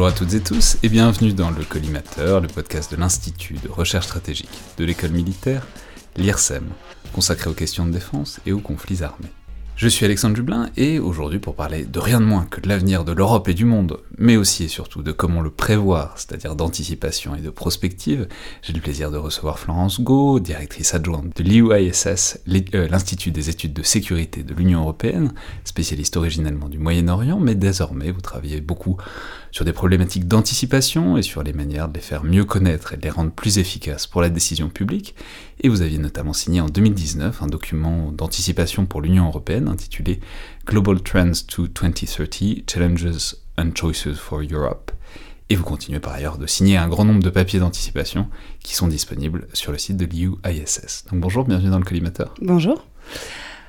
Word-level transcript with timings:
Bonjour 0.00 0.14
à 0.14 0.18
toutes 0.18 0.32
et 0.32 0.40
tous 0.40 0.78
et 0.82 0.88
bienvenue 0.88 1.34
dans 1.34 1.50
le 1.50 1.62
Collimateur, 1.62 2.40
le 2.40 2.48
podcast 2.48 2.90
de 2.90 2.96
l'Institut 2.96 3.56
de 3.62 3.68
recherche 3.68 4.06
stratégique 4.06 4.48
de 4.78 4.86
l'école 4.86 5.10
militaire, 5.10 5.66
l'IRSEM, 6.16 6.64
consacré 7.12 7.50
aux 7.50 7.52
questions 7.52 7.84
de 7.84 7.92
défense 7.92 8.40
et 8.46 8.52
aux 8.52 8.60
conflits 8.60 9.02
armés. 9.02 9.28
Je 9.80 9.88
suis 9.88 10.04
Alexandre 10.04 10.34
Dublin 10.34 10.68
et 10.76 10.98
aujourd'hui 10.98 11.38
pour 11.38 11.54
parler 11.54 11.86
de 11.86 11.98
rien 11.98 12.20
de 12.20 12.26
moins 12.26 12.44
que 12.44 12.60
de 12.60 12.68
l'avenir 12.68 13.02
de 13.02 13.12
l'Europe 13.12 13.48
et 13.48 13.54
du 13.54 13.64
monde, 13.64 13.98
mais 14.18 14.36
aussi 14.36 14.64
et 14.64 14.68
surtout 14.68 15.02
de 15.02 15.10
comment 15.10 15.40
le 15.40 15.48
prévoir, 15.48 16.18
c'est-à-dire 16.18 16.54
d'anticipation 16.54 17.34
et 17.34 17.40
de 17.40 17.48
prospective, 17.48 18.28
j'ai 18.60 18.74
le 18.74 18.80
plaisir 18.80 19.10
de 19.10 19.16
recevoir 19.16 19.58
Florence 19.58 20.02
Go, 20.02 20.38
directrice 20.38 20.92
adjointe 20.92 21.34
de 21.34 21.42
l'IUISS, 21.42 22.40
euh, 22.74 22.88
l'Institut 22.88 23.30
des 23.30 23.48
études 23.48 23.72
de 23.72 23.82
sécurité 23.82 24.42
de 24.42 24.52
l'Union 24.52 24.80
Européenne, 24.80 25.32
spécialiste 25.64 26.18
originellement 26.18 26.68
du 26.68 26.78
Moyen-Orient, 26.78 27.40
mais 27.40 27.54
désormais 27.54 28.10
vous 28.10 28.20
travaillez 28.20 28.60
beaucoup 28.60 28.98
sur 29.52 29.64
des 29.64 29.72
problématiques 29.72 30.28
d'anticipation 30.28 31.16
et 31.16 31.22
sur 31.22 31.42
les 31.42 31.52
manières 31.52 31.88
de 31.88 31.94
les 31.94 32.00
faire 32.00 32.24
mieux 32.24 32.44
connaître 32.44 32.92
et 32.92 32.96
de 32.96 33.02
les 33.02 33.10
rendre 33.10 33.32
plus 33.32 33.58
efficaces 33.58 34.06
pour 34.06 34.22
la 34.22 34.28
décision 34.28 34.68
publique, 34.68 35.14
et 35.60 35.68
vous 35.68 35.82
aviez 35.82 35.98
notamment 35.98 36.32
signé 36.32 36.60
en 36.60 36.68
2019 36.68 37.42
un 37.42 37.46
document 37.46 38.12
d'anticipation 38.12 38.86
pour 38.86 39.00
l'Union 39.00 39.26
Européenne 39.26 39.68
intitulé 39.68 40.20
Global 40.66 41.00
Trends 41.02 41.44
to 41.48 41.66
2030 41.68 42.70
Challenges 42.70 43.36
and 43.58 43.70
Choices 43.74 44.14
for 44.14 44.40
Europe. 44.40 44.92
Et 45.48 45.56
vous 45.56 45.64
continuez 45.64 45.98
par 45.98 46.12
ailleurs 46.12 46.38
de 46.38 46.46
signer 46.46 46.76
un 46.76 46.88
grand 46.88 47.04
nombre 47.04 47.24
de 47.24 47.30
papiers 47.30 47.58
d'anticipation 47.58 48.28
qui 48.62 48.76
sont 48.76 48.86
disponibles 48.86 49.48
sur 49.52 49.72
le 49.72 49.78
site 49.78 49.96
de 49.96 50.04
l'IUISS. 50.04 51.06
Donc 51.10 51.20
bonjour, 51.20 51.44
bienvenue 51.44 51.70
dans 51.70 51.78
le 51.78 51.84
collimateur. 51.84 52.34
Bonjour. 52.40 52.86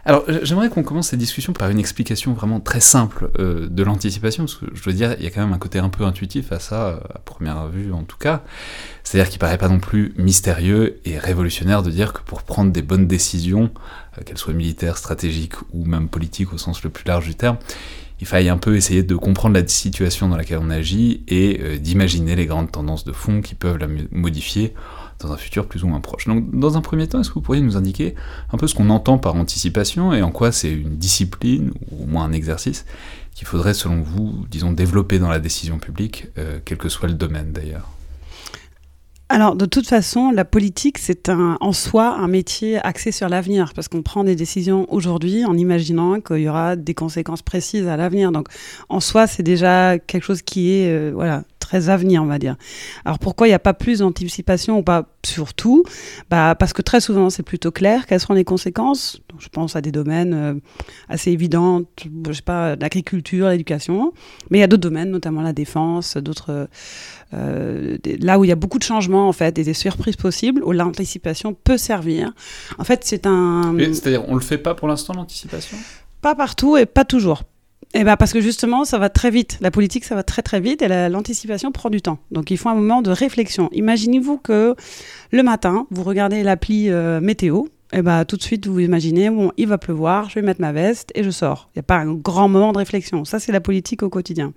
Alors, 0.03 0.23
j'aimerais 0.41 0.69
qu'on 0.69 0.81
commence 0.81 1.09
cette 1.09 1.19
discussion 1.19 1.53
par 1.53 1.69
une 1.69 1.77
explication 1.77 2.33
vraiment 2.33 2.59
très 2.59 2.79
simple 2.79 3.29
euh, 3.37 3.67
de 3.69 3.83
l'anticipation, 3.83 4.45
parce 4.45 4.55
que 4.55 4.65
je 4.73 4.81
veux 4.81 4.93
dire, 4.93 5.15
il 5.19 5.23
y 5.23 5.27
a 5.27 5.29
quand 5.29 5.41
même 5.41 5.53
un 5.53 5.59
côté 5.59 5.77
un 5.77 5.89
peu 5.89 6.05
intuitif 6.05 6.51
à 6.51 6.59
ça, 6.59 7.01
à 7.13 7.19
première 7.19 7.67
vue 7.67 7.93
en 7.93 8.03
tout 8.03 8.17
cas. 8.17 8.43
C'est-à-dire 9.03 9.29
qu'il 9.29 9.39
paraît 9.39 9.59
pas 9.59 9.69
non 9.69 9.79
plus 9.79 10.13
mystérieux 10.17 10.99
et 11.05 11.19
révolutionnaire 11.19 11.83
de 11.83 11.91
dire 11.91 12.13
que 12.13 12.21
pour 12.21 12.41
prendre 12.43 12.71
des 12.71 12.81
bonnes 12.81 13.07
décisions, 13.07 13.69
euh, 14.17 14.23
qu'elles 14.23 14.37
soient 14.37 14.53
militaires, 14.53 14.97
stratégiques 14.97 15.55
ou 15.71 15.85
même 15.85 16.07
politiques 16.07 16.51
au 16.53 16.57
sens 16.57 16.83
le 16.83 16.89
plus 16.89 17.05
large 17.05 17.25
du 17.27 17.35
terme, 17.35 17.57
il 18.21 18.27
faille 18.27 18.49
un 18.49 18.57
peu 18.57 18.75
essayer 18.75 19.01
de 19.01 19.15
comprendre 19.15 19.55
la 19.55 19.67
situation 19.67 20.29
dans 20.29 20.37
laquelle 20.37 20.59
on 20.61 20.69
agit 20.69 21.23
et 21.27 21.59
euh, 21.61 21.77
d'imaginer 21.77 22.35
les 22.35 22.45
grandes 22.45 22.71
tendances 22.71 23.03
de 23.03 23.11
fond 23.11 23.41
qui 23.41 23.55
peuvent 23.55 23.77
la 23.77 23.87
modifier 24.11 24.73
dans 25.21 25.31
un 25.31 25.37
futur 25.37 25.67
plus 25.67 25.83
ou 25.83 25.87
moins 25.87 25.99
proche. 25.99 26.27
Donc, 26.27 26.51
dans 26.51 26.77
un 26.77 26.81
premier 26.81 27.07
temps, 27.07 27.19
est-ce 27.19 27.29
que 27.29 27.35
vous 27.35 27.41
pourriez 27.41 27.61
nous 27.61 27.77
indiquer 27.77 28.15
un 28.51 28.57
peu 28.57 28.67
ce 28.67 28.75
qu'on 28.75 28.89
entend 28.89 29.17
par 29.17 29.35
anticipation 29.35 30.13
et 30.13 30.21
en 30.21 30.31
quoi 30.31 30.51
c'est 30.51 30.71
une 30.71 30.97
discipline, 30.97 31.71
ou 31.91 32.03
au 32.03 32.07
moins 32.07 32.23
un 32.25 32.31
exercice, 32.31 32.85
qu'il 33.33 33.47
faudrait, 33.47 33.73
selon 33.73 34.01
vous, 34.01 34.45
disons, 34.49 34.71
développer 34.71 35.19
dans 35.19 35.29
la 35.29 35.39
décision 35.39 35.79
publique, 35.79 36.27
euh, 36.37 36.59
quel 36.65 36.77
que 36.77 36.89
soit 36.89 37.07
le 37.07 37.15
domaine 37.15 37.51
d'ailleurs? 37.51 37.89
Alors, 39.29 39.55
de 39.55 39.65
toute 39.65 39.87
façon, 39.87 40.29
la 40.31 40.43
politique, 40.43 40.97
c'est 40.97 41.29
en 41.29 41.71
soi 41.71 42.17
un 42.17 42.27
métier 42.27 42.79
axé 42.85 43.13
sur 43.13 43.29
l'avenir, 43.29 43.71
parce 43.73 43.87
qu'on 43.87 44.01
prend 44.01 44.25
des 44.25 44.35
décisions 44.35 44.91
aujourd'hui 44.93 45.45
en 45.45 45.57
imaginant 45.57 46.19
qu'il 46.19 46.39
y 46.39 46.49
aura 46.49 46.75
des 46.75 46.93
conséquences 46.93 47.41
précises 47.41 47.87
à 47.87 47.95
l'avenir. 47.95 48.33
Donc, 48.33 48.49
en 48.89 48.99
soi, 48.99 49.27
c'est 49.27 49.41
déjà 49.41 49.97
quelque 49.99 50.23
chose 50.23 50.41
qui 50.41 50.73
est, 50.73 50.89
euh, 50.89 51.11
voilà, 51.13 51.45
très 51.71 51.87
avenir, 51.87 52.21
on 52.21 52.25
va 52.25 52.37
dire. 52.37 52.57
Alors 53.05 53.17
pourquoi 53.17 53.47
il 53.47 53.51
n'y 53.51 53.55
a 53.55 53.59
pas 53.59 53.73
plus 53.73 53.99
d'anticipation 53.99 54.79
ou 54.79 54.83
pas 54.83 55.05
surtout? 55.25 55.85
Bah, 56.29 56.53
Parce 56.59 56.73
que 56.73 56.81
très 56.81 56.99
souvent, 56.99 57.29
c'est 57.29 57.43
plutôt 57.43 57.71
clair 57.71 58.07
quelles 58.07 58.19
seront 58.19 58.33
les 58.33 58.43
conséquences. 58.43 59.21
je 59.39 59.47
pense 59.47 59.77
à 59.77 59.81
des 59.81 59.93
domaines 59.93 60.33
euh, 60.33 60.53
assez 61.07 61.31
évidents, 61.31 61.83
je 62.27 62.33
sais 62.33 62.41
pas, 62.41 62.75
l'agriculture, 62.75 63.47
l'éducation. 63.47 64.11
Mais 64.49 64.57
il 64.57 64.61
y 64.61 64.63
a 64.65 64.67
d'autres 64.67 64.81
domaines, 64.81 65.11
notamment 65.11 65.41
la 65.41 65.53
défense, 65.53 66.17
d'autres. 66.17 66.67
Euh, 67.33 67.97
là 68.19 68.37
où 68.37 68.43
il 68.43 68.49
y 68.49 68.51
a 68.51 68.57
beaucoup 68.57 68.77
de 68.77 68.83
changements, 68.83 69.29
en 69.29 69.33
fait, 69.33 69.57
et 69.57 69.63
des 69.63 69.73
surprises 69.73 70.17
possibles, 70.17 70.61
où 70.65 70.73
l'anticipation 70.73 71.53
peut 71.53 71.77
servir. 71.77 72.33
En 72.79 72.83
fait, 72.83 73.03
c'est 73.05 73.25
un. 73.25 73.73
C'est-à-dire, 73.77 74.25
on 74.27 74.33
ne 74.33 74.39
le 74.39 74.45
fait 74.45 74.57
pas 74.57 74.75
pour 74.75 74.89
l'instant, 74.89 75.13
l'anticipation? 75.13 75.77
Pas 76.21 76.35
partout 76.35 76.75
et 76.75 76.85
pas 76.85 77.05
toujours. 77.05 77.43
Eh 77.93 78.03
ben 78.05 78.15
parce 78.15 78.31
que 78.31 78.39
justement, 78.39 78.85
ça 78.85 78.97
va 78.97 79.09
très 79.09 79.31
vite. 79.31 79.57
La 79.59 79.69
politique, 79.69 80.05
ça 80.05 80.15
va 80.15 80.23
très 80.23 80.41
très 80.41 80.61
vite 80.61 80.81
et 80.81 80.87
l'anticipation 81.09 81.71
prend 81.71 81.89
du 81.89 82.01
temps. 82.01 82.19
Donc 82.31 82.49
il 82.49 82.57
faut 82.57 82.69
un 82.69 82.75
moment 82.75 83.01
de 83.01 83.11
réflexion. 83.11 83.69
Imaginez-vous 83.73 84.37
que 84.37 84.75
le 85.31 85.43
matin, 85.43 85.87
vous 85.91 86.03
regardez 86.03 86.43
l'appli 86.43 86.89
euh, 86.89 87.19
météo 87.19 87.65
et 87.93 87.97
eh 87.97 88.01
bah, 88.01 88.23
tout 88.23 88.37
de 88.37 88.41
suite, 88.41 88.67
vous 88.67 88.79
imaginez, 88.79 89.29
bon, 89.29 89.51
il 89.57 89.67
va 89.67 89.77
pleuvoir, 89.77 90.29
je 90.29 90.35
vais 90.35 90.41
mettre 90.41 90.61
ma 90.61 90.71
veste 90.71 91.11
et 91.13 91.23
je 91.23 91.29
sors. 91.29 91.67
Il 91.75 91.79
n'y 91.79 91.81
a 91.81 91.83
pas 91.83 91.97
un 91.97 92.13
grand 92.13 92.47
moment 92.47 92.71
de 92.71 92.77
réflexion. 92.77 93.25
Ça, 93.25 93.37
c'est 93.37 93.51
la 93.51 93.59
politique 93.59 94.01
au 94.01 94.09
quotidien. 94.09 94.53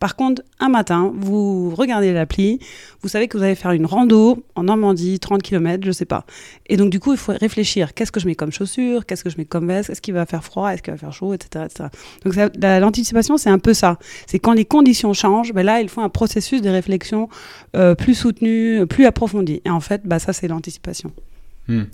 Par 0.00 0.16
contre, 0.16 0.42
un 0.58 0.68
matin, 0.68 1.12
vous 1.14 1.72
regardez 1.76 2.12
l'appli, 2.12 2.58
vous 3.00 3.08
savez 3.08 3.28
que 3.28 3.38
vous 3.38 3.44
allez 3.44 3.54
faire 3.54 3.70
une 3.70 3.86
rando 3.86 4.44
en 4.56 4.64
Normandie, 4.64 5.20
30 5.20 5.44
km, 5.44 5.84
je 5.86 5.92
sais 5.92 6.06
pas. 6.06 6.26
Et 6.66 6.76
donc, 6.76 6.90
du 6.90 6.98
coup, 6.98 7.12
il 7.12 7.18
faut 7.18 7.30
réfléchir. 7.30 7.94
Qu'est-ce 7.94 8.10
que 8.10 8.18
je 8.18 8.26
mets 8.26 8.34
comme 8.34 8.50
chaussures? 8.50 9.06
Qu'est-ce 9.06 9.22
que 9.22 9.30
je 9.30 9.38
mets 9.38 9.44
comme 9.44 9.68
veste? 9.68 9.88
Est-ce 9.88 10.00
qu'il 10.00 10.14
va 10.14 10.26
faire 10.26 10.42
froid? 10.42 10.70
Est-ce 10.70 10.82
qu'il 10.82 10.92
va 10.92 10.98
faire 10.98 11.12
chaud? 11.12 11.34
Etc. 11.34 11.64
etc. 11.64 11.88
Donc, 12.24 12.34
l'anticipation, 12.60 13.36
c'est 13.36 13.50
un 13.50 13.60
peu 13.60 13.74
ça. 13.74 14.00
C'est 14.26 14.40
quand 14.40 14.54
les 14.54 14.64
conditions 14.64 15.12
changent, 15.12 15.52
ben 15.52 15.64
là, 15.64 15.80
il 15.80 15.88
faut 15.88 16.00
un 16.00 16.08
processus 16.08 16.62
de 16.62 16.68
réflexion 16.68 17.28
euh, 17.76 17.94
plus 17.94 18.16
soutenu, 18.16 18.88
plus 18.88 19.06
approfondi. 19.06 19.62
Et 19.64 19.70
en 19.70 19.78
fait, 19.78 20.02
bah, 20.04 20.18
ça, 20.18 20.32
c'est 20.32 20.48
l'anticipation. 20.48 21.12
Hmm. 21.72 21.84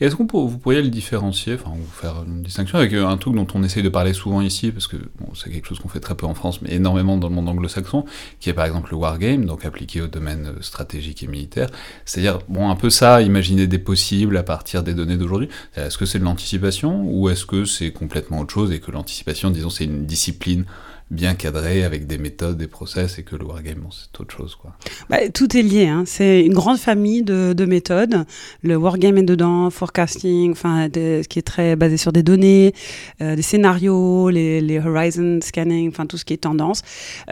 Est-ce 0.00 0.16
que 0.16 0.22
vous 0.22 0.58
pourriez 0.58 0.80
le 0.80 0.88
différencier, 0.88 1.54
enfin, 1.54 1.70
vous 1.74 1.86
faire 1.90 2.24
une 2.26 2.42
distinction 2.42 2.78
avec 2.78 2.94
euh, 2.94 3.06
un 3.06 3.18
truc 3.18 3.34
dont 3.34 3.46
on 3.52 3.62
essaye 3.62 3.82
de 3.82 3.90
parler 3.90 4.14
souvent 4.14 4.40
ici, 4.40 4.72
parce 4.72 4.86
que 4.86 4.96
c'est 5.34 5.50
quelque 5.50 5.68
chose 5.68 5.78
qu'on 5.78 5.90
fait 5.90 6.00
très 6.00 6.14
peu 6.14 6.24
en 6.24 6.32
France, 6.32 6.62
mais 6.62 6.72
énormément 6.72 7.18
dans 7.18 7.28
le 7.28 7.34
monde 7.34 7.46
anglo-saxon, 7.50 8.06
qui 8.40 8.48
est 8.48 8.54
par 8.54 8.64
exemple 8.64 8.92
le 8.92 8.96
wargame, 8.96 9.44
donc 9.44 9.66
appliqué 9.66 10.00
au 10.00 10.06
domaine 10.06 10.54
euh, 10.56 10.62
stratégique 10.62 11.22
et 11.22 11.26
militaire. 11.26 11.68
C'est-à-dire, 12.06 12.38
bon, 12.48 12.70
un 12.70 12.76
peu 12.76 12.88
ça, 12.88 13.20
imaginer 13.20 13.66
des 13.66 13.78
possibles 13.78 14.38
à 14.38 14.42
partir 14.42 14.82
des 14.82 14.94
données 14.94 15.18
d'aujourd'hui. 15.18 15.50
Est-ce 15.76 15.98
que 15.98 16.06
c'est 16.06 16.18
de 16.18 16.24
l'anticipation, 16.24 17.04
ou 17.04 17.28
est-ce 17.28 17.44
que 17.44 17.66
c'est 17.66 17.90
complètement 17.90 18.40
autre 18.40 18.54
chose, 18.54 18.72
et 18.72 18.80
que 18.80 18.90
l'anticipation, 18.90 19.50
disons, 19.50 19.68
c'est 19.68 19.84
une 19.84 20.06
discipline 20.06 20.64
bien 21.10 21.34
cadré 21.34 21.84
avec 21.84 22.06
des 22.06 22.18
méthodes, 22.18 22.58
des 22.58 22.66
process, 22.66 23.18
et 23.18 23.22
que 23.22 23.36
le 23.36 23.44
wargame, 23.44 23.86
c'est 23.90 24.20
autre 24.20 24.34
chose. 24.34 24.56
Quoi. 24.56 24.72
Bah, 25.08 25.28
tout 25.32 25.56
est 25.56 25.62
lié. 25.62 25.86
Hein. 25.86 26.02
C'est 26.04 26.44
une 26.44 26.54
grande 26.54 26.78
famille 26.78 27.22
de, 27.22 27.52
de, 27.52 27.64
méthodes. 27.64 28.24
Le 28.62 28.76
wargame 28.76 29.18
est 29.18 29.22
dedans, 29.22 29.70
forecasting, 29.70 30.52
enfin, 30.52 30.88
ce 30.92 31.28
qui 31.28 31.38
est 31.38 31.46
très 31.46 31.76
basé 31.76 31.96
sur 31.96 32.12
des 32.12 32.22
données, 32.22 32.74
euh, 33.20 33.36
des 33.36 33.42
scénarios, 33.42 34.30
les, 34.30 34.60
les, 34.60 34.80
horizon 34.80 35.38
scanning, 35.42 35.88
enfin 35.88 36.06
tout 36.06 36.16
ce 36.16 36.24
qui 36.24 36.34
est 36.34 36.38
tendance. 36.38 36.82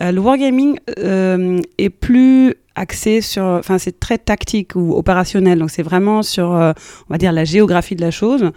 Euh, 0.01 0.13
le 0.13 0.21
wargaming 0.21 0.79
euh, 0.99 1.61
est 1.79 1.91
plus 1.91 2.55
axé 2.77 3.21
sur, 3.21 3.45
enfin 3.45 3.79
c'est 3.79 4.01
très 4.01 4.19
tactique 4.19 4.75
ou 4.75 4.95
opérationnel, 4.95 5.59
donc 5.59 5.71
c'est 5.71 5.83
vraiment 5.83 6.23
sur, 6.23 6.55
euh, 6.55 6.73
on 7.09 7.15
va 7.15 7.19
dire 7.19 7.33
la 7.33 7.45
géographie 7.45 7.95
de 7.95 8.01
la 8.01 8.11
chose. 8.11 8.51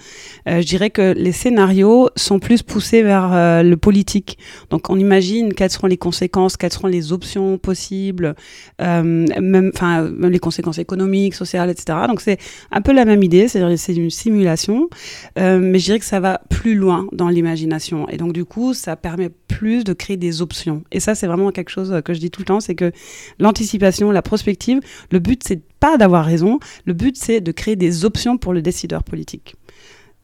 Euh, 0.48 0.62
je 0.62 0.66
dirais 0.66 0.90
que 0.90 1.14
les 1.16 1.32
scénarios 1.32 2.10
sont 2.16 2.40
plus 2.40 2.64
poussés 2.64 3.04
vers 3.04 3.32
euh, 3.34 3.64
le 3.64 3.78
politique. 3.78 4.38
Donc 4.70 4.90
on 4.90 4.98
imagine 4.98 5.54
quelles 5.54 5.70
seront 5.70 5.88
les 5.88 5.98
conséquences, 5.98 6.58
quelles 6.58 6.74
seront 6.74 6.88
les 6.88 7.12
options 7.12 7.58
possibles, 7.58 8.36
même, 8.80 9.72
enfin 9.74 10.10
les 10.22 10.40
conséquences 10.40 10.80
économiques, 10.80 11.36
sociales, 11.36 11.70
etc. 11.70 12.00
Donc 12.08 12.22
c'est 12.22 12.38
un 12.72 12.82
peu 12.82 12.94
la 12.94 13.06
même 13.06 13.24
idée, 13.24 13.48
c'est-à-dire 13.48 13.78
c'est 13.78 13.96
une 13.96 14.10
simulation, 14.10 14.90
mais 15.36 15.80
je 15.80 15.86
dirais 15.86 16.00
que 16.00 16.06
ça 16.06 16.20
va 16.20 16.42
plus 16.50 16.76
loin 16.76 17.08
dans 17.12 17.30
l'imagination 17.30 18.08
et 18.10 18.18
donc 18.18 18.34
du 18.34 18.46
coup 18.46 18.74
ça 18.74 18.96
permet 18.96 19.30
plus 19.48 19.84
de 19.84 19.94
créer 19.94 20.18
des 20.18 20.42
options. 20.42 20.84
Et 20.92 21.00
ça 21.00 21.16
c'est 21.16 21.28
vraiment 21.28 21.52
quelque 21.52 21.70
chose 21.70 22.02
que 22.04 22.14
je 22.14 22.20
dis 22.20 22.32
tout 22.32 22.42
le 22.42 22.46
temps, 22.46 22.60
c'est 22.60 22.76
que 22.76 22.92
l'anticipation 23.40 24.07
la 24.12 24.22
prospective, 24.22 24.82
le 25.12 25.20
but, 25.20 25.42
c'est 25.46 25.62
pas 25.80 25.98
d'avoir 25.98 26.26
raison, 26.26 26.60
le 26.86 26.94
but, 26.94 27.18
c'est 27.18 27.42
de 27.42 27.52
créer 27.52 27.76
des 27.76 28.06
options 28.06 28.38
pour 28.38 28.54
le 28.54 28.62
décideur 28.62 29.04
politique. 29.04 29.56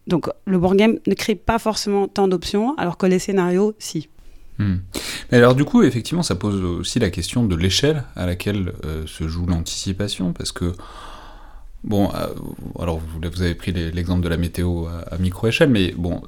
Donc, 0.08 0.30
le 0.46 0.58
wargame 0.58 1.00
ne 1.08 1.14
crée 1.14 1.36
pas 1.36 1.60
forcément 1.60 2.08
tant 2.08 2.28
d'options, 2.28 2.76
alors 2.78 2.98
que 2.98 3.06
les 3.06 3.20
scénarios, 3.20 3.74
si. 3.80 4.10
Hmm. 4.60 4.78
Mais 5.32 5.38
alors 5.38 5.56
du 5.56 5.66
coup, 5.66 5.82
effectivement, 5.82 6.22
ça 6.22 6.36
pose 6.36 6.64
aussi 6.64 7.00
la 7.00 7.10
question 7.10 7.44
de 7.46 7.56
l'échelle 7.56 8.04
à 8.16 8.26
laquelle 8.26 8.74
euh, 8.86 9.08
se 9.08 9.28
joue 9.28 9.46
l'anticipation, 9.46 10.34
parce 10.34 10.52
que, 10.52 10.74
bon, 11.84 12.12
euh, 12.14 12.28
alors 12.80 13.00
vous, 13.00 13.42
avez 13.42 13.56
pris 13.56 13.72
l'exemple 13.72 14.22
de 14.22 14.30
la 14.30 14.38
météo 14.38 14.86
à 14.88 15.18
micro-échelle, 15.18 15.70
mais 15.70 15.94
bon, 15.98 16.22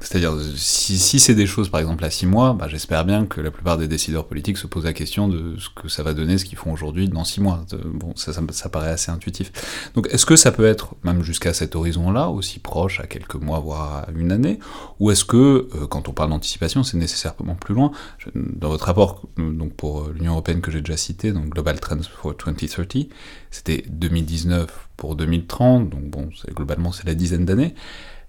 c'est-à-dire, 0.00 0.34
si, 0.56 0.96
si 0.98 1.18
c'est 1.18 1.34
des 1.34 1.46
choses, 1.46 1.68
par 1.70 1.80
exemple, 1.80 2.04
à 2.04 2.10
six 2.10 2.26
mois, 2.26 2.52
bah, 2.52 2.68
j'espère 2.68 3.04
bien 3.04 3.26
que 3.26 3.40
la 3.40 3.50
plupart 3.50 3.78
des 3.78 3.88
décideurs 3.88 4.26
politiques 4.26 4.56
se 4.56 4.68
posent 4.68 4.84
la 4.84 4.92
question 4.92 5.26
de 5.26 5.56
ce 5.58 5.68
que 5.70 5.88
ça 5.88 6.04
va 6.04 6.14
donner, 6.14 6.38
ce 6.38 6.44
qu'ils 6.44 6.58
font 6.58 6.72
aujourd'hui 6.72 7.08
dans 7.08 7.24
six 7.24 7.40
mois. 7.40 7.64
Bon, 7.84 8.12
ça, 8.14 8.32
ça, 8.32 8.40
ça, 8.52 8.68
paraît 8.68 8.90
assez 8.90 9.10
intuitif. 9.10 9.50
Donc, 9.94 10.08
est-ce 10.12 10.24
que 10.24 10.36
ça 10.36 10.52
peut 10.52 10.66
être, 10.66 10.94
même 11.02 11.22
jusqu'à 11.22 11.52
cet 11.52 11.74
horizon-là, 11.74 12.28
aussi 12.28 12.60
proche, 12.60 13.00
à 13.00 13.06
quelques 13.06 13.34
mois, 13.34 13.58
voire 13.58 14.04
à 14.04 14.06
une 14.14 14.30
année? 14.30 14.60
Ou 15.00 15.10
est-ce 15.10 15.24
que, 15.24 15.68
euh, 15.74 15.86
quand 15.88 16.08
on 16.08 16.12
parle 16.12 16.30
d'anticipation, 16.30 16.84
c'est 16.84 16.96
nécessairement 16.96 17.56
plus 17.56 17.74
loin? 17.74 17.90
Dans 18.34 18.68
votre 18.68 18.84
rapport, 18.84 19.22
donc 19.36 19.74
pour 19.74 20.02
euh, 20.02 20.14
l'Union 20.14 20.32
Européenne 20.32 20.60
que 20.60 20.70
j'ai 20.70 20.80
déjà 20.80 20.96
cité, 20.96 21.32
donc 21.32 21.48
Global 21.48 21.80
Trends 21.80 22.02
for 22.22 22.34
2030, 22.34 23.08
c'était 23.50 23.84
2019 23.88 24.88
pour 24.96 25.16
2030, 25.16 25.88
donc 25.88 26.04
bon, 26.04 26.28
globalement, 26.54 26.92
c'est 26.92 27.06
la 27.06 27.14
dizaine 27.14 27.44
d'années. 27.44 27.74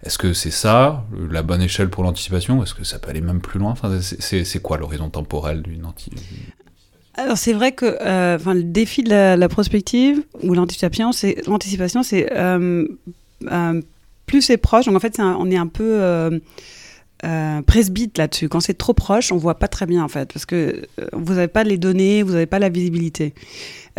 Est-ce 0.04 0.18
que 0.18 0.32
c'est 0.32 0.52
ça, 0.52 1.04
la 1.30 1.42
bonne 1.44 1.62
échelle 1.62 1.90
pour 1.90 2.04
l'anticipation 2.04 2.64
Est-ce 2.64 2.74
que 2.74 2.86
ça 2.86 3.00
peut 3.00 3.10
aller 3.10 3.22
même 3.22 3.42
plus 3.42 3.60
loin? 3.60 3.72
Enfin, 3.72 4.00
C'est 4.02 4.62
quoi 4.62 4.78
l'horizon 4.78 5.10
temporel 5.10 5.62
d'une 5.62 5.86
anticipation 5.86 6.26
Alors 7.16 7.38
c'est 7.38 7.52
vrai 7.52 7.74
que 7.74 7.86
euh, 7.86 8.38
enfin, 8.38 8.54
le 8.54 8.64
défi 8.64 9.04
de 9.04 9.10
la, 9.10 9.50
prospective 9.50 10.24
ou 10.42 10.54
l'anticipation, 10.54 11.12
c'est 11.12 11.46
l'anticipation, 11.48 12.02
c'est 12.02 12.32
euh, 12.32 12.88
euh, 13.52 13.82
plus 14.26 14.42
c'est 14.42 14.58
proche. 14.58 14.86
Donc 14.86 14.96
en 14.96 15.02
fait, 15.02 15.20
on 15.20 15.52
est 15.52 15.58
un 15.58 15.68
peu 15.68 16.40
euh, 17.26 17.62
presbyte 17.62 18.18
là-dessus. 18.18 18.48
Quand 18.48 18.62
c'est 18.62 18.78
trop 18.78 18.94
proche, 18.94 19.34
on 19.34 19.38
voit 19.38 19.56
pas 19.56 19.68
très 19.68 19.86
bien 19.86 20.02
en 20.02 20.08
fait, 20.08 20.32
parce 20.32 20.46
que 20.46 20.56
euh, 20.56 21.06
vous 21.12 21.34
n'avez 21.34 21.50
pas 21.50 21.66
les 21.66 21.78
données, 21.78 22.24
vous 22.24 22.32
n'avez 22.32 22.46
pas 22.46 22.60
la 22.60 22.70
visibilité. 22.70 23.34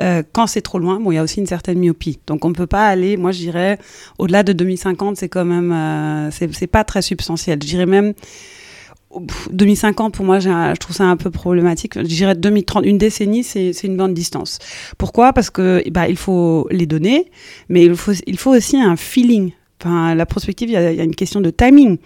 Euh, 0.01 0.23
quand 0.33 0.47
c'est 0.47 0.63
trop 0.63 0.79
loin, 0.79 0.99
bon, 0.99 1.13
il 1.13 1.17
y 1.17 1.19
a 1.19 1.23
aussi 1.23 1.39
une 1.39 1.47
certaine 1.47 1.79
myopie. 1.79 2.19
Donc 2.27 2.47
on 2.47 2.49
ne 2.49 2.55
peut 2.55 2.67
pas 2.67 2.87
aller, 2.87 3.19
moi 3.19 3.33
je 3.33 3.41
dirais, 3.41 3.79
au-delà 4.19 4.43
de 4.43 4.55
2050, 4.55 5.19
c'est 5.19 5.29
quand 5.29 5.45
même, 5.45 6.31
c'est 6.33 6.67
pas 6.67 6.83
très 6.83 7.03
substantiel. 7.03 7.59
Je 7.63 7.69
dirais 7.69 7.85
même. 7.85 8.15
pff, 8.15 9.49
2050 9.53 10.15
pour 10.15 10.25
moi 10.25 10.39
je 10.39 10.77
trouve 10.77 10.97
ça 10.97 11.05
un 11.05 11.17
peu 11.17 11.31
problématique 11.31 11.99
je 11.99 12.03
dirais 12.03 12.37
2030 12.37 12.87
une 12.87 12.97
décennie 12.97 13.43
c'est 13.43 13.73
une 13.83 13.97
bonne 13.97 14.15
distance 14.15 14.61
pourquoi? 14.99 15.33
Parce 15.33 15.51
que 15.51 15.83
bah, 15.91 16.09
il 16.09 16.17
faut 16.17 16.69
les 16.71 16.87
données 16.87 17.31
mais 17.69 17.85
il 17.85 17.97
faut 18.39 18.55
aussi 18.55 18.77
un 18.77 18.95
feeling 18.97 19.51
enfin 19.81 20.15
la 20.15 20.27
prospective 20.27 20.69
il 20.71 20.75
y 20.75 20.77
a 20.77 21.03
une 21.03 21.17
question 21.17 21.41
de 21.41 21.51
timing 21.51 21.99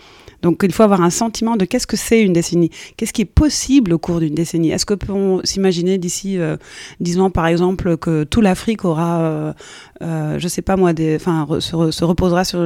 donc 0.45 0.61
il 0.63 0.73
faut 0.73 0.83
avoir 0.85 1.01
un 1.01 1.11
sentiment 1.11 1.57
de 1.57 1.65
qu'est-ce 1.65 1.87
que 1.87 1.97
c'est 1.97 2.21
une 2.23 2.33
décennie? 2.35 2.71
Qu'est-ce 2.97 3.13
qui 3.13 3.23
est 3.23 3.33
possible 3.43 3.93
au 3.95 3.99
cours 3.99 4.21
d'une 4.21 4.35
décennie? 4.35 4.71
Est-ce 4.71 4.87
que 4.87 4.95
peut-on 4.95 5.41
s'imaginer 5.43 5.99
d'ici 5.99 6.39
euh, 6.39 6.57
10 7.01 7.19
ans 7.21 7.31
par 7.31 7.47
exemple 7.47 7.97
que 7.97 8.25
tout 8.25 8.41
l'Afrique 8.43 8.85
aura 8.85 9.21
euh, 9.23 9.53
euh, 10.03 10.39
je 10.39 10.47
sais 10.49 10.63
pas 10.63 10.77
moi 10.77 10.93
des 10.93 11.17
enfin 11.17 11.47
re- 11.49 11.61
se, 11.61 11.75
re- 11.75 11.91
se 11.91 12.05
reposera 12.05 12.45
sur 12.45 12.61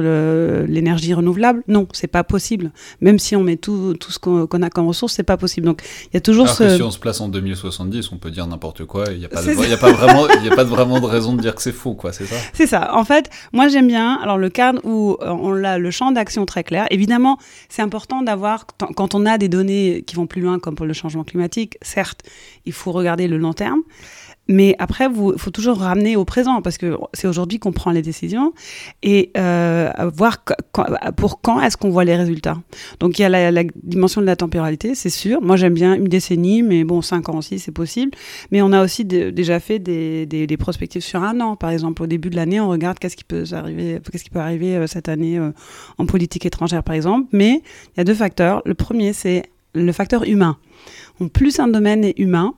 l'énergie 0.67 1.13
renouvelable? 1.13 1.63
Non 1.67 1.87
c'est 1.93 2.07
pas 2.07 2.23
possible 2.23 2.71
même 3.01 3.17
si 3.19 3.35
on 3.35 3.43
met 3.43 3.55
tout, 3.57 3.93
tout 3.99 4.11
ce 4.11 4.19
qu'on 4.19 4.45
a 4.61 4.69
comme 4.69 4.87
ressources, 4.87 5.13
c'est 5.13 5.23
pas 5.23 5.37
possible. 5.37 5.65
Donc 5.65 5.81
il 6.05 6.13
y 6.13 6.17
a 6.17 6.21
toujours 6.21 6.45
Alors 6.45 6.55
ce. 6.55 6.63
que 6.63 6.75
si 6.75 6.81
on 6.83 6.91
se 6.91 6.99
place 6.99 7.21
en 7.21 7.29
2070, 7.29 8.11
on 8.11 8.17
peut 8.17 8.31
dire 8.31 8.45
n'importe 8.47 8.85
quoi, 8.85 9.05
il 9.11 9.19
n'y 9.19 9.25
a, 9.25 9.29
pas 9.29 9.41
de- 9.41 9.51
y 9.69 9.73
a 9.73 9.77
pas 9.77 9.91
vraiment 9.91 10.27
il 10.43 10.51
a 10.51 10.55
pas 10.55 10.63
de- 10.65 10.69
vraiment 10.69 10.99
de 10.99 11.05
raison 11.05 11.33
de 11.33 11.41
dire 11.41 11.55
que 11.55 11.61
c'est 11.61 11.71
faux, 11.71 11.93
quoi, 11.93 12.11
c'est 12.13 12.25
ça? 12.25 12.35
C'est 12.53 12.67
ça. 12.67 12.95
En 12.95 13.03
fait, 13.05 13.29
moi 13.53 13.67
j'aime 13.69 13.87
bien. 13.87 14.19
Alors 14.21 14.37
le 14.37 14.49
cadre 14.49 14.81
où 14.83 15.17
euh, 15.21 15.29
on 15.29 15.63
a 15.63 15.77
le 15.77 15.91
champ 15.91 16.11
d'action 16.11 16.45
très 16.45 16.63
clair. 16.63 16.85
Évidemment, 16.91 17.37
c'est 17.69 17.81
important 17.81 18.21
d'avoir 18.21 18.65
quand- 18.95 19.15
on 19.15 19.25
a 19.25 19.37
des 19.37 19.47
données 19.47 20.03
qui 20.05 20.15
vont 20.15 20.27
plus 20.27 20.41
loin, 20.41 20.59
comme 20.59 20.75
pour 20.75 20.85
le 20.85 20.93
changement 20.93 21.23
climatique. 21.23 21.77
Certes, 21.81 22.23
il 22.65 22.73
faut 22.73 22.91
regarder 22.91 23.27
le 23.27 23.37
long 23.37 23.53
terme. 23.53 23.81
Mais 24.49 24.75
après, 24.79 25.05
il 25.05 25.37
faut 25.37 25.51
toujours 25.51 25.77
ramener 25.77 26.15
au 26.15 26.25
présent, 26.25 26.63
parce 26.63 26.79
que 26.79 26.97
c'est 27.13 27.27
aujourd'hui 27.27 27.59
qu'on 27.59 27.71
prend 27.71 27.91
les 27.91 28.01
décisions, 28.01 28.51
et 29.03 29.31
euh, 29.37 29.91
voir 30.11 30.43
pour 31.15 31.39
quand 31.41 31.61
est-ce 31.61 31.77
qu'on 31.77 31.91
voit 31.91 32.03
les 32.03 32.15
résultats. 32.15 32.57
Donc 32.99 33.19
il 33.19 33.21
y 33.21 33.25
a 33.25 33.51
la, 33.51 33.63
dimension 33.83 34.21
de 34.21 34.25
la 34.25 34.35
temporalité, 34.35 34.95
c'est 34.95 35.11
sûr. 35.11 35.39
Moi 35.43 35.55
j'aime 35.55 35.75
bien 35.75 35.93
une 35.93 36.07
décennie, 36.07 36.63
mais 36.63 36.83
bon, 36.83 37.03
cinq 37.03 37.29
ans 37.29 37.37
aussi, 37.37 37.59
c'est 37.59 37.71
possible. 37.71 38.11
Mais 38.49 38.63
on 38.63 38.71
a 38.71 38.83
aussi 38.83 39.05
déjà 39.05 39.59
fait 39.59 39.77
des, 39.77 40.25
des, 40.25 40.57
prospectives 40.57 41.03
sur 41.03 41.23
un 41.23 41.39
an. 41.41 41.55
Par 41.55 41.69
exemple, 41.69 42.01
au 42.01 42.07
début 42.07 42.31
de 42.31 42.35
l'année, 42.35 42.59
on 42.59 42.69
regarde 42.69 42.97
qu'est-ce 42.97 43.15
qui 43.15 43.23
peut 43.23 43.43
arriver, 43.51 43.99
qu'est-ce 44.11 44.23
qui 44.23 44.31
peut 44.31 44.39
arriver 44.39 44.77
euh, 44.77 44.87
cette 44.87 45.09
année 45.09 45.37
euh, 45.37 45.51
en 45.99 46.07
politique 46.07 46.47
étrangère, 46.47 46.81
par 46.81 46.95
exemple. 46.95 47.27
Mais 47.33 47.61
il 47.93 47.99
y 47.99 48.01
a 48.01 48.03
deux 48.03 48.15
facteurs. 48.15 48.63
Le 48.65 48.73
premier, 48.73 49.13
c'est 49.13 49.43
le 49.75 49.91
facteur 49.91 50.23
humain. 50.23 50.57
Plus 51.33 51.59
un 51.59 51.67
domaine 51.67 52.03
est 52.03 52.17
humain, 52.17 52.55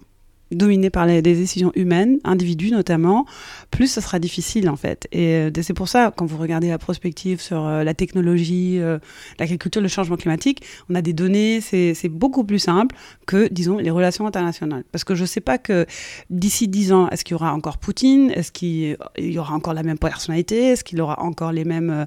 dominé 0.52 0.90
par 0.90 1.06
les, 1.06 1.22
des 1.22 1.36
décisions 1.36 1.72
humaines, 1.76 2.20
individus 2.24 2.72
notamment, 2.72 3.26
plus 3.72 3.88
ça 3.88 4.02
sera 4.02 4.20
difficile 4.20 4.70
en 4.70 4.76
fait. 4.76 5.08
Et 5.12 5.28
euh, 5.36 5.50
c'est 5.62 5.74
pour 5.74 5.88
ça, 5.88 6.12
quand 6.16 6.26
vous 6.26 6.38
regardez 6.38 6.70
la 6.70 6.78
prospective 6.78 7.42
sur 7.42 7.66
euh, 7.66 7.84
la 7.84 7.94
technologie, 7.94 8.80
euh, 8.80 9.00
l'agriculture, 9.40 9.82
le 9.82 9.88
changement 9.88 10.18
climatique, 10.18 10.64
on 10.90 10.96
a 10.96 11.02
des 11.02 11.14
données, 11.14 11.62
c'est 11.62 12.10
beaucoup 12.10 12.44
plus 12.44 12.60
simple 12.60 12.96
que, 13.26 13.48
disons, 13.52 13.78
les 13.78 13.92
relations 13.92 14.28
internationales. 14.28 14.84
Parce 14.92 15.04
que 15.04 15.16
je 15.16 15.22
ne 15.22 15.28
sais 15.28 15.42
pas 15.42 15.58
que 15.58 15.86
d'ici 16.30 16.68
10 16.68 16.92
ans, 16.94 17.10
est-ce 17.10 17.24
qu'il 17.24 17.34
y 17.34 17.36
aura 17.36 17.54
encore 17.54 17.78
Poutine? 17.78 18.32
Est-ce 18.32 18.52
qu'il 18.52 18.98
y 19.18 19.40
aura 19.40 19.56
encore 19.56 19.74
la 19.74 19.84
même 19.84 19.98
personnalité? 19.98 20.68
Est-ce 20.68 20.84
qu'il 20.84 21.02
aura 21.02 21.22
encore 21.22 21.52
les 21.52 21.66
mêmes, 21.66 22.06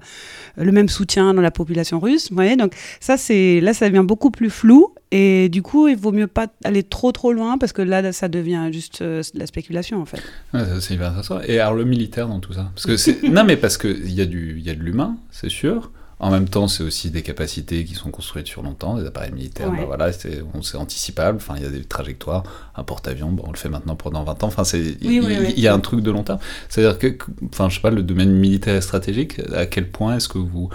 le 0.57 0.73
même 0.73 0.89
soutien 0.89 1.35
dans 1.35 1.43
la 1.43 1.51
population 1.51 2.01
russe? 2.01 2.29
Vous 2.31 2.37
voyez, 2.37 2.57
donc 2.57 2.75
ça, 3.01 3.17
c'est 3.17 3.61
là, 3.61 3.75
ça 3.75 3.89
devient 3.89 4.05
beaucoup 4.07 4.31
plus 4.31 4.51
flou. 4.51 4.93
Et 5.17 5.49
du 5.49 5.63
coup, 5.63 5.87
il 5.87 5.97
vaut 5.97 6.11
mieux 6.11 6.27
pas 6.27 6.49
aller 6.65 6.83
trop 6.83 7.13
trop 7.13 7.33
loin 7.33 7.57
parce 7.57 7.73
que 7.73 7.83
là, 7.83 8.13
ça 8.13 8.27
devient 8.29 8.69
juste 8.73 9.01
euh, 9.01 9.23
de 9.33 9.39
la 9.39 9.47
spéculation 9.47 10.03
en 10.03 10.07
fait. 10.07 10.21
Ouais, 10.53 10.65
ça, 10.65 10.81
c'est 10.81 10.95
hyper 10.95 11.09
intéressant. 11.09 11.41
Et 11.47 11.61
alors 11.61 11.75
le 11.75 11.85
militaire 11.85 12.27
dans 12.27 12.41
tout 12.41 12.53
ça? 12.53 12.71
Parce 12.75 12.87
que 12.87 12.97
c'est 12.97 13.23
non 13.23 13.45
mais 13.45 13.57
parce 13.57 13.77
que 13.79 13.87
il 13.89 14.13
y 14.13 14.21
a 14.21 14.27
du 14.27 14.59
y 14.61 14.71
a 14.71 14.75
de 14.75 14.81
l'humain, 14.81 15.17
c'est 15.31 15.51
sûr. 15.51 15.93
En 16.21 16.31
même 16.31 16.49
temps, 16.49 16.69
c'est 16.69 16.83
aussi 16.83 17.11
des 17.11 17.23
capacités 17.23 17.85
qui 17.85 17.95
sont 17.95 18.11
construites 18.11 18.47
sur 18.47 18.63
longtemps, 18.63 18.97
des 18.97 19.05
appareils 19.07 19.33
militaires. 19.33 19.71
Ouais. 19.71 19.79
bah 19.79 19.85
voilà, 19.87 20.13
c'est 20.13 20.43
on- 20.55 20.63
c'est 20.63 20.77
anticipable. 20.79 21.37
Enfin, 21.37 21.55
il 21.59 21.63
y 21.63 21.67
a 21.67 21.71
des 21.71 21.85
trajectoires. 21.85 22.43
Un 22.77 22.83
porte-avions, 22.85 23.31
bon, 23.31 23.45
on 23.47 23.51
le 23.53 23.57
fait 23.57 23.69
maintenant 23.69 23.95
pendant 23.97 24.25
20 24.25 24.43
ans. 24.43 24.47
Enfin, 24.47 24.65
c'est 24.65 24.81
il 25.01 25.09
Oui, 25.09 25.21
oui, 25.25 25.35
il- 25.35 25.47
oui. 25.47 25.55
y 25.57 25.69
a 25.69 25.75
un 25.75 25.81
truc 25.81 26.01
de 26.01 26.11
long 26.11 26.23
terme. 26.23 26.39
C'est-à-dire 26.69 26.99
que, 26.99 27.09
que- 27.09 27.31
enfin, 27.53 27.69
je 27.69 27.75
sais 27.77 27.81
pas, 27.83 27.91
le 27.91 28.03
domaine 28.03 28.33
militaire 28.33 28.75
et 28.77 28.81
stratégique. 28.81 29.41
À 29.55 29.67
quel 29.67 29.91
point 29.91 30.17
est-ce 30.17 30.29
que 30.29 30.39
vous 30.39 30.71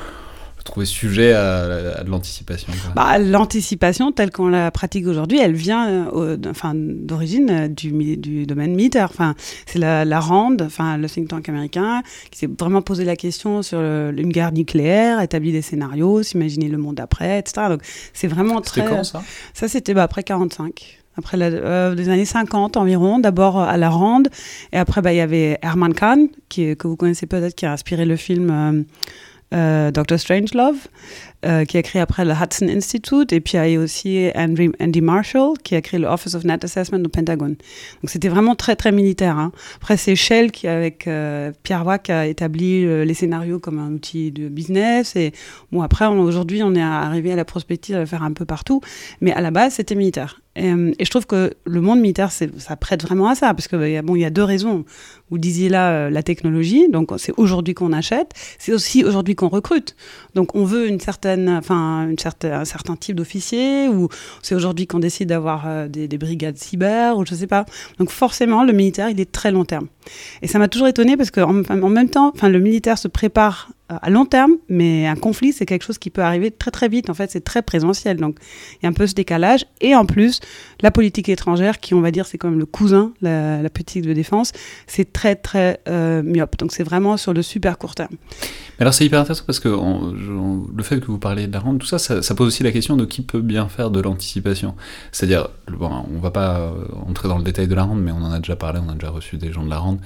le 0.70 0.72
trouvez 0.72 0.86
sujet 0.86 1.34
à, 1.34 1.98
à 2.00 2.04
de 2.04 2.10
l'anticipation 2.10 2.72
Bah, 2.96 3.18
L'anticipation 3.18 4.12
telle 4.12 4.32
qu'on 4.32 4.50
la 4.50 4.72
pratique 4.72 5.08
aujourd'hui, 5.08 5.40
elle 5.40 5.54
vient 5.54 6.08
euh, 6.14 6.38
enfin, 6.50 6.74
d'origine 6.76 7.50
euh, 7.50 7.68
du, 7.68 8.46
domaine 8.46 8.76
militaire. 8.76 9.10
Enfin, 9.12 9.36
c'est 9.66 9.80
la, 9.80 10.06
la 10.06 10.20
RAND, 10.20 10.62
enfin, 10.62 10.98
le 10.98 11.08
think 11.10 11.28
tank 11.30 11.50
américain, 11.50 12.02
qui 12.32 12.40
s'est 12.40 12.50
vraiment 12.60 12.82
posé 12.82 13.06
la 13.06 13.16
question 13.16 13.62
sur 13.62 13.80
le- 13.80 14.14
une 14.18 14.32
guerre 14.32 14.52
nucléaire, 14.52 15.22
établi 15.22 15.52
des 15.52 15.62
scénarios, 15.62 16.24
s'imaginer 16.24 16.68
le 16.68 16.78
monde 16.78 17.00
après, 17.00 17.40
etc. 17.40 17.68
Donc 17.70 17.82
c'est 18.14 18.28
vraiment 18.28 18.62
très. 18.62 18.82
C'était 18.82 18.96
quand 18.96 19.04
ça? 19.04 19.24
Ça, 19.54 19.68
c'était 19.68 19.94
bah, 19.94 20.04
après 20.04 20.24
45. 20.24 20.98
Après 21.18 21.36
la, 21.36 21.48
euh, 21.48 21.96
les 21.96 22.08
années 22.08 22.24
50 22.24 22.78
environ, 22.78 23.20
d'abord 23.20 23.60
à 23.60 23.76
la 23.76 23.90
Rande, 23.90 24.30
et 24.72 24.78
après 24.78 25.02
bah, 25.02 25.12
il 25.12 25.18
y 25.18 25.22
avait 25.22 25.58
Herman 25.62 25.94
Kahn, 25.94 26.28
qui, 26.48 26.78
que 26.78 26.88
vous 26.88 26.96
connaissez 26.96 27.26
peut-être, 27.26 27.56
qui 27.56 27.66
a 27.66 27.74
inspiré 27.74 28.06
le 28.06 28.16
film 28.16 28.50
euh, 28.50 28.84
euh, 29.54 29.92
Doctor 29.92 30.20
Strangelove, 30.20 30.88
euh, 31.46 31.66
qui 31.66 31.78
a 31.78 31.82
créé 31.82 32.02
après 32.02 32.26
le 32.26 32.34
Hudson 32.34 32.68
Institute, 32.68 33.34
et 33.34 33.40
puis 33.40 33.58
il 33.58 33.72
y 33.72 33.76
a 33.76 33.80
aussi 33.80 34.30
Andy, 34.36 35.02
Marshall, 35.02 35.58
qui 35.64 35.76
a 35.76 35.82
créé 35.82 36.00
le 36.00 36.08
Office 36.08 36.36
of 36.36 36.44
Net 36.44 36.64
Assessment 36.64 37.00
au 37.06 37.10
Pentagone. 37.10 37.56
Donc 38.02 38.10
c'était 38.10 38.30
vraiment 38.30 38.56
très 38.56 38.76
très 38.76 38.92
militaire. 38.92 39.38
hein. 39.38 39.52
Après 39.78 39.98
c'est 39.98 40.16
Shell 40.16 40.52
qui, 40.52 40.68
avec 40.68 41.08
euh, 41.08 41.52
Pierre 41.64 41.86
Wack, 41.86 42.10
a 42.10 42.28
établi 42.28 42.86
les 43.06 43.14
scénarios 43.14 43.60
comme 43.60 43.80
un 43.80 43.92
outil 43.94 44.32
de 44.32 44.50
business, 44.50 45.16
et 45.16 45.32
bon 45.72 45.82
après 45.82 46.06
aujourd'hui 46.08 46.62
on 46.64 46.76
est 46.76 46.82
arrivé 46.82 47.32
à 47.32 47.36
la 47.36 47.46
prospective 47.46 47.96
à 47.96 48.00
le 48.00 48.06
faire 48.06 48.24
un 48.24 48.34
peu 48.34 48.46
partout, 48.46 48.82
mais 49.22 49.32
à 49.32 49.42
la 49.42 49.52
base 49.52 49.74
c'était 49.74 49.96
militaire. 49.96 50.42
Et, 50.60 50.72
euh, 50.72 50.92
et 51.00 51.06
je 51.06 51.10
trouve 51.10 51.26
que 51.26 51.54
le 51.66 51.82
monde 51.82 52.00
militaire, 52.02 52.32
ça 52.32 52.76
prête 52.76 53.02
vraiment 53.02 53.30
à 53.30 53.36
ça, 53.36 53.54
parce 53.54 53.68
que 53.70 53.78
a- 53.98 54.02
bon, 54.02 54.16
il 54.16 54.22
y 54.22 54.26
a 54.26 54.30
deux 54.30 54.44
raisons. 54.44 54.84
Vous 55.32 55.38
disiez 55.38 55.70
là 55.70 55.92
euh, 55.92 56.10
la 56.10 56.22
technologie, 56.22 56.90
donc 56.90 57.12
c'est 57.18 57.34
aujourd'hui 57.38 57.74
qu'on 57.74 57.94
achète, 57.94 58.32
c'est 58.58 58.74
aussi 58.74 59.04
aujourd'hui 59.06 59.36
qu'on 59.36 59.48
recrute. 59.48 59.96
Donc 60.36 60.56
on 60.56 60.66
veut 60.66 60.88
une 60.88 61.00
certaine, 61.00 61.48
enfin 61.50 62.08
une 62.10 62.18
certaine, 62.20 62.54
un 62.54 62.66
certain 62.66 62.96
type 62.96 63.16
d'officier, 63.16 63.88
ou 63.88 64.10
c'est 64.42 64.56
aujourd'hui 64.56 64.86
qu'on 64.86 65.00
décide 65.00 65.30
d'avoir 65.30 65.64
euh, 65.68 65.88
des, 65.88 66.08
des 66.08 66.18
brigades 66.18 66.58
cyber, 66.58 67.18
ou 67.18 67.26
je 67.26 67.36
sais 67.36 67.48
pas. 67.48 67.66
Donc 67.98 68.10
forcément, 68.10 68.64
le 68.66 68.74
militaire, 68.74 69.10
il 69.10 69.20
est 69.22 69.32
très 69.32 69.52
long 69.52 69.66
terme. 69.66 69.88
Et 70.42 70.48
ça 70.48 70.60
m'a 70.60 70.68
toujours 70.68 70.88
étonné 70.88 71.16
parce 71.16 71.32
qu'en 71.32 71.62
en 71.70 71.90
même 71.90 72.10
temps, 72.10 72.32
enfin 72.36 72.50
le 72.50 72.60
militaire 72.60 72.98
se 72.98 73.08
prépare 73.08 73.70
euh, 73.70 73.74
à 73.90 74.10
long 74.10 74.26
terme, 74.26 74.54
mais 74.70 75.08
un 75.08 75.16
conflit, 75.16 75.52
c'est 75.52 75.66
quelque 75.66 75.84
chose 75.84 75.98
qui 75.98 76.10
peut 76.10 76.22
arriver 76.22 76.52
très 76.52 76.72
très 76.72 76.88
vite. 76.88 77.10
En 77.10 77.14
fait, 77.14 77.32
c'est 77.32 77.44
très 77.44 77.62
présentiel. 77.62 78.18
Donc, 78.18 78.38
il 78.74 78.84
y 78.84 78.86
a 78.86 78.90
un 78.90 78.94
peu 78.94 79.08
ce 79.08 79.16
décalage. 79.16 79.66
Et 79.82 79.96
en 79.96 80.06
plus, 80.06 80.40
la 80.82 80.92
politique 80.92 81.28
étrangère, 81.28 81.80
qui 81.80 81.94
on 81.94 82.02
va 82.02 82.12
dire, 82.12 82.26
c'est 82.26 82.38
quand 82.38 82.50
même 82.50 82.60
le 82.60 82.66
cousin, 82.66 83.14
la, 83.22 83.70
politique 83.70 84.06
de 84.06 84.14
défense, 84.14 84.52
c'est 84.88 85.12
très 85.12 85.36
très 85.36 85.80
euh, 85.88 86.22
myope. 86.24 86.58
Donc, 86.58 86.72
c'est 86.72 86.84
vraiment 86.84 87.18
sur 87.18 87.34
le 87.34 87.42
super 87.42 87.78
court 87.78 87.96
terme. 87.96 88.16
Mais 88.78 88.84
alors 88.84 88.94
c'est 88.94 89.06
hyper 89.06 89.20
intéressant 89.20 89.44
parce 89.46 89.60
que 89.60 89.68
le 89.68 90.84
fait 90.84 91.00
que 91.00 91.08
vous 91.08 91.18
parliez 91.18 91.48
de 91.48 91.54
la 91.54 91.60
rente, 91.60 91.80
tout 91.80 91.88
ça, 91.88 92.00
ça, 92.00 92.22
ça 92.22 92.36
pose 92.36 92.48
aussi 92.48 92.64
la 92.64 92.72
question 92.72 92.96
de 92.96 93.06
qui 93.06 93.22
peut 93.22 93.42
bien 93.42 93.68
faire 93.68 93.92
de 93.92 94.00
l'anticipation. 94.00 94.76
C'est-à-dire, 95.12 95.50
bon, 95.68 96.06
on 96.14 96.20
va 96.20 96.32
pas 96.32 96.60
euh, 96.60 96.72
entrer 97.08 97.28
dans 97.28 97.38
le 97.38 97.44
détail 97.44 97.68
de 97.68 97.76
la 97.76 97.84
rente, 97.84 98.00
mais 98.00 98.12
on 98.12 98.22
en 98.22 98.32
a 98.32 98.40
déjà 98.40 98.56
parlé, 98.56 98.80
on 98.86 98.90
a 98.90 98.94
déjà 98.94 99.10
reçu 99.10 99.38
des 99.38 99.52
gens 99.52 99.64
de 99.64 99.70
la 99.70 99.80
rente. 99.80 100.00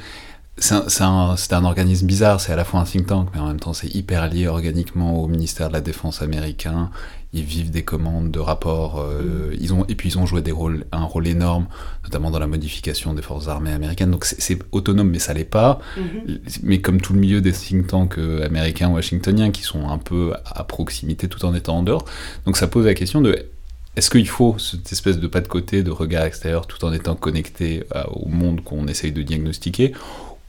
C'est 0.57 1.01
un, 1.01 1.65
organisme 1.65 2.05
bizarre, 2.05 2.39
c'est 2.39 2.53
à 2.53 2.55
la 2.55 2.63
fois 2.63 2.79
un 2.79 2.83
think 2.83 3.07
tank, 3.07 3.29
mais 3.33 3.39
en 3.39 3.47
même 3.47 3.59
temps 3.59 3.73
c'est 3.73 3.93
hyper 3.93 4.27
lié 4.29 4.47
organiquement 4.47 5.19
au 5.21 5.27
ministère 5.27 5.67
de 5.69 5.73
la 5.73 5.81
Défense 5.81 6.21
américain. 6.21 6.91
Ils 7.33 7.43
vivent 7.43 7.71
des 7.71 7.81
commandes 7.83 8.29
de 8.29 8.37
rapports, 8.39 9.01
euh, 9.01 9.55
ils 9.59 9.73
ont, 9.73 9.83
et 9.89 9.95
puis 9.95 10.09
ils 10.09 10.19
ont 10.19 10.27
joué 10.27 10.43
des 10.43 10.51
rôles, 10.51 10.85
un 10.91 11.03
rôle 11.05 11.27
énorme, 11.27 11.65
notamment 12.03 12.29
dans 12.29 12.37
la 12.37 12.45
modification 12.45 13.15
des 13.15 13.23
forces 13.23 13.47
armées 13.47 13.71
américaines. 13.71 14.11
Donc 14.11 14.25
c'est- 14.25 14.59
autonome, 14.71 15.09
mais 15.09 15.17
ça 15.17 15.33
l'est 15.33 15.43
pas 15.43 15.79
mais 16.61 16.79
comme 16.81 17.01
tout 17.01 17.13
le 17.13 17.19
milieu 17.19 17.41
des 17.41 17.51
think 17.51 17.87
tanks 17.87 18.19
euh, 18.19 18.45
américains 18.45 18.89
washingtoniens 18.89 19.49
qui 19.49 19.63
sont 19.63 19.89
un 19.89 19.97
peu 19.97 20.33
à 20.45 20.63
proximité 20.63 21.27
tout 21.27 21.43
en 21.45 21.55
étant 21.55 21.77
en 21.79 21.83
dehors. 21.83 22.05
Donc 22.45 22.57
ça 22.57 22.67
pose 22.67 22.85
la 22.85 22.93
question 22.93 23.21
de 23.21 23.43
est-ce 23.95 24.11
qu'il 24.11 24.27
faut 24.27 24.57
cette 24.59 24.91
espèce 24.91 25.17
de 25.19 25.27
pas 25.27 25.41
de 25.41 25.47
côté, 25.47 25.81
de 25.81 25.91
regard 25.91 26.25
extérieur 26.25 26.67
tout 26.67 26.85
en 26.85 26.93
étant 26.93 27.15
connecté 27.15 27.83
à- 27.91 28.07
au 28.11 28.27
monde 28.29 28.63
qu'on 28.63 28.87
essaye 28.87 29.11
de 29.11 29.23
diagnostiquer? 29.23 29.93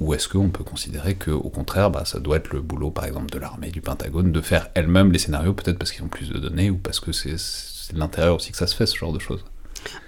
Ou 0.01 0.15
est-ce 0.15 0.29
qu'on 0.29 0.51
peut 0.51 0.65
considérer 0.65 1.15
que, 1.15 1.31
au 1.31 1.51
contraire, 1.51 1.91
bah, 1.91 2.05
ça 2.05 2.19
doit 2.19 2.39
être 2.39 2.53
le 2.53 2.61
boulot, 2.61 2.91
par 2.91 3.05
exemple, 3.05 3.31
de 3.31 3.39
l'armée, 3.39 3.71
du 3.71 3.81
Pentagone, 3.81 4.33
de 4.33 4.41
faire 4.41 4.69
elle-même 4.75 5.13
les 5.13 5.19
scénarios, 5.19 5.55
peut-être 5.55 5.79
parce 5.79 5.93
qu'ils 5.93 6.05
ont 6.05 6.09
plus 6.09 6.31
de 6.31 6.39
données 6.39 6.71
ou 6.71 6.77
parce 6.77 6.99
que 7.01 7.13
c'est 7.13 7.37
de 7.93 7.99
l'intérieur 7.99 8.37
aussi 8.37 8.51
que 8.51 8.57
ça 8.57 8.67
se 8.67 8.75
fait, 8.75 8.87
ce 8.87 8.97
genre 8.97 9.13
de 9.13 9.21
choses? 9.21 9.45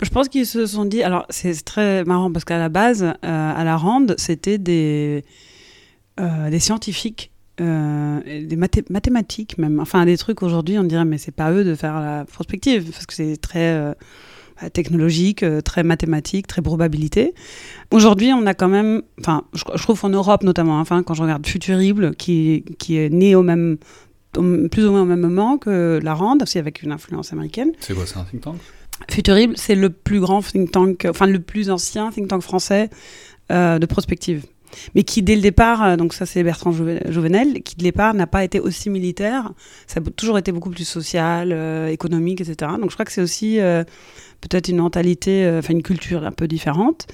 Je 0.03 0.09
pense 0.09 0.29
qu'ils 0.29 0.47
se 0.47 0.67
sont 0.67 0.87
dit. 0.87 1.03
Alors, 1.03 1.27
c'est 1.31 1.65
très 1.65 2.03
marrant 2.05 2.33
parce 2.33 2.45
qu'à 2.45 2.59
la 2.59 2.69
base, 2.69 3.03
euh, 3.05 3.13
à 3.23 3.63
la 3.63 3.77
Rande, 3.77 4.15
c'était 4.19 4.59
des, 4.59 5.25
euh, 6.19 6.59
scientifiques. 6.59 7.31
des 7.59 8.57
mathématiques 8.91 9.57
même, 9.57 9.81
enfin 9.81 10.05
des 10.05 10.19
trucs 10.19 10.43
aujourd'hui 10.43 10.79
on 10.79 10.85
dirait 10.85 11.07
mais 11.07 11.17
c'est 11.17 11.35
pas 11.35 11.51
eux 11.53 11.65
de 11.65 11.75
faire 11.75 11.99
la 12.01 12.27
prospective 12.27 12.91
parce 12.91 13.07
que 13.07 13.15
c'est 13.15 13.39
très 13.39 13.95
technologique, 14.73 15.45
très 15.65 15.83
mathématique, 15.83 16.47
très 16.47 16.63
probabilité. 16.63 17.35
Aujourd'hui, 17.91 18.33
on 18.33 18.47
a 18.47 18.55
quand 18.55 18.69
même, 18.69 19.03
enfin, 19.21 19.45
je, 19.53 19.83
trouve 19.83 20.05
en 20.05 20.09
Europe 20.09 20.43
notamment, 20.43 20.81
enfin, 20.81 21.03
quand 21.03 21.15
je 21.15 21.23
regarde 21.23 21.47
Futurible, 21.47 22.15
qui, 22.15 22.65
qui 22.79 22.99
est 22.99 23.11
né 23.11 23.35
au 23.35 23.43
même, 23.43 23.79
plus 24.33 24.87
ou 24.87 24.91
moins 24.91 25.03
au 25.03 25.07
même 25.07 25.21
moment 25.21 25.59
que 25.59 26.01
la 26.03 26.15
Rande, 26.15 26.43
aussi 26.43 26.59
avec 26.59 26.83
une 26.83 26.93
influence 26.93 27.33
américaine. 27.33 27.73
C'est 27.81 27.95
quoi, 27.95 28.07
c'est 28.07 28.19
un 28.19 28.25
think 28.25 28.43
tank? 28.43 28.57
Futurible, 29.11 29.55
c'est 29.57 29.75
le 29.75 29.91
plus 29.91 30.21
grand 30.21 30.41
think 30.43 30.73
tank, 30.73 31.07
enfin 31.09 31.27
le 31.27 31.39
plus 31.39 31.71
ancien 31.71 32.11
think 32.11 32.29
tank 32.29 32.43
français 32.43 32.89
euh, 33.53 33.79
de 33.79 33.87
prospective. 33.87 34.45
Mais 34.95 35.03
qui, 35.03 35.23
dès 35.23 35.37
le 35.37 35.43
départ, 35.43 35.83
euh, 35.83 35.97
donc 35.97 36.15
ça 36.15 36.27
c'est 36.27 36.43
Bertrand 36.43 36.73
Jouvenel, 36.73 37.63
qui 37.63 37.77
dès 37.77 37.85
le 37.85 37.89
départ 37.89 38.15
n'a 38.15 38.27
pas 38.27 38.45
été 38.45 38.61
aussi 38.61 38.91
militaire, 38.91 39.53
ça 39.87 40.01
a 40.01 40.11
toujours 40.11 40.39
été 40.39 40.53
beaucoup 40.53 40.71
plus 40.71 40.85
social, 40.85 41.53
euh, 41.53 41.89
économique, 41.89 42.41
etc. 42.41 42.73
Donc 42.81 42.91
je 42.91 42.97
crois 42.97 43.05
que 43.05 43.13
c'est 43.13 43.23
aussi 43.23 43.59
peut-être 44.41 44.69
une 44.69 44.79
mentalité, 44.79 45.51
enfin 45.59 45.73
une 45.73 45.83
culture 45.83 46.25
un 46.25 46.33
peu 46.33 46.47
différente. 46.49 47.07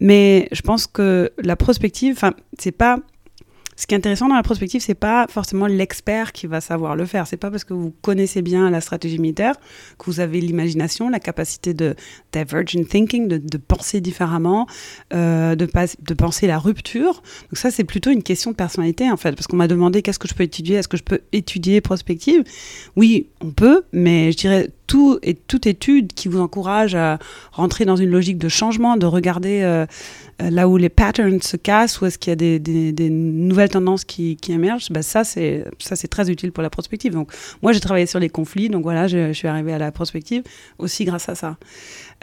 Mais 0.00 0.48
je 0.52 0.62
pense 0.62 0.86
que 0.86 1.30
la 1.38 1.56
prospective, 1.56 2.14
enfin, 2.16 2.34
c'est 2.58 2.72
pas 2.72 3.00
ce 3.78 3.86
qui 3.86 3.94
est 3.94 3.96
intéressant 3.96 4.26
dans 4.26 4.34
la 4.34 4.42
prospective, 4.42 4.80
c'est 4.80 4.94
pas 4.96 5.28
forcément 5.28 5.68
l'expert 5.68 6.32
qui 6.32 6.48
va 6.48 6.60
savoir 6.60 6.96
le 6.96 7.06
faire. 7.06 7.28
C'est 7.28 7.36
pas 7.36 7.48
parce 7.48 7.62
que 7.62 7.74
vous 7.74 7.94
connaissez 8.02 8.42
bien 8.42 8.70
la 8.70 8.80
stratégie 8.80 9.20
militaire 9.20 9.54
que 9.98 10.06
vous 10.06 10.18
avez 10.18 10.40
l'imagination, 10.40 11.08
la 11.08 11.20
capacité 11.20 11.74
de 11.74 11.94
divergent 12.32 12.82
thinking, 12.82 13.28
de, 13.28 13.56
penser 13.56 14.00
différemment, 14.00 14.66
euh, 15.14 15.54
de, 15.54 15.68
de 16.00 16.14
penser 16.14 16.48
la 16.48 16.58
rupture. 16.58 17.22
Donc 17.50 17.58
ça, 17.58 17.70
c'est 17.70 17.84
plutôt 17.84 18.10
une 18.10 18.24
question 18.24 18.50
de 18.50 18.56
personnalité 18.56 19.08
en 19.12 19.16
fait, 19.16 19.36
parce 19.36 19.46
qu'on 19.46 19.56
m'a 19.56 19.68
demandé 19.68 20.02
qu'est-ce 20.02 20.18
que 20.18 20.26
je 20.26 20.34
peux 20.34 20.42
étudier, 20.42 20.78
est-ce 20.78 20.88
que 20.88 20.96
je 20.96 21.04
peux 21.04 21.20
étudier 21.30 21.80
prospective? 21.80 22.42
Oui, 22.96 23.28
on 23.40 23.52
peut, 23.52 23.84
mais 23.92 24.32
je 24.32 24.38
dirais 24.38 24.70
tout 24.88 25.18
et 25.22 25.34
toute 25.34 25.66
étude 25.66 26.12
qui 26.14 26.26
vous 26.26 26.40
encourage 26.40 26.96
à 26.96 27.18
rentrer 27.52 27.84
dans 27.84 27.94
une 27.94 28.10
logique 28.10 28.38
de 28.38 28.48
changement, 28.48 28.96
de 28.96 29.06
regarder 29.06 29.60
euh, 29.62 29.86
euh, 30.42 30.50
là 30.50 30.66
où 30.66 30.76
les 30.78 30.88
patterns 30.88 31.40
se 31.42 31.56
cassent, 31.56 32.00
où 32.00 32.06
est-ce 32.06 32.18
qu'il 32.18 32.30
y 32.30 32.32
a 32.32 32.58
des, 32.58 33.10
nouvelles 33.10 33.68
tendances 33.68 34.04
qui, 34.04 34.36
émergent, 34.48 34.90
bah 34.90 35.02
ça 35.02 35.24
c'est 35.24 35.64
ça 35.78 35.94
c'est 35.94 36.08
très 36.08 36.30
utile 36.30 36.52
pour 36.52 36.62
la 36.62 36.70
prospective. 36.70 37.12
Donc 37.12 37.30
moi 37.62 37.72
j'ai 37.72 37.80
travaillé 37.80 38.06
sur 38.06 38.18
les 38.18 38.30
conflits, 38.30 38.70
donc 38.70 38.82
voilà 38.82 39.06
je, 39.06 39.32
suis 39.32 39.46
arrivée 39.46 39.74
à 39.74 39.78
la 39.78 39.92
prospective 39.92 40.42
aussi 40.78 41.04
grâce 41.04 41.28
à 41.28 41.34
ça. 41.34 41.58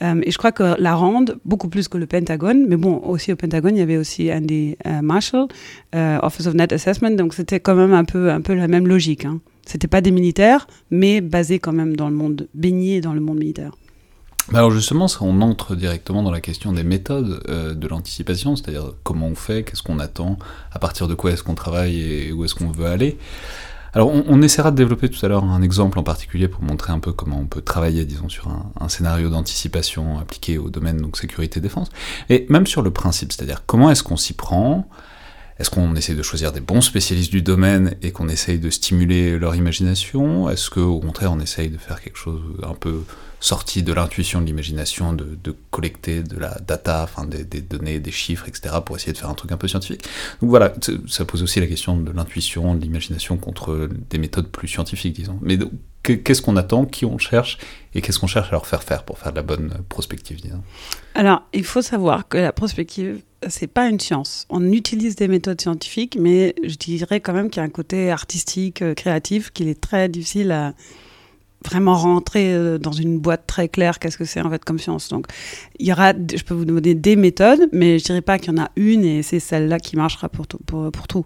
Euh, 0.01 0.19
et 0.23 0.31
je 0.31 0.37
crois 0.37 0.51
que 0.51 0.75
la 0.81 0.95
RAND, 0.95 1.37
beaucoup 1.45 1.69
plus 1.69 1.87
que 1.87 1.97
le 1.97 2.07
Pentagone, 2.07 2.65
mais 2.67 2.77
bon 2.77 2.97
aussi 3.05 3.31
au 3.31 3.35
Pentagone 3.35 3.75
il 3.75 3.79
y 3.79 3.83
avait 3.83 3.97
aussi 3.97 4.33
Andy 4.33 4.75
Marshall, 5.03 5.47
Office 5.93 6.47
of 6.47 6.55
Net 6.55 6.73
Assessment, 6.73 7.11
donc 7.11 7.35
c'était 7.35 7.59
quand 7.59 7.75
même 7.75 7.93
un 7.93 8.05
peu 8.05 8.31
un 8.31 8.41
peu 8.41 8.55
la 8.55 8.67
même 8.67 8.87
logique. 8.87 9.25
Hein. 9.25 9.39
C'était 9.65 9.87
pas 9.87 10.01
des 10.01 10.11
militaires, 10.11 10.67
mais 10.91 11.21
basés 11.21 11.59
quand 11.59 11.73
même 11.73 11.95
dans 11.95 12.09
le 12.09 12.15
monde 12.15 12.47
baigné 12.53 13.01
dans 13.01 13.13
le 13.13 13.19
monde 13.19 13.39
militaire. 13.39 13.71
Bah 14.51 14.59
alors 14.59 14.69
justement, 14.69 15.07
on 15.21 15.41
entre 15.41 15.75
directement 15.75 16.21
dans 16.21 16.29
la 16.29 16.39
question 16.39 16.71
des 16.71 16.83
méthodes 16.83 17.41
euh, 17.49 17.73
de 17.73 17.87
l'anticipation, 17.87 18.55
c'est-à-dire 18.55 18.93
comment 19.03 19.27
on 19.27 19.35
fait, 19.35 19.63
qu'est-ce 19.63 19.81
qu'on 19.81 19.97
attend, 19.97 20.37
à 20.71 20.77
partir 20.77 21.07
de 21.07 21.15
quoi 21.15 21.31
est-ce 21.31 21.41
qu'on 21.41 21.55
travaille 21.55 21.99
et 21.99 22.31
où 22.31 22.45
est-ce 22.45 22.53
qu'on 22.53 22.69
veut 22.69 22.85
aller. 22.85 23.17
Alors 23.95 24.11
on, 24.11 24.41
essaiera 24.41 24.71
de 24.71 24.75
développer 24.75 25.07
tout 25.07 25.25
à 25.25 25.29
l'heure 25.29 25.45
un 25.45 25.61
exemple 25.61 25.97
en 25.97 26.03
particulier 26.03 26.49
pour 26.49 26.61
montrer 26.61 26.91
un 26.91 26.99
peu 26.99 27.13
comment 27.13 27.39
on 27.39 27.45
peut 27.45 27.61
travailler, 27.61 28.03
disons, 28.03 28.27
sur 28.27 28.49
un, 28.49 28.89
scénario 28.89 29.29
d'anticipation 29.29 30.19
appliqué 30.19 30.57
au 30.57 30.69
domaine 30.69 30.97
donc 30.97 31.15
sécurité-défense, 31.15 31.89
et 32.29 32.45
même 32.49 32.67
sur 32.67 32.81
le 32.81 32.91
principe, 32.91 33.31
c'est-à-dire 33.31 33.63
comment 33.65 33.89
est-ce 33.89 34.03
qu'on 34.03 34.17
s'y 34.17 34.33
prend, 34.33 34.89
est-ce 35.57 35.69
qu'on 35.69 35.95
essaie 35.95 36.15
de 36.15 36.23
choisir 36.23 36.51
des 36.51 36.59
bons 36.59 36.81
spécialistes 36.81 37.31
du 37.31 37.41
domaine 37.41 37.95
et 38.01 38.11
qu'on 38.11 38.27
essaye 38.27 38.59
de 38.59 38.69
stimuler 38.69 39.37
leur 39.39 39.55
imagination? 39.55 40.49
Est-ce 40.49 40.69
qu'au 40.69 40.99
contraire 40.99 41.31
on 41.31 41.39
essaye 41.39 41.69
de 41.69 41.77
faire 41.77 42.01
quelque 42.01 42.17
chose 42.17 42.41
un 42.63 42.73
peu 42.73 43.03
sorti 43.39 43.83
de 43.83 43.93
l'intuition, 43.93 44.41
de 44.41 44.47
l'imagination, 44.47 45.13
de, 45.13 45.55
collecter 45.69 46.23
de 46.23 46.37
la 46.37 46.57
data, 46.67 47.03
enfin 47.03 47.25
des, 47.25 47.43
données, 47.61 47.99
des 47.99 48.11
chiffres, 48.11 48.47
etc., 48.47 48.75
pour 48.83 48.95
essayer 48.95 49.13
de 49.13 49.17
faire 49.17 49.29
un 49.29 49.35
truc 49.35 49.51
un 49.51 49.57
peu 49.57 49.67
scientifique? 49.67 50.03
Donc 50.41 50.49
voilà, 50.49 50.73
ça 51.07 51.25
pose 51.25 51.43
aussi 51.43 51.59
la 51.59 51.67
question 51.67 51.95
de 51.95 52.11
l'intuition, 52.11 52.75
de 52.75 52.81
l'imagination 52.81 53.37
contre 53.37 53.89
des 54.09 54.17
méthodes 54.17 54.47
plus 54.47 54.67
scientifiques, 54.67 55.15
disons. 55.15 55.39
Qu'est-ce 56.13 56.41
qu'on 56.41 56.55
attend, 56.57 56.85
qui 56.85 57.05
on 57.05 57.17
cherche, 57.17 57.57
et 57.93 58.01
qu'est-ce 58.01 58.19
qu'on 58.19 58.27
cherche 58.27 58.49
à 58.49 58.51
leur 58.51 58.67
faire 58.67 58.83
faire 58.83 59.03
pour 59.03 59.17
faire 59.17 59.31
de 59.31 59.37
la 59.37 59.43
bonne 59.43 59.73
prospective, 59.89 60.37
Alors, 61.13 61.43
il 61.53 61.63
faut 61.63 61.81
savoir 61.81 62.27
que 62.27 62.37
la 62.37 62.51
prospective, 62.51 63.21
c'est 63.47 63.67
pas 63.67 63.87
une 63.87 63.99
science. 63.99 64.45
On 64.49 64.71
utilise 64.71 65.15
des 65.15 65.27
méthodes 65.27 65.61
scientifiques, 65.61 66.17
mais 66.19 66.55
je 66.63 66.75
dirais 66.75 67.19
quand 67.19 67.33
même 67.33 67.49
qu'il 67.49 67.61
y 67.61 67.63
a 67.63 67.65
un 67.65 67.69
côté 67.69 68.11
artistique, 68.11 68.81
euh, 68.81 68.93
créatif, 68.93 69.51
qu'il 69.51 69.67
est 69.67 69.79
très 69.79 70.09
difficile 70.09 70.51
à 70.51 70.73
vraiment 71.65 71.95
rentrer 71.95 72.53
euh, 72.53 72.77
dans 72.77 72.91
une 72.91 73.19
boîte 73.19 73.47
très 73.47 73.67
claire 73.67 73.99
qu'est-ce 73.99 74.17
que 74.17 74.25
c'est 74.25 74.41
en 74.41 74.49
fait 74.49 74.63
comme 74.63 74.79
science. 74.79 75.09
Donc, 75.09 75.27
il 75.79 75.87
y 75.87 75.91
aura, 75.91 76.13
je 76.13 76.43
peux 76.43 76.53
vous 76.53 76.65
donner 76.65 76.93
des 76.93 77.15
méthodes, 77.15 77.67
mais 77.71 77.99
je 77.99 78.05
dirais 78.05 78.21
pas 78.21 78.39
qu'il 78.39 78.53
y 78.53 78.59
en 78.59 78.63
a 78.63 78.69
une 78.75 79.03
et 79.03 79.23
c'est 79.23 79.39
celle-là 79.39 79.79
qui 79.79 79.95
marchera 79.95 80.29
pour 80.29 80.47
tout. 80.47 80.59
Pour 80.65 81.07
tout. 81.07 81.25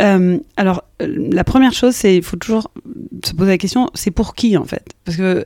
Euh, 0.00 0.38
alors, 0.56 0.84
euh, 1.02 1.28
la 1.30 1.44
première 1.44 1.72
chose, 1.72 1.94
c'est 1.94 2.16
il 2.16 2.22
faut 2.22 2.36
toujours 2.36 2.70
se 3.24 3.34
poser 3.34 3.50
la 3.50 3.58
question, 3.58 3.90
c'est 3.94 4.10
pour 4.10 4.34
qui 4.34 4.56
en 4.56 4.64
fait? 4.64 4.84
Parce 5.04 5.16
que 5.16 5.44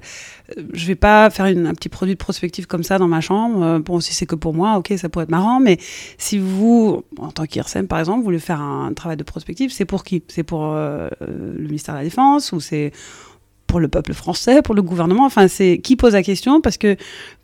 je 0.72 0.86
vais 0.86 0.94
pas 0.94 1.28
faire 1.30 1.46
un 1.46 1.74
petit 1.74 1.88
produit 1.88 2.14
de 2.14 2.18
prospective 2.18 2.66
comme 2.66 2.84
ça 2.84 2.98
dans 2.98 3.08
ma 3.08 3.20
chambre. 3.20 3.80
Bon, 3.80 3.98
si 4.00 4.14
c'est 4.14 4.26
que 4.26 4.36
pour 4.36 4.54
moi, 4.54 4.76
ok, 4.76 4.92
ça 4.96 5.08
pourrait 5.08 5.24
être 5.24 5.30
marrant, 5.30 5.58
mais 5.58 5.78
si 6.18 6.38
vous, 6.38 7.02
en 7.18 7.30
tant 7.30 7.46
qu'IRSEM 7.46 7.88
par 7.88 7.98
exemple, 7.98 8.22
voulez 8.22 8.38
faire 8.38 8.60
un 8.60 8.92
travail 8.92 9.16
de 9.16 9.24
prospective, 9.24 9.72
c'est 9.72 9.86
pour 9.86 10.04
qui? 10.04 10.22
C'est 10.28 10.44
pour 10.44 10.74
le 10.74 11.10
ministère 11.58 11.94
de 11.94 12.00
la 12.00 12.04
Défense 12.04 12.52
ou 12.52 12.60
c'est 12.60 12.92
pour 13.66 13.80
le 13.80 13.88
peuple 13.88 14.12
français, 14.12 14.62
pour 14.62 14.74
le 14.74 14.82
gouvernement? 14.82 15.24
Enfin, 15.24 15.48
c'est 15.48 15.78
qui 15.78 15.96
pose 15.96 16.12
la 16.12 16.22
question? 16.22 16.60
Parce 16.60 16.76
que, 16.76 16.96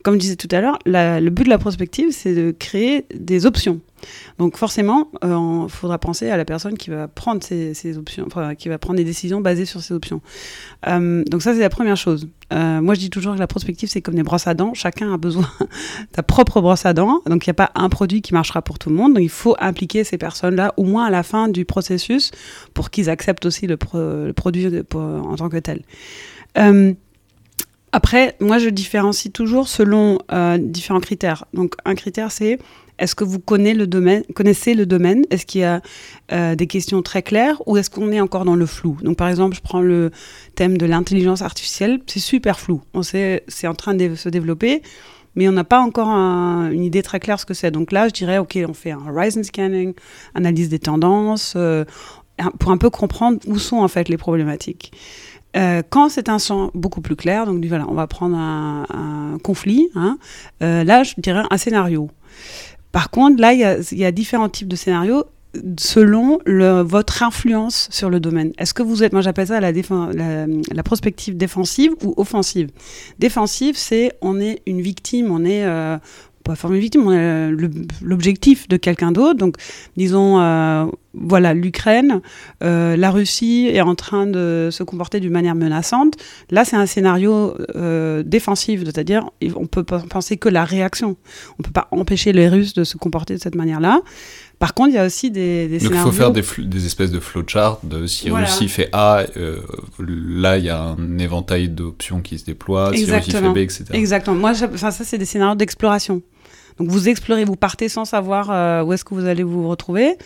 comme 0.04 0.14
je 0.14 0.20
disais 0.20 0.36
tout 0.36 0.48
à 0.52 0.60
l'heure, 0.60 0.78
le 0.86 1.28
but 1.30 1.44
de 1.44 1.48
la 1.48 1.58
prospective, 1.58 2.10
c'est 2.12 2.34
de 2.34 2.54
créer 2.56 3.06
des 3.14 3.46
options. 3.46 3.80
Donc 4.38 4.56
forcément, 4.56 5.10
il 5.22 5.28
euh, 5.28 5.68
faudra 5.68 5.98
penser 5.98 6.30
à 6.30 6.36
la 6.36 6.44
personne 6.44 6.76
qui 6.76 6.90
va 6.90 7.08
prendre 7.08 7.42
ces, 7.42 7.98
options, 7.98 8.26
qui 8.58 8.68
va 8.68 8.78
prendre 8.78 8.96
des 8.96 9.04
décisions 9.04 9.40
basées 9.40 9.64
sur 9.64 9.80
ces 9.80 9.94
options. 9.94 10.20
Euh, 10.86 11.24
donc 11.24 11.42
ça, 11.42 11.54
c'est 11.54 11.60
la 11.60 11.70
première 11.70 11.96
chose. 11.96 12.28
Euh, 12.52 12.80
moi, 12.80 12.94
je 12.94 13.00
dis 13.00 13.10
toujours 13.10 13.34
que 13.34 13.38
la 13.38 13.46
prospective, 13.46 13.88
c'est 13.88 14.00
comme 14.00 14.14
des 14.14 14.22
brosses 14.22 14.46
à 14.46 14.54
dents. 14.54 14.74
Chacun 14.74 15.12
a 15.12 15.16
besoin 15.16 15.48
de 15.60 15.66
sa 16.16 16.22
propre 16.22 16.60
brosse 16.60 16.86
à 16.86 16.92
dents. 16.92 17.20
Donc 17.26 17.46
il 17.46 17.50
n'y 17.50 17.52
a 17.52 17.54
pas 17.54 17.70
un 17.74 17.88
produit 17.88 18.22
qui 18.22 18.32
marchera 18.32 18.62
pour 18.62 18.78
tout 18.78 18.88
le 18.88 18.96
monde. 18.96 19.14
Donc 19.14 19.22
il 19.22 19.28
faut 19.28 19.56
impliquer 19.58 20.04
ces 20.04 20.18
personnes-là, 20.18 20.74
au 20.76 20.84
moins 20.84 21.04
à 21.04 21.10
la 21.10 21.22
fin 21.22 21.48
du 21.48 21.64
processus, 21.64 22.30
pour 22.74 22.90
qu'ils 22.90 23.10
acceptent 23.10 23.46
aussi 23.46 23.66
le, 23.66 23.76
produit 24.32 24.68
en 24.94 25.36
tant 25.36 25.48
que 25.48 25.58
tel. 25.58 25.82
Après, 27.92 28.36
moi, 28.38 28.58
je 28.58 28.68
différencie 28.68 29.32
toujours 29.32 29.68
selon 29.68 30.18
différents 30.58 31.00
critères. 31.00 31.44
Donc, 31.54 31.74
un 31.84 31.94
critère, 31.94 32.30
c'est 32.30 32.58
est-ce 33.00 33.14
que 33.14 33.24
vous 33.24 33.40
connaissez 33.40 33.74
le 34.74 34.84
domaine, 34.86 35.24
Est-ce 35.30 35.46
qu'il 35.46 35.62
y 35.62 35.64
a 35.64 35.80
euh, 36.32 36.54
des 36.54 36.66
questions 36.66 37.00
très 37.00 37.22
claires 37.22 37.60
ou 37.66 37.78
est-ce 37.78 37.88
qu'on 37.88 38.12
est 38.12 38.20
encore 38.20 38.44
dans 38.44 38.56
le 38.56 38.66
flou? 38.66 38.98
Donc, 39.02 39.16
par 39.16 39.28
exemple, 39.28 39.56
je 39.56 39.62
prends 39.62 39.80
le 39.80 40.10
thème 40.54 40.76
de 40.76 40.84
l'intelligence 40.84 41.40
artificielle, 41.40 42.00
c'est 42.06 42.20
super 42.20 42.60
flou. 42.60 42.82
On 42.92 43.02
sait, 43.02 43.42
c'est 43.48 43.66
en 43.66 43.74
train 43.74 43.94
de 43.94 44.14
se 44.14 44.28
développer, 44.28 44.82
mais 45.34 45.48
on 45.48 45.52
n'a 45.52 45.64
pas 45.64 45.80
encore 45.80 46.08
une 46.08 46.84
idée 46.84 47.02
très 47.02 47.20
claire 47.20 47.36
de 47.36 47.40
ce 47.40 47.46
que 47.46 47.54
c'est. 47.54 47.70
Donc 47.70 47.90
là, 47.90 48.06
je 48.06 48.12
dirais, 48.12 48.36
ok, 48.36 48.58
on 48.68 48.74
fait 48.74 48.90
un 48.90 49.00
horizon 49.08 49.42
scanning, 49.42 49.94
analyse 50.34 50.68
des 50.68 50.78
tendances, 50.78 51.54
euh, 51.56 51.86
pour 52.58 52.70
un 52.70 52.76
peu 52.76 52.90
comprendre 52.90 53.38
où 53.46 53.58
sont 53.58 53.78
en 53.78 53.88
fait 53.88 54.10
les 54.10 54.18
problématiques. 54.18 54.92
Euh, 55.56 55.82
quand 55.88 56.10
c'est 56.10 56.28
un 56.28 56.38
champ 56.38 56.70
beaucoup 56.74 57.00
plus 57.00 57.16
clair, 57.16 57.46
donc 57.46 57.64
voilà, 57.64 57.86
on 57.88 57.94
va 57.94 58.06
prendre 58.06 58.36
un, 58.36 59.38
conflit, 59.42 59.88
hein, 59.94 60.18
là 60.60 61.02
je 61.02 61.14
dirais 61.16 61.42
un 61.50 61.56
scénario. 61.56 62.10
Par 62.92 63.10
contre, 63.10 63.40
là, 63.40 63.52
il 63.52 63.98
y 63.98 64.04
a, 64.04 64.12
différents 64.12 64.48
types 64.48 64.68
de 64.68 64.76
scénarios 64.76 65.24
selon 65.78 66.38
votre 66.46 67.24
influence 67.24 67.88
sur 67.90 68.08
le 68.08 68.20
domaine. 68.20 68.52
Est-ce 68.56 68.72
que 68.72 68.84
vous 68.84 69.02
êtes, 69.02 69.12
moi 69.12 69.20
j'appelle 69.20 69.48
ça 69.48 69.60
la, 69.60 70.82
prospective 70.84 71.36
défensive 71.36 71.92
ou 72.04 72.14
offensive? 72.16 72.70
Défensive, 73.18 73.76
c'est 73.76 74.12
on 74.20 74.40
est 74.40 74.62
une 74.66 74.80
victime, 74.80 75.30
on 75.32 75.44
est, 75.44 75.64
euh, 75.64 75.98
pas 76.50 76.56
former 76.56 76.76
une 76.76 76.82
victime, 76.82 77.06
on 77.06 77.12
est 77.12 77.52
l'objectif 78.02 78.66
de 78.66 78.76
quelqu'un 78.76 79.12
d'autre. 79.12 79.38
Donc, 79.38 79.54
disons, 79.96 80.40
euh, 80.40 80.86
voilà, 81.14 81.54
l'Ukraine, 81.54 82.20
euh, 82.64 82.96
la 82.96 83.10
Russie 83.12 83.68
est 83.72 83.80
en 83.80 83.94
train 83.94 84.26
de 84.26 84.68
se 84.72 84.82
comporter 84.82 85.20
d'une 85.20 85.32
manière 85.32 85.54
menaçante. 85.54 86.14
Là, 86.50 86.64
c'est 86.64 86.76
un 86.76 86.86
scénario 86.86 87.54
euh, 87.76 88.24
défensif, 88.24 88.82
c'est-à-dire 88.84 89.30
on 89.54 89.66
peut 89.66 89.84
penser 89.84 90.36
que 90.36 90.48
la 90.48 90.64
réaction. 90.64 91.16
On 91.58 91.62
peut 91.62 91.70
pas 91.70 91.86
empêcher 91.92 92.32
les 92.32 92.48
Russes 92.48 92.74
de 92.74 92.82
se 92.82 92.96
comporter 92.96 93.34
de 93.34 93.40
cette 93.40 93.54
manière-là. 93.54 94.02
Par 94.60 94.74
contre, 94.74 94.90
il 94.90 94.96
y 94.96 94.98
a 94.98 95.06
aussi 95.06 95.30
des, 95.30 95.68
des 95.68 95.78
Donc 95.78 95.92
il 95.94 95.98
faut 95.98 96.12
faire 96.12 96.32
des, 96.32 96.42
espèces 96.84 97.10
de 97.10 97.18
flowchart 97.18 97.80
de 97.82 98.06
si 98.06 98.28
Voilà. 98.28 98.46
Russie 98.46 98.68
fait 98.68 98.90
A, 98.92 99.24
euh, 99.38 99.60
là 99.98 100.58
il 100.58 100.66
y 100.66 100.68
a 100.68 100.82
un 100.82 101.18
éventail 101.18 101.70
d'options 101.70 102.20
qui 102.20 102.38
se 102.38 102.44
déploient, 102.44 102.92
si 102.94 103.06
Russie 103.06 103.10
fait 103.10 103.16
Exactement. 103.16 103.52
B, 103.52 103.56
etc. 103.56 103.84
Exactement. 103.94 104.36
Moi, 104.36 104.52
enfin, 104.62 104.90
ça, 104.90 105.04
c'est 105.04 105.16
des 105.16 105.24
scénarios 105.24 105.54
d'exploration. 105.54 106.20
Donc, 106.80 106.88
vous 106.88 107.08
explorez, 107.10 107.44
vous 107.44 107.56
partez 107.56 107.88
sans 107.90 108.04
savoir 108.06 108.50
euh, 108.50 108.82
où 108.82 108.92
est-ce 108.94 109.04
que 109.04 109.14
vous 109.14 109.26
allez 109.26 109.42
vous 109.42 109.68
retrouver, 109.68 110.16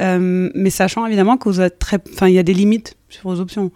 euh, 0.00 0.48
mais 0.54 0.70
sachant 0.70 1.04
évidemment 1.04 1.36
que 1.36 1.48
vous 1.48 1.60
êtes 1.60 1.78
très, 1.80 1.98
enfin, 2.14 2.28
il 2.28 2.34
y 2.34 2.38
a 2.38 2.42
des 2.44 2.54
limites 2.54 2.96
sur 3.08 3.28
vos 3.28 3.40
options. 3.40 3.70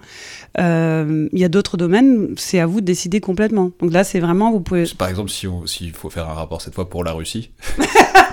Euh, 0.59 1.29
Il 1.33 1.39
y 1.39 1.45
a 1.45 1.49
d'autres 1.49 1.77
domaines, 1.77 2.35
c'est 2.37 2.61
à 2.61 2.67
vous 2.67 2.81
de 2.81 2.87
décider 2.87 3.21
complètement. 3.21 3.73
Donc 3.81 3.93
là, 3.93 4.05
c'est 4.05 4.21
vraiment, 4.21 4.51
vous 4.53 4.61
pouvez, 4.61 4.85
Par 4.97 5.09
exemple, 5.09 5.31
si 5.31 5.47
on- 5.47 5.67
s'il 5.67 5.93
faut 5.93 6.09
faire 6.11 6.29
un 6.29 6.35
rapport 6.35 6.63
cette 6.63 6.75
fois 6.75 6.89
pour 6.89 7.03
la 7.05 7.13
Russie, 7.13 7.51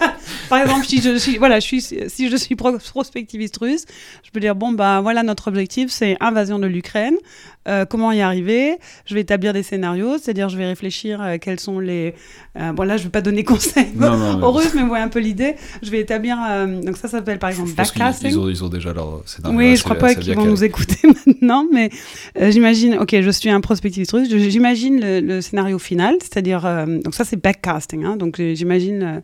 par 0.49 0.59
exemple, 0.59 0.85
si 0.85 1.01
je 1.01 1.15
suis, 1.17 1.37
voilà, 1.37 1.59
je 1.59 1.65
suis, 1.65 1.81
si 1.81 2.29
je 2.29 2.35
suis 2.35 2.55
pro- 2.55 2.77
prospectiviste 2.77 3.57
russe, 3.57 3.85
je 4.23 4.31
peux 4.31 4.39
dire 4.39 4.55
bon 4.55 4.71
bah 4.71 5.01
voilà 5.01 5.23
notre 5.23 5.47
objectif, 5.47 5.89
c'est 5.91 6.17
invasion 6.19 6.59
de 6.59 6.67
l'Ukraine. 6.67 7.15
Euh, 7.67 7.83
comment 7.83 8.13
y 8.13 8.21
arriver? 8.21 8.77
Je 9.05 9.13
vais 9.13 9.19
établir 9.19 9.51
des 9.51 9.61
scénarios, 9.61 10.17
c'est-à-dire 10.17 10.47
je 10.47 10.57
vais 10.57 10.65
réfléchir 10.67 11.21
euh, 11.21 11.35
quels 11.37 11.59
sont 11.59 11.79
les. 11.79 12.13
euh, 12.57 12.71
bon 12.71 12.83
là, 12.83 12.95
je 12.95 13.03
vais 13.03 13.09
pas 13.09 13.19
donner 13.19 13.43
conseil 13.43 13.87
non, 13.93 14.15
non, 14.15 14.41
aux 14.41 14.51
Russes, 14.53 14.71
mais 14.73 14.81
vous 14.83 14.87
voyez 14.87 15.03
un 15.03 15.09
peu 15.09 15.19
l'idée. 15.19 15.55
Je 15.83 15.91
vais 15.91 15.99
établir. 15.99 16.37
euh, 16.49 16.81
donc 16.81 16.95
ça, 16.95 17.09
ça 17.09 17.17
s'appelle 17.17 17.39
par 17.39 17.49
exemple 17.49 17.71
backcasting. 17.71 18.29
ils 18.31 18.39
ont, 18.39 18.47
ils 18.49 18.63
ont 18.63 18.69
déjà 18.69 18.93
leur 18.93 19.21
scénario. 19.25 19.57
Oui, 19.57 19.75
je 19.75 19.83
crois 19.83 19.97
pas 19.97 20.15
qu'ils 20.15 20.33
vont 20.35 20.45
nous 20.45 20.63
écouter 20.63 20.95
maintenant, 21.25 21.65
mais 21.73 21.89
euh, 22.39 22.51
j'imagine, 22.51 22.95
ok, 22.99 23.17
je 23.19 23.29
suis 23.31 23.49
un 23.49 23.59
prospectiviste 23.59 24.13
russe, 24.13 24.29
j'imagine 24.29 25.01
le, 25.01 25.19
le 25.19 25.41
scénario 25.41 25.77
final, 25.77 26.15
c'est-à-dire, 26.21 26.61
donc 27.03 27.13
ça 27.15 27.25
c'est 27.25 27.35
backcasting, 27.41 28.05
hein, 28.05 28.15
donc 28.15 28.41
j'imagine 28.53 29.21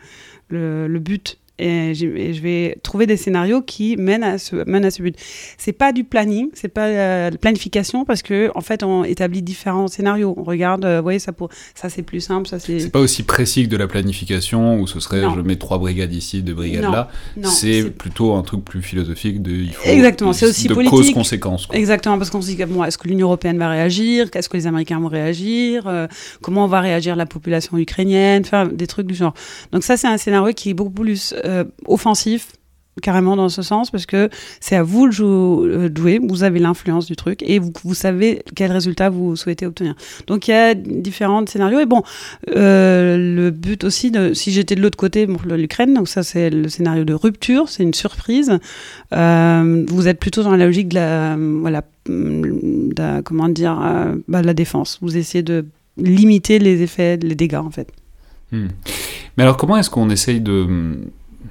le, 0.54 1.00
but. 1.00 1.38
Et, 1.60 1.94
je 1.94 2.42
vais 2.42 2.78
trouver 2.84 3.06
des 3.06 3.16
scénarios 3.18 3.62
qui 3.62 3.96
mènent 3.98 4.24
à 4.24 4.38
ce, 4.38 4.56
mènent 4.68 4.86
à 4.86 4.92
ce 4.92 5.02
but. 5.04 5.16
C'est 5.58 5.72
pas 5.72 5.92
du 5.92 6.04
planning, 6.04 6.50
c'est 6.54 6.68
pas 6.68 6.88
euh, 6.88 7.32
planification 7.32 8.06
parce 8.06 8.22
que 8.24 8.50
en 8.56 8.62
fait 8.62 8.84
on 8.84 9.04
établit 9.04 9.42
différents 9.44 9.88
scénarios. 9.88 10.34
On 10.38 10.44
regarde, 10.44 10.84
euh, 10.84 10.98
vous 10.98 11.04
voyez 11.04 11.20
ça 11.20 11.32
pour 11.32 11.50
ça 11.76 11.90
c'est 11.90 12.02
plus 12.02 12.22
simple, 12.22 12.48
ça 12.48 12.58
c'est 12.60 12.80
C'est 12.80 12.90
pas 12.90 13.00
aussi 13.00 13.24
précis 13.24 13.66
que 13.66 13.70
de 13.70 13.78
la 13.78 13.88
planification 13.88 14.80
où 14.80 14.88
ce 14.88 15.00
serait 15.00 15.22
Non. 15.22 15.36
je 15.36 15.42
mets 15.42 15.56
trois 15.56 15.78
brigades 15.78 16.14
ici, 16.14 16.42
deux 16.42 16.54
brigades 16.56 16.84
Non, 16.86 16.92
là. 16.92 17.10
C'est 17.44 17.92
plutôt 17.92 18.34
un 18.34 18.42
truc 18.42 18.64
plus 18.66 18.82
philosophique 18.82 19.42
de 19.42 19.52
il 19.52 19.74
faut 19.74 19.88
Exactement, 19.90 20.34
c'est 20.34 20.48
aussi 20.48 20.68
de 20.68 20.74
politique. 20.74 20.98
cause-conséquence. 20.98 21.68
quoi. 21.68 21.78
Exactement, 21.78 22.18
parce 22.18 22.30
qu'on 22.30 22.42
se 22.42 22.48
dit 22.48 22.58
bon, 22.66 22.84
est-ce 22.84 22.98
que 22.98 23.08
l'Union 23.08 23.28
européenne 23.28 23.58
va 23.58 23.70
réagir? 23.70 24.28
Est-ce 24.34 24.50
que 24.50 24.58
les 24.58 24.68
Américains 24.68 25.00
vont 25.00 25.08
réagir? 25.08 25.88
Euh, 25.88 26.08
Comment 26.42 26.68
va 26.68 26.82
réagir 26.82 27.16
la 27.16 27.26
population 27.26 27.78
ukrainienne? 27.78 28.42
Enfin, 28.46 28.66
des 28.66 28.88
trucs 28.88 29.08
du 29.08 29.14
genre. 29.16 29.34
Donc 29.72 29.84
ça, 29.84 29.98
c'est 29.98 30.08
un 30.08 30.18
scénario 30.18 30.54
qui 30.54 30.72
est 30.72 30.74
beaucoup 30.74 30.90
plus 30.92 31.34
euh, 31.44 31.64
offensif, 31.86 32.54
carrément 33.02 33.36
dans 33.36 33.50
ce 33.50 33.64
sens, 33.64 33.90
parce 33.90 34.06
que 34.06 34.30
c'est 34.60 34.76
à 34.76 34.84
vous 34.84 35.10
de 35.10 35.22
euh, 35.22 35.90
jouer, 35.96 36.20
vous 36.22 36.44
avez 36.44 36.60
l'influence 36.60 37.06
du 37.06 37.16
truc, 37.16 37.42
et 37.44 37.60
vous, 37.60 37.94
savez 37.94 38.44
quel 38.56 38.72
résultat 38.72 39.10
vous 39.10 39.36
souhaitez 39.36 39.66
obtenir. 39.66 39.96
Donc 40.28 40.48
il 40.48 40.52
y 40.52 40.54
a 40.54 40.74
différents 40.76 41.46
scénarios, 41.46 41.80
et 41.80 41.86
bon, 41.86 42.04
euh, 42.56 43.18
le 43.18 43.50
but 43.50 43.84
aussi, 43.84 44.12
si 44.34 44.52
j'étais 44.52 44.76
de 44.76 44.82
l'autre 44.82 44.98
côté, 44.98 45.26
bon, 45.26 45.38
l'Ukraine, 45.56 45.94
donc 45.94 46.08
ça 46.08 46.22
c'est 46.24 46.50
le 46.50 46.70
scénario 46.70 47.04
de 47.04 47.14
rupture, 47.14 47.68
c'est 47.68 47.84
une 47.84 47.96
surprise. 47.96 48.60
Vous 49.12 50.08
êtes 50.08 50.20
plutôt 50.20 50.44
dans 50.44 50.56
la 50.56 50.66
logique 50.66 50.90
de 50.90 50.96
la, 50.96 51.36
voilà, 51.36 51.84
comment 53.24 53.50
dire, 53.50 53.76
bah, 54.28 54.42
la 54.42 54.54
défense. 54.54 55.00
Vous 55.02 55.18
essayez 55.18 55.44
de 55.44 55.66
limiter 55.98 56.60
les 56.60 56.82
effets, 56.82 57.18
les 57.18 57.36
dégâts 57.36 57.56
en 57.56 57.72
fait. 57.72 57.92
Hmm. 58.52 58.68
Mais 59.38 59.44
alors, 59.44 59.58
comment 59.58 59.78
est-ce 59.78 59.90
qu'on 59.90 60.10
essaye 60.10 60.40
de. 60.40 60.98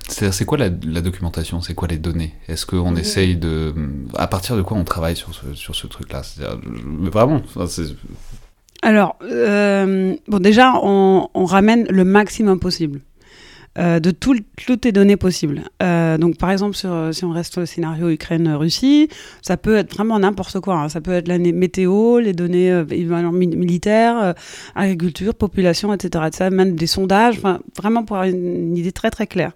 C'est-à-dire, 0.09 0.35
c'est 0.35 0.45
quoi 0.45 0.59
la, 0.59 0.69
la 0.85 1.01
documentation? 1.01 1.61
C'est 1.61 1.75
quoi 1.75 1.89
les 1.89 1.97
données? 1.99 2.35
Est-ce 2.49 2.67
qu'on 2.67 2.97
essaye 2.97 3.37
de. 3.37 3.73
À 4.17 4.27
partir 4.27 4.57
de 4.57 4.63
quoi 4.63 4.77
on 4.77 4.85
travaille 4.85 5.17
sur 5.17 5.35
ce, 5.35 5.55
sur 5.55 5.75
ce 5.75 5.87
truc-là? 5.87 6.23
Vraiment, 7.13 7.43
Alors, 8.83 9.17
euh, 9.23 10.15
bon, 10.27 10.39
déjà, 10.41 10.75
on, 10.83 11.29
on 11.35 11.45
ramène 11.45 11.87
le 11.89 12.05
maximum 12.05 12.59
possible. 12.59 13.01
Euh, 13.79 14.01
de 14.01 14.11
tout, 14.11 14.37
toutes 14.67 14.85
les 14.85 14.93
données 14.93 15.17
possibles. 15.17 15.63
Euh, 15.83 16.19
donc, 16.19 16.37
par 16.37 16.51
exemple, 16.51 16.77
sur, 16.77 17.09
si 17.13 17.25
on 17.25 17.31
reste 17.31 17.57
le 17.59 17.67
scénario 17.67 18.11
Ukraine-Russie, 18.11 19.09
ça 19.41 19.57
peut 19.57 19.77
être 19.77 19.95
vraiment 19.95 20.19
n'importe 20.19 20.61
quoi. 20.61 20.75
hein. 20.77 20.89
Ça 20.89 21.01
peut 21.01 21.13
être 21.13 21.29
la 21.29 21.39
météo, 21.39 22.19
les 22.19 22.33
données 22.35 22.71
euh, 22.71 22.85
militaires, 22.85 24.19
euh, 24.23 24.33
agriculture, 24.75 25.35
population, 25.35 25.93
etc. 25.95 26.27
Ça, 26.33 26.51
même 26.51 26.75
des 26.77 26.87
sondages, 26.87 27.41
vraiment 27.77 28.05
pour 28.05 28.17
avoir 28.17 28.29
une, 28.29 28.69
une 28.69 28.77
idée 28.77 28.93
très 28.93 29.11
très 29.11 29.27
claire. 29.27 29.53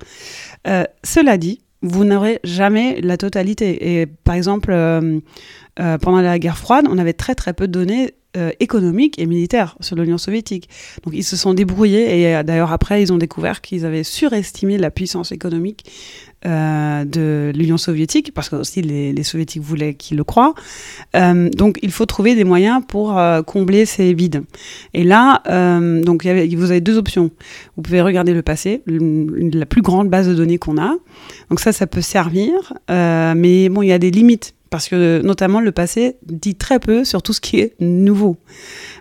Euh, 0.66 0.84
cela 1.04 1.36
dit, 1.36 1.60
vous 1.82 2.04
n'aurez 2.04 2.40
jamais 2.42 3.00
la 3.00 3.16
totalité. 3.16 4.00
Et 4.00 4.06
par 4.06 4.34
exemple, 4.34 4.70
euh, 4.72 5.20
euh, 5.78 5.98
pendant 5.98 6.20
la 6.20 6.38
guerre 6.38 6.58
froide, 6.58 6.86
on 6.90 6.98
avait 6.98 7.12
très 7.12 7.34
très 7.34 7.52
peu 7.52 7.68
de 7.68 7.72
données 7.72 8.12
euh, 8.36 8.50
économiques 8.60 9.18
et 9.18 9.24
militaires 9.24 9.76
sur 9.80 9.96
l'Union 9.96 10.18
soviétique. 10.18 10.68
Donc 11.04 11.14
ils 11.16 11.24
se 11.24 11.36
sont 11.36 11.54
débrouillés 11.54 12.20
et 12.20 12.36
euh, 12.36 12.42
d'ailleurs 12.42 12.70
après 12.70 13.02
ils 13.02 13.12
ont 13.12 13.16
découvert 13.16 13.62
qu'ils 13.62 13.86
avaient 13.86 14.04
surestimé 14.04 14.76
la 14.76 14.90
puissance 14.90 15.32
économique 15.32 15.84
euh, 16.44 17.04
de 17.04 17.50
l'Union 17.54 17.78
soviétique 17.78 18.34
parce 18.34 18.50
que 18.50 18.56
aussi 18.56 18.82
les, 18.82 19.22
soviétiques 19.22 19.62
voulaient 19.62 19.94
qu'ils 19.94 20.18
le 20.18 20.24
croient. 20.24 20.54
Donc 21.14 21.78
il 21.82 21.90
faut 21.90 22.04
trouver 22.04 22.34
des 22.34 22.44
moyens 22.44 22.82
pour 22.86 23.18
combler 23.46 23.86
ces 23.86 24.12
vides. 24.12 24.42
Et 24.92 25.02
là, 25.02 25.42
donc 26.02 26.24
vous 26.24 26.70
avez 26.70 26.80
deux 26.80 26.98
options. 26.98 27.30
Vous 27.76 27.82
pouvez 27.82 28.02
regarder 28.02 28.34
le 28.34 28.42
passé, 28.42 28.82
la 28.86 29.66
plus 29.66 29.82
grande 29.82 30.10
base 30.10 30.28
de 30.28 30.34
données 30.34 30.58
qu'on 30.58 30.78
a. 30.78 30.94
Donc 31.48 31.60
ça, 31.60 31.72
ça 31.72 31.86
peut 31.86 32.02
servir, 32.02 32.74
mais 32.88 33.68
bon, 33.68 33.82
il 33.82 33.88
y 33.88 33.92
a 33.92 33.98
des 33.98 34.10
limites 34.10 34.55
parce 34.70 34.88
que 34.88 35.20
notamment 35.22 35.60
le 35.60 35.72
passé 35.72 36.16
dit 36.26 36.54
très 36.54 36.80
peu 36.80 37.04
sur 37.04 37.22
tout 37.22 37.32
ce 37.32 37.40
qui 37.40 37.60
est 37.60 37.74
nouveau. 37.80 38.36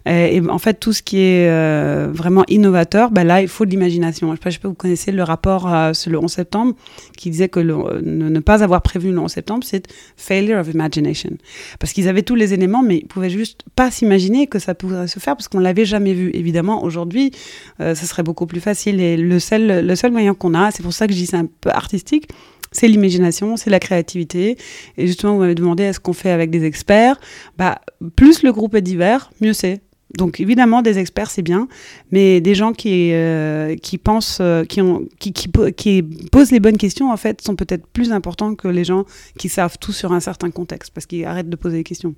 Euh, 0.08 0.28
Et, 0.28 0.42
en 0.48 0.60
fait, 0.60 0.76
tout 0.76 0.94
ce 0.94 1.02
qui 1.02 1.18
est 1.20 1.50
euh, 1.50 2.08
vraiment 2.12 2.44
innovateur, 2.48 3.12
ben 3.12 3.24
là, 3.24 3.42
il 3.42 3.48
faut 3.48 3.66
de 3.66 3.72
l'imagination. 3.72 4.28
Je 4.28 4.32
ne 4.32 4.36
sais 4.38 4.44
pas 4.44 4.52
si 4.52 4.60
vous 4.64 4.74
connaissez 4.74 5.12
le 5.12 5.24
rapport 5.24 5.74
euh, 5.74 5.94
sur 5.94 6.12
le 6.12 6.20
11 6.20 6.32
septembre 6.32 6.74
qui 7.18 7.30
disait 7.30 7.50
que 7.50 7.60
ne, 7.60 8.30
ne 8.30 8.40
pas 8.40 8.64
avoir 8.64 8.82
prévu 8.82 9.12
le 9.12 9.20
11 9.20 9.32
septembre, 9.32 9.64
c'est 9.66 9.88
failure 10.16 10.60
of 10.60 10.72
imagination. 10.74 11.32
Parce 11.80 11.94
qu'ils 11.94 12.08
avaient 12.08 12.24
tous 12.24 12.36
les 12.36 12.54
éléments, 12.54 12.84
mais 12.84 12.98
ils 12.98 13.08
pouvaient 13.08 13.30
juste 13.30 13.64
pas 13.76 13.92
s'imaginer 13.92 14.48
que 14.48 14.60
ça 14.60 14.76
pourrait 14.76 15.08
se 15.08 15.20
faire 15.20 15.36
parce 15.36 15.48
qu'on 15.48 15.60
l'avait 15.60 15.86
jamais 15.86 16.14
vu. 16.14 16.32
Évidemment, 16.34 16.84
aujourd'hui, 16.84 17.32
euh, 17.80 17.96
ça 17.96 18.06
serait 18.06 18.24
beaucoup 18.24 18.46
plus 18.46 18.62
facile. 18.62 19.02
Et 19.02 19.18
le 19.18 19.40
seul, 19.40 19.86
le 19.86 19.96
seul 19.96 20.12
moyen 20.12 20.34
qu'on 20.34 20.54
a, 20.54 20.72
c'est 20.72 20.84
pour 20.84 20.94
ça 20.94 21.08
que 21.08 21.14
je 21.14 21.18
dis 21.18 21.26
c'est 21.26 21.38
un 21.38 21.48
peu 21.62 21.70
artistique, 21.70 22.30
c'est 22.76 22.88
l'imagination, 22.88 23.58
c'est 23.58 23.70
la 23.70 23.80
créativité. 23.80 24.58
Et 24.98 25.08
justement, 25.08 25.34
vous 25.34 25.40
m'avez 25.40 25.56
demandé 25.56 25.84
est-ce 25.84 26.00
qu'on 26.00 26.14
fait 26.14 26.32
avec 26.32 26.50
des 26.50 26.66
experts? 26.66 27.20
Bah, 27.58 27.82
Plus 28.16 28.44
le 28.44 28.52
groupe 28.52 28.76
est 28.76 28.82
divers, 28.82 29.32
mieux 29.42 29.54
c'est. 29.54 29.82
Donc 30.18 30.40
évidemment, 30.40 30.82
des 30.82 30.98
experts, 30.98 31.30
c'est 31.30 31.42
bien, 31.42 31.68
mais 32.12 32.40
des 32.40 32.56
gens 32.56 32.72
qui, 32.74 33.12
euh, 33.14 33.76
qui 33.76 33.98
pensent, 33.98 34.38
euh, 34.40 34.64
qui, 34.64 34.82
qui, 35.20 35.52
qui 35.76 36.04
posent 36.32 36.52
les 36.52 36.60
bonnes 36.60 36.78
questions, 36.78 37.12
en 37.12 37.18
fait, 37.18 37.42
sont 37.42 37.56
peut-être 37.56 37.86
plus 37.88 38.12
importants 38.12 38.56
que 38.56 38.68
les 38.68 38.84
gens 38.84 39.06
qui 39.38 39.50
savent 39.50 39.78
tout 39.80 39.92
sur 39.92 40.14
un 40.14 40.20
certain 40.20 40.52
contexte, 40.52 40.94
parce 40.94 41.06
qu'ils 41.06 41.26
arrêtent 41.26 41.50
de 41.50 41.56
poser 41.56 41.78
des 41.78 41.84
questions. 41.84 42.16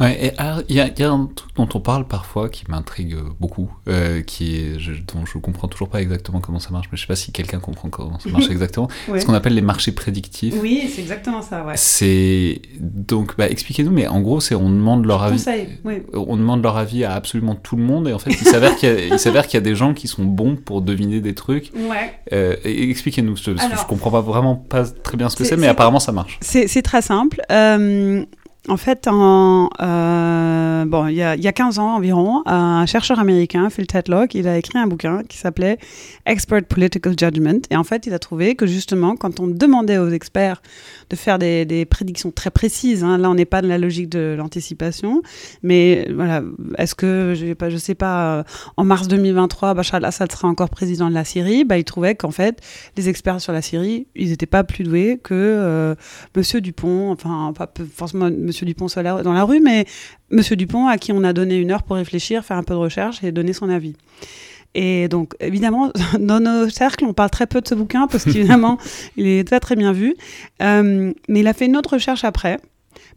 Ouais, 0.00 0.26
et 0.26 0.38
alors, 0.38 0.62
il 0.68 0.74
y, 0.76 0.80
a- 0.80 0.88
il 0.88 0.98
y 0.98 1.04
a 1.04 1.10
un 1.12 1.26
truc 1.34 1.54
dont 1.54 1.68
on 1.74 1.80
parle 1.80 2.06
parfois 2.08 2.48
qui 2.48 2.64
m'intrigue 2.68 3.16
beaucoup, 3.40 3.70
euh, 3.88 4.22
qui 4.22 4.56
est, 4.56 4.78
je, 4.80 4.92
dont 4.92 5.24
je 5.24 5.38
comprends 5.38 5.68
toujours 5.68 5.88
pas 5.88 6.02
exactement 6.02 6.40
comment 6.40 6.58
ça 6.58 6.70
marche, 6.70 6.88
mais 6.90 6.96
je 6.96 7.02
sais 7.02 7.06
pas 7.06 7.14
si 7.16 7.30
quelqu'un 7.30 7.60
comprend 7.60 7.88
comment 7.90 8.18
ça 8.18 8.28
marche 8.30 8.48
exactement. 8.50 8.88
Ouais. 9.08 9.20
Ce 9.20 9.26
qu'on 9.26 9.34
appelle 9.34 9.54
les 9.54 9.60
marchés 9.62 9.92
prédictifs. 9.92 10.54
Oui, 10.60 10.90
c'est 10.92 11.00
exactement 11.00 11.42
ça, 11.42 11.64
ouais. 11.64 11.74
C'est 11.76 12.60
donc, 12.80 13.36
bah, 13.36 13.48
expliquez-nous, 13.48 13.92
mais 13.92 14.08
en 14.08 14.20
gros, 14.20 14.40
c'est 14.40 14.54
on 14.56 14.68
demande 14.68 15.06
leur 15.06 15.22
avis. 15.22 15.42
Oui. 15.84 16.02
On 16.12 16.36
demande 16.36 16.62
leur 16.62 16.76
avis 16.76 17.04
à 17.04 17.12
absolument 17.14 17.54
tout 17.54 17.76
le 17.76 17.82
monde 17.84 18.08
et 18.08 18.12
en 18.12 18.18
fait, 18.18 18.30
il 18.30 18.46
s'avère 18.46 18.74
qu'il 18.76 18.88
y, 18.90 19.16
qu'il 19.16 19.54
y 19.54 19.56
a 19.56 19.60
des 19.60 19.74
gens 19.76 19.94
qui 19.94 20.08
sont 20.08 20.24
bons 20.24 20.56
pour 20.56 20.82
deviner 20.82 21.20
des 21.20 21.34
trucs. 21.34 21.70
Ouais. 21.74 22.12
Euh, 22.32 22.56
expliquez-nous, 22.64 23.34
parce 23.34 23.46
que 23.46 23.56
je 23.56 23.86
comprends 23.86 24.10
pas 24.10 24.20
vraiment 24.22 24.56
pas 24.56 24.84
très 24.84 25.16
bien 25.16 25.28
ce 25.28 25.36
que 25.36 25.44
c'est- 25.44 25.56
mais 25.56 25.68
apparemment 25.68 26.00
ça 26.00 26.10
marche. 26.12 26.38
C'est 26.40 26.66
c'est 26.66 26.82
très 26.82 27.00
simple. 27.02 27.40
Euh, 27.52 28.24
en 28.66 28.78
fait, 28.78 29.06
euh, 29.06 30.84
bon, 30.86 31.06
il 31.08 31.14
y, 31.14 31.22
a, 31.22 31.36
il 31.36 31.42
y 31.42 31.48
a 31.48 31.52
15 31.52 31.78
ans 31.78 31.96
environ, 31.96 32.42
un 32.46 32.86
chercheur 32.86 33.18
américain, 33.18 33.68
Phil 33.68 33.86
Tetlock, 33.86 34.34
il 34.34 34.48
a 34.48 34.56
écrit 34.56 34.78
un 34.78 34.86
bouquin 34.86 35.22
qui 35.28 35.36
s'appelait 35.36 35.78
Expert 36.24 36.64
Political 36.64 37.14
Judgment. 37.18 37.60
Et 37.70 37.76
en 37.76 37.84
fait, 37.84 38.06
il 38.06 38.14
a 38.14 38.18
trouvé 38.18 38.54
que 38.54 38.66
justement, 38.66 39.16
quand 39.16 39.38
on 39.38 39.48
demandait 39.48 39.98
aux 39.98 40.08
experts 40.08 40.62
de 41.10 41.16
faire 41.16 41.38
des, 41.38 41.86
prédictions 41.90 42.30
très 42.30 42.50
précises, 42.50 43.04
hein, 43.04 43.18
là, 43.18 43.28
on 43.28 43.34
n'est 43.34 43.44
pas 43.44 43.60
dans 43.60 43.68
la 43.68 43.76
logique 43.76 44.08
de 44.08 44.34
l'anticipation, 44.38 45.20
mais 45.62 46.08
voilà, 46.14 46.42
est-ce 46.78 46.94
que, 46.94 47.34
je 47.36 47.64
ne 47.66 47.76
sais 47.76 47.94
pas, 47.94 48.38
euh, 48.38 48.42
en 48.78 48.84
mars 48.84 49.08
2023, 49.08 49.74
Bachar 49.74 49.96
al-Assad 49.96 50.32
sera 50.32 50.48
encore 50.48 50.70
président 50.70 51.10
de 51.10 51.14
la 51.14 51.24
Syrie? 51.24 51.64
Bah, 51.64 51.76
Il 51.76 51.84
trouvait 51.84 52.14
qu'en 52.14 52.30
fait, 52.30 52.62
les 52.96 53.10
experts 53.10 53.42
sur 53.42 53.52
la 53.52 53.60
Syrie, 53.60 54.06
ils 54.14 54.30
n'étaient 54.30 54.46
pas 54.46 54.64
plus 54.64 54.84
doués 54.84 55.20
que 55.22 55.34
euh, 55.34 55.94
Monsieur 56.34 56.62
Dupont, 56.62 57.12
enfin, 57.12 57.52
forcément 57.94 58.30
Monsieur 58.54 58.66
Dupont 58.66 58.86
soit 58.86 59.02
là- 59.02 59.22
dans 59.22 59.32
la 59.32 59.42
rue, 59.42 59.60
mais 59.60 59.84
Monsieur 60.30 60.54
Dupont 60.54 60.86
à 60.86 60.96
qui 60.96 61.10
on 61.10 61.24
a 61.24 61.32
donné 61.32 61.56
une 61.56 61.72
heure 61.72 61.82
pour 61.82 61.96
réfléchir, 61.96 62.44
faire 62.44 62.56
un 62.56 62.62
peu 62.62 62.74
de 62.74 62.78
recherche 62.78 63.24
et 63.24 63.32
donner 63.32 63.52
son 63.52 63.68
avis. 63.68 63.96
Et 64.76 65.08
donc, 65.08 65.34
évidemment, 65.40 65.90
dans 66.20 66.38
nos 66.38 66.68
cercles, 66.68 67.04
on 67.04 67.12
parle 67.12 67.30
très 67.30 67.48
peu 67.48 67.60
de 67.60 67.66
ce 67.66 67.74
bouquin 67.74 68.06
parce 68.06 68.24
qu'évidemment, 68.24 68.78
il 69.16 69.26
est 69.26 69.44
très 69.44 69.58
très 69.58 69.74
bien 69.74 69.90
vu. 69.92 70.14
Euh, 70.62 71.12
mais 71.28 71.40
il 71.40 71.46
a 71.48 71.52
fait 71.52 71.66
une 71.66 71.76
autre 71.76 71.94
recherche 71.94 72.22
après. 72.22 72.58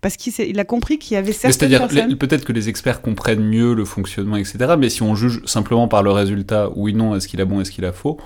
Parce 0.01 0.15
qu'il 0.15 0.59
a 0.59 0.63
compris 0.63 0.99
qu'il 0.99 1.15
y 1.15 1.17
avait 1.17 1.31
certaines 1.31 1.69
C'est-à-dire, 1.69 2.17
peut-être 2.17 2.45
que 2.45 2.53
les 2.53 2.69
experts 2.69 3.01
comprennent 3.01 3.43
mieux 3.43 3.73
le 3.73 3.83
fonctionnement, 3.85 4.37
etc. 4.37 4.75
Mais 4.77 4.89
si 4.89 5.01
on 5.01 5.15
juge 5.15 5.41
simplement 5.45 5.87
par 5.87 6.03
le 6.03 6.11
résultat, 6.11 6.69
oui, 6.75 6.93
non, 6.93 7.15
est-ce 7.15 7.27
qu'il 7.27 7.41
a 7.41 7.45
bon, 7.45 7.61
est-ce 7.61 7.71
qu'il 7.71 7.85
a 7.85 7.91
faux, 7.91 8.19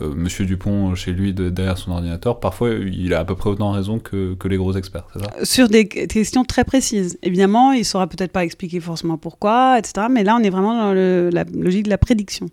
euh, 0.00 0.14
Monsieur 0.14 0.44
Dupont, 0.44 0.94
chez 0.94 1.12
lui, 1.12 1.32
de, 1.32 1.50
derrière 1.50 1.78
son 1.78 1.92
ordinateur, 1.92 2.40
parfois, 2.40 2.70
il 2.70 3.14
a 3.14 3.20
à 3.20 3.24
peu 3.24 3.34
près 3.34 3.50
autant 3.50 3.72
raison 3.72 3.98
que, 3.98 4.34
que 4.34 4.48
les 4.48 4.56
gros 4.56 4.74
experts, 4.74 5.06
c'est 5.12 5.20
ça? 5.20 5.44
Sur 5.44 5.68
des 5.68 5.86
questions 5.88 6.44
très 6.44 6.64
précises. 6.64 7.18
Évidemment, 7.22 7.72
il 7.72 7.80
ne 7.80 7.84
saura 7.84 8.06
peut-être 8.06 8.32
pas 8.32 8.44
expliquer 8.44 8.80
forcément 8.80 9.18
pourquoi, 9.18 9.78
etc. 9.78 10.06
Mais 10.10 10.24
là, 10.24 10.36
on 10.38 10.42
est 10.42 10.50
vraiment 10.50 10.76
dans 10.76 10.92
la 10.94 11.44
logique 11.54 11.84
de 11.84 11.90
la 11.90 11.98
prédiction. 11.98 12.48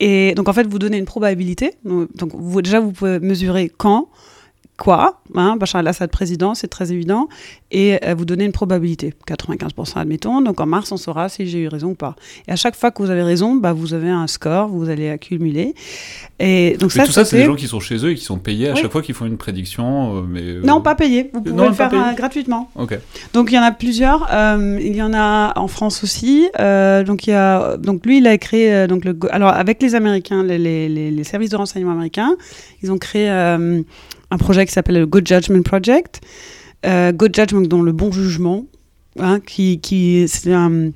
Et 0.00 0.34
donc, 0.34 0.48
en 0.48 0.52
fait, 0.52 0.66
vous 0.66 0.78
donnez 0.78 0.96
une 0.96 1.04
probabilité. 1.04 1.74
Donc, 1.84 2.30
vous, 2.34 2.62
déjà, 2.62 2.80
vous 2.80 2.92
pouvez 2.92 3.20
mesurer 3.20 3.70
quand, 3.74 4.08
quoi, 4.80 5.20
hein, 5.34 5.56
Bachar 5.56 5.82
el-Assad 5.82 6.10
président, 6.10 6.54
c'est 6.54 6.68
très 6.68 6.90
évident, 6.90 7.28
et 7.70 7.98
euh, 8.02 8.14
vous 8.16 8.24
donnez 8.24 8.46
une 8.46 8.52
probabilité, 8.52 9.12
95% 9.28 9.98
admettons, 9.98 10.40
donc 10.40 10.58
en 10.58 10.64
mars 10.64 10.90
on 10.90 10.96
saura 10.96 11.28
si 11.28 11.46
j'ai 11.46 11.58
eu 11.58 11.68
raison 11.68 11.90
ou 11.90 11.94
pas. 11.94 12.16
Et 12.48 12.52
à 12.52 12.56
chaque 12.56 12.74
fois 12.74 12.90
que 12.90 13.02
vous 13.02 13.10
avez 13.10 13.22
raison, 13.22 13.56
bah, 13.56 13.74
vous 13.74 13.92
avez 13.92 14.08
un 14.08 14.26
score, 14.26 14.68
vous 14.68 14.88
allez 14.88 15.10
accumuler. 15.10 15.74
Et 16.38 16.78
donc 16.80 16.94
mais 16.94 17.02
ça, 17.02 17.06
tout 17.06 17.12
ça, 17.12 17.26
c'est 17.26 17.36
des 17.36 17.44
gens 17.44 17.56
qui 17.56 17.66
sont 17.66 17.78
chez 17.78 17.96
eux 18.06 18.12
et 18.12 18.14
qui 18.14 18.24
sont 18.24 18.38
payés 18.38 18.70
à 18.70 18.72
oui. 18.72 18.80
chaque 18.80 18.90
fois 18.90 19.02
qu'ils 19.02 19.14
font 19.14 19.26
une 19.26 19.36
prédiction, 19.36 20.16
euh, 20.16 20.22
mais... 20.26 20.40
Euh... 20.40 20.62
Non, 20.64 20.80
pas 20.80 20.94
payés, 20.94 21.30
vous 21.34 21.42
pouvez 21.42 21.54
non, 21.54 21.68
le 21.68 21.74
faire 21.74 21.92
euh, 21.92 22.14
gratuitement. 22.14 22.70
Ok. 22.74 22.98
Donc 23.34 23.52
il 23.52 23.56
y 23.56 23.58
en 23.58 23.62
a 23.62 23.72
plusieurs, 23.72 24.28
il 24.32 24.96
y 24.96 25.02
en 25.02 25.12
a 25.12 25.52
en 25.56 25.68
France 25.68 26.02
aussi, 26.02 26.48
donc, 27.06 27.26
il 27.26 27.30
y 27.30 27.34
a, 27.34 27.76
donc 27.76 28.06
lui 28.06 28.16
il 28.18 28.26
a 28.26 28.38
créé, 28.38 28.86
donc 28.86 29.04
le, 29.04 29.14
alors 29.30 29.50
avec 29.50 29.82
les 29.82 29.94
Américains, 29.94 30.42
les, 30.42 30.56
les, 30.56 30.88
les, 30.88 31.24
services 31.24 31.50
de 31.50 31.56
renseignement 31.56 31.92
américains, 31.92 32.34
ils 32.82 32.90
ont 32.90 32.96
créé 32.96 33.28
un 34.30 34.38
projet 34.38 34.66
qui 34.66 34.72
s'appelle 34.72 34.98
le 34.98 35.06
Good 35.06 35.26
Judgment 35.26 35.62
Project. 35.62 36.20
Euh, 36.86 37.12
Good 37.12 37.34
Judgment, 37.34 37.62
dont 37.62 37.82
le 37.82 37.92
bon 37.92 38.10
jugement, 38.10 38.66
hein, 39.18 39.40
qui, 39.40 39.80
qui 39.80 40.26
c'est 40.28 40.52
un 40.52 40.90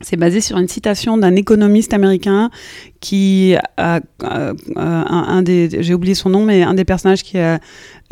c'est 0.00 0.16
basé 0.16 0.40
sur 0.40 0.56
une 0.58 0.68
citation 0.68 1.18
d'un 1.18 1.36
économiste 1.36 1.92
américain 1.92 2.50
qui 3.00 3.54
a 3.76 4.00
euh, 4.22 4.54
un, 4.76 5.06
un, 5.06 5.42
des 5.42 5.82
j'ai 5.82 5.94
oublié 5.94 6.14
son 6.14 6.30
nom 6.30 6.44
mais 6.44 6.62
un 6.62 6.74
des 6.74 6.84
personnages 6.84 7.22
qui 7.22 7.38
a 7.38 7.60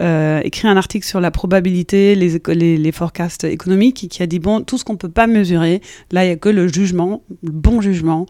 euh, 0.01 0.41
écrit 0.45 0.69
un 0.69 0.77
article 0.77 1.07
sur 1.07 1.21
la 1.21 1.31
probabilité 1.31 2.15
les 2.15 2.41
les, 2.79 2.93
forecasts 2.93 3.45
économiques 3.45 4.05
et 4.05 4.09
qui 4.09 4.23
a 4.23 4.27
dit 4.27 4.39
bon 4.39 4.63
tout 4.63 4.79
ce 4.79 4.85
qu'on 4.85 4.97
peut 4.97 5.09
pas 5.09 5.27
mesurer 5.27 5.83
là 6.13 6.25
il 6.25 6.29
y 6.29 6.33
a 6.33 6.37
que 6.37 6.49
le 6.49 6.69
jugement 6.69 7.23
le 7.43 7.51
bon 7.51 7.81
jugement 7.81 8.27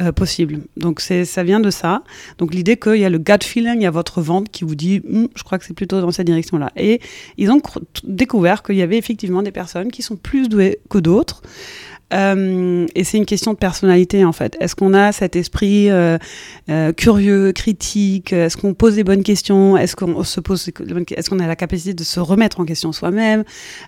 euh, 0.00 0.12
possible. 0.12 0.60
Donc 0.76 1.00
c'est 1.00 1.24
ça 1.24 1.42
vient 1.42 1.60
de 1.60 1.70
ça. 1.70 2.02
Donc 2.38 2.54
l'idée 2.54 2.76
qu'il 2.76 2.96
y 2.96 3.04
a 3.04 3.10
le 3.10 3.18
gut 3.18 3.44
feeling 3.44 3.76
il 3.76 3.82
y 3.82 3.86
a 3.86 3.90
votre 3.90 4.20
ventre 4.22 4.50
qui 4.50 4.64
vous 4.64 4.74
dit 4.74 5.02
hm, 5.04 5.28
je 5.34 5.42
crois 5.42 5.58
que 5.58 5.64
c'est 5.64 5.74
plutôt 5.74 6.00
dans 6.00 6.10
cette 6.10 6.26
direction 6.26 6.58
là 6.58 6.70
et 6.76 7.00
ils 7.36 7.50
ont 7.50 7.60
découvert 8.04 8.62
qu'il 8.62 8.76
y 8.76 8.82
avait 8.82 8.98
effectivement 8.98 9.42
des 9.42 9.52
personnes 9.52 9.90
qui 9.90 10.02
sont 10.02 10.16
plus 10.16 10.48
douées 10.48 10.78
que 10.88 10.98
d'autres 10.98 11.42
euh, 12.12 12.86
et 12.94 13.04
c'est 13.04 13.18
une 13.18 13.26
question 13.26 13.52
de 13.52 13.58
personnalité 13.58 14.24
en 14.24 14.32
fait. 14.32 14.56
Est-ce 14.60 14.74
qu'on 14.74 14.94
a 14.94 15.12
cet 15.12 15.36
esprit 15.36 15.90
euh, 15.90 16.18
euh, 16.68 16.92
curieux, 16.92 17.52
critique? 17.52 18.32
Est-ce 18.32 18.56
qu'on 18.56 18.74
pose 18.74 18.96
des 18.96 19.04
bonnes 19.04 19.22
questions? 19.22 19.76
Est-ce 19.76 19.96
qu'on 19.96 20.24
se 20.24 20.40
pose 20.40 20.68
Est-ce 20.68 21.30
qu'on 21.30 21.38
a 21.38 21.46
la 21.46 21.56
capacité 21.56 21.94
de 21.94 22.04
se 22.04 22.20
remettre 22.20 22.60
en 22.60 22.64
question 22.64 22.92
soi-même? 22.92 23.44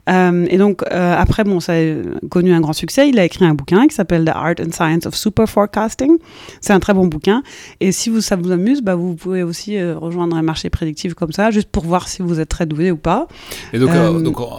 Et 0.08 0.58
donc 0.58 0.82
après, 0.90 1.44
bon, 1.44 1.60
ça 1.60 1.74
a 1.74 1.94
connu 2.30 2.52
un 2.52 2.60
grand 2.60 2.72
succès. 2.72 3.08
Il 3.08 3.18
a 3.18 3.24
écrit 3.24 3.44
un 3.44 3.54
bouquin 3.54 3.86
qui 3.86 3.94
s'appelle 3.94 4.24
The 4.24 4.30
Art 4.30 4.54
and 4.60 4.72
Science 4.72 5.06
of 5.06 5.14
Super 5.14 5.48
Forecasting. 5.48 6.18
C'est 6.60 6.72
un 6.72 6.80
très 6.80 6.94
bon 6.94 7.06
bouquin. 7.06 7.42
Et 7.80 7.92
si 7.92 8.10
vous, 8.10 8.20
ça 8.20 8.36
vous 8.36 8.50
amuse, 8.50 8.82
bah, 8.82 8.94
vous 8.94 9.14
pouvez 9.14 9.42
aussi 9.42 9.82
rejoindre 9.82 10.36
un 10.36 10.42
marché 10.42 10.70
prédictif 10.70 11.14
comme 11.14 11.32
ça, 11.32 11.50
juste 11.50 11.68
pour 11.68 11.84
voir 11.84 12.08
si 12.08 12.22
vous 12.22 12.40
êtes 12.40 12.48
très 12.48 12.66
doué 12.66 12.90
ou 12.90 12.96
pas. 12.96 13.26
Et 13.72 13.78
donc, 13.78 13.90
donc 14.22 14.40
on, 14.40 14.50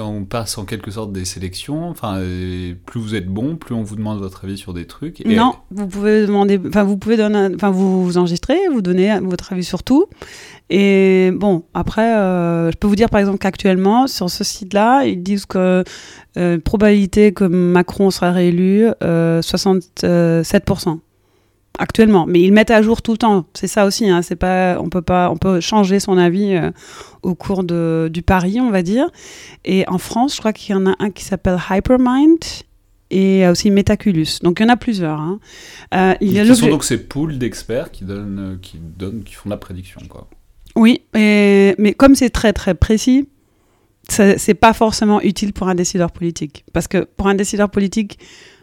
on, 0.00 0.24
passe 0.24 0.58
en 0.58 0.64
quelque 0.64 0.90
sorte 0.90 1.12
des 1.12 1.24
sélections. 1.24 1.88
Enfin, 1.88 2.20
plus 2.86 3.00
vous 3.00 3.11
êtes 3.14 3.26
bon, 3.26 3.56
plus 3.56 3.74
on 3.74 3.82
vous 3.82 3.96
demande 3.96 4.18
votre 4.18 4.44
avis 4.44 4.56
sur 4.56 4.72
des 4.72 4.86
trucs. 4.86 5.20
Et 5.24 5.34
non, 5.34 5.54
vous 5.70 5.86
pouvez 5.86 6.26
demander, 6.26 6.60
enfin 6.66 6.84
vous 6.84 6.96
pouvez 6.96 7.16
donner, 7.16 7.48
enfin 7.54 7.70
vous 7.70 8.04
vous 8.04 8.18
enregistrez, 8.18 8.58
vous 8.72 8.82
donnez 8.82 9.18
votre 9.20 9.52
avis 9.52 9.64
sur 9.64 9.82
tout. 9.82 10.06
Et 10.70 11.30
bon, 11.34 11.64
après, 11.74 12.16
euh, 12.16 12.70
je 12.70 12.76
peux 12.76 12.86
vous 12.86 12.96
dire 12.96 13.10
par 13.10 13.20
exemple 13.20 13.38
qu'actuellement 13.38 14.06
sur 14.06 14.30
ce 14.30 14.44
site-là, 14.44 15.04
ils 15.04 15.22
disent 15.22 15.46
que 15.46 15.84
euh, 16.38 16.58
probabilité 16.58 17.32
que 17.32 17.44
Macron 17.44 18.10
sera 18.10 18.30
réélu, 18.32 18.88
euh, 19.02 19.40
67% 19.42 20.98
actuellement. 21.78 22.26
Mais 22.26 22.40
ils 22.40 22.52
mettent 22.52 22.70
à 22.70 22.82
jour 22.82 23.02
tout 23.02 23.12
le 23.12 23.18
temps. 23.18 23.46
C'est 23.54 23.66
ça 23.66 23.86
aussi. 23.86 24.08
Hein. 24.08 24.22
C'est 24.22 24.36
pas, 24.36 24.78
on 24.80 24.88
peut 24.88 25.02
pas, 25.02 25.30
on 25.30 25.36
peut 25.36 25.60
changer 25.60 26.00
son 26.00 26.18
avis 26.18 26.54
euh, 26.54 26.70
au 27.22 27.34
cours 27.34 27.64
de, 27.64 28.08
du 28.12 28.22
pari, 28.22 28.60
on 28.60 28.70
va 28.70 28.82
dire. 28.82 29.08
Et 29.64 29.86
en 29.88 29.98
France, 29.98 30.34
je 30.34 30.40
crois 30.40 30.52
qu'il 30.52 30.74
y 30.74 30.78
en 30.78 30.86
a 30.86 30.94
un 30.98 31.10
qui 31.10 31.24
s'appelle 31.24 31.58
Hypermind 31.70 32.38
et 33.12 33.46
aussi 33.46 33.70
Metaculus. 33.70 34.40
Donc 34.42 34.58
il 34.58 34.64
y 34.64 34.66
en 34.66 34.70
a 34.70 34.76
plusieurs. 34.76 35.20
Hein. 35.20 35.38
Euh, 35.94 36.14
il 36.20 36.32
y 36.32 36.40
a 36.40 36.46
ce 36.46 36.54
sont 36.54 36.68
donc 36.68 36.84
ces 36.84 36.98
pools 36.98 37.38
d'experts 37.38 37.90
qui 37.90 38.04
donnent, 38.04 38.58
qui 38.60 38.78
donnent, 38.78 39.22
qui 39.22 39.34
font 39.34 39.48
de 39.48 39.54
la 39.54 39.58
prédiction, 39.58 40.00
quoi. 40.08 40.28
Oui, 40.74 41.02
et, 41.14 41.74
mais 41.78 41.92
comme 41.92 42.14
c'est 42.14 42.30
très 42.30 42.54
très 42.54 42.74
précis, 42.74 43.28
c'est 44.08 44.54
pas 44.54 44.72
forcément 44.72 45.20
utile 45.20 45.52
pour 45.52 45.68
un 45.68 45.74
décideur 45.74 46.10
politique. 46.10 46.64
Parce 46.72 46.88
que 46.88 47.04
pour 47.04 47.28
un 47.28 47.34
décideur 47.34 47.70
politique, 47.70 48.18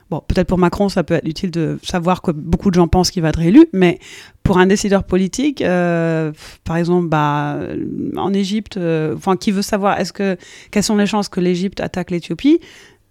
bon, 0.09 0.21
peut-être 0.27 0.47
pour 0.47 0.57
Macron, 0.57 0.89
ça 0.89 1.03
peut 1.03 1.13
être 1.13 1.27
utile 1.27 1.51
de 1.51 1.79
savoir 1.83 2.21
que 2.21 2.31
beaucoup 2.31 2.71
de 2.71 2.75
gens 2.75 2.87
pensent 2.87 3.11
qu'il 3.11 3.21
va 3.21 3.29
être 3.29 3.39
réélu, 3.39 3.67
mais 3.73 3.99
pour 4.43 4.57
un 4.57 4.65
décideur 4.65 5.03
politique, 5.03 5.61
euh, 5.61 6.31
par 6.63 6.77
exemple, 6.77 7.07
bah, 7.07 7.59
en 8.17 8.33
Égypte, 8.33 8.77
euh, 8.77 9.15
enfin, 9.15 9.37
qui 9.37 9.51
veut 9.51 9.61
savoir 9.61 9.99
est-ce 9.99 10.13
que 10.13 10.37
quelles 10.71 10.83
sont 10.83 10.97
les 10.97 11.05
chances 11.05 11.29
que 11.29 11.39
l'Égypte 11.39 11.79
attaque 11.79 12.11
l'Éthiopie 12.11 12.59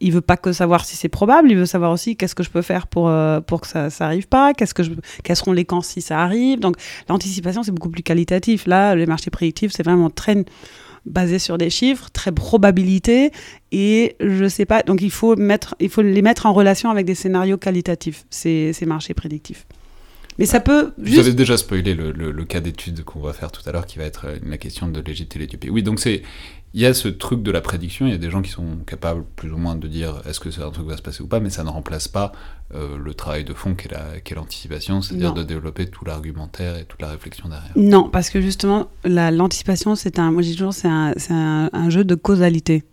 il 0.01 0.13
veut 0.13 0.21
pas 0.21 0.37
que 0.37 0.53
savoir 0.53 0.85
si 0.85 0.97
c'est 0.97 1.09
probable, 1.09 1.51
il 1.51 1.57
veut 1.57 1.67
savoir 1.67 1.91
aussi 1.91 2.17
qu'est-ce 2.17 2.35
que 2.35 2.43
je 2.43 2.51
peux 2.51 2.63
faire 2.63 2.87
pour, 2.87 3.09
euh, 3.09 3.41
pour 3.41 3.61
que 3.61 3.67
ça, 3.67 3.91
ça 3.91 4.07
arrive 4.07 4.29
pas, 4.29 4.55
qu'est-ce 4.55 4.75
que 4.75 4.83
je, 4.83 4.93
quels 5.25 5.37
seront 5.37 5.53
les 5.53 5.65
camps 5.65 5.83
si 5.83 6.01
ça 6.01 6.21
arrive. 6.21 6.61
Donc 6.61 6.77
l'anticipation, 7.09 7.63
c'est 7.63 7.73
beaucoup 7.73 7.91
plus 7.91 8.03
qualitatif. 8.03 8.67
Là, 8.67 8.95
les 8.95 9.07
marchés 9.07 9.31
prédictifs, 9.31 9.73
c'est 9.75 9.83
vraiment 9.83 10.11
très 10.11 10.45
basé 11.07 11.39
sur 11.39 11.59
des 11.59 11.71
chiffres, 11.71 12.11
très 12.13 12.33
probabilité, 12.33 13.33
et 13.73 14.17
je 14.21 14.47
sais 14.49 14.67
pas. 14.67 14.83
Donc 14.83 15.01
il 15.01 15.11
faut, 15.11 15.37
mettre, 15.37 15.75
il 15.81 15.89
faut 15.89 16.03
les 16.03 16.23
mettre 16.23 16.47
en 16.47 16.53
relation 16.53 16.91
avec 16.91 17.07
des 17.07 17.15
scénarios 17.15 17.57
qualitatifs, 17.57 18.25
ces, 18.31 18.73
ces 18.73 18.87
marchés 18.87 19.15
prédictifs. 19.15 19.67
Mais 20.39 20.47
ça 20.47 20.61
peut. 20.61 20.93
Juste... 21.03 21.15
Vous 21.15 21.27
avez 21.27 21.35
déjà 21.35 21.57
spoilé 21.57 21.95
le, 21.95 22.13
le, 22.13 22.31
le 22.31 22.45
cas 22.45 22.61
d'étude 22.61 23.03
qu'on 23.03 23.21
va 23.21 23.33
faire 23.33 23.51
tout 23.51 23.63
à 23.67 23.73
l'heure, 23.73 23.87
qui 23.87 23.99
va 23.99 24.05
être 24.05 24.27
la 24.47 24.57
question 24.57 24.87
de 24.87 25.01
l'Éthiopie. 25.01 25.69
Oui, 25.69 25.83
donc 25.83 25.99
c'est 25.99 26.23
il 26.75 26.81
y 26.83 26.87
a 26.87 26.93
ce 26.93 27.09
truc 27.09 27.43
de 27.43 27.51
la 27.51 27.61
prédiction, 27.61 28.07
il 28.07 28.13
y 28.13 28.15
a 28.15 28.19
des 28.19 28.31
gens 28.31 28.43
qui 28.43 28.51
sont 28.51 28.77
capables 28.87 29.25
plus 29.37 29.51
ou 29.51 29.57
moins 29.57 29.75
de 29.75 29.89
dire 29.89 30.21
est-ce 30.29 30.39
que 30.39 30.49
un 30.61 30.71
truc 30.71 30.87
va 30.87 30.97
se 30.97 31.03
passer 31.03 31.23
ou 31.23 31.27
pas, 31.27 31.41
mais 31.41 31.51
ça 31.51 31.65
ne 31.65 31.71
remplace 31.71 32.09
pas 32.09 32.33
euh, 32.75 32.99
le 33.03 33.15
travail 33.15 33.45
de 33.45 33.55
fond 33.55 33.75
qu'est 33.75 34.35
l'anticipation, 34.35 35.01
c'est-à-dire 35.01 35.33
de 35.33 35.43
développer 35.43 35.87
tout 35.87 36.05
l'argumentaire 36.05 36.77
et 36.77 36.85
toute 36.85 37.01
la 37.01 37.09
réflexion 37.09 37.49
derrière. 37.49 37.73
Non, 37.77 38.11
parce 38.11 38.29
que 38.29 38.43
justement, 38.43 38.89
l'anticipation, 39.05 39.95
c'est 39.95 40.19
un, 40.19 40.31
moi 40.31 40.43
je 40.43 40.49
dis 40.49 40.57
toujours, 40.57 40.75
c'est 40.75 40.89
un, 40.89 41.15
un, 41.31 41.71
un, 41.73 41.91
jeu 41.91 42.05
de 42.05 42.15
causalité. 42.15 42.85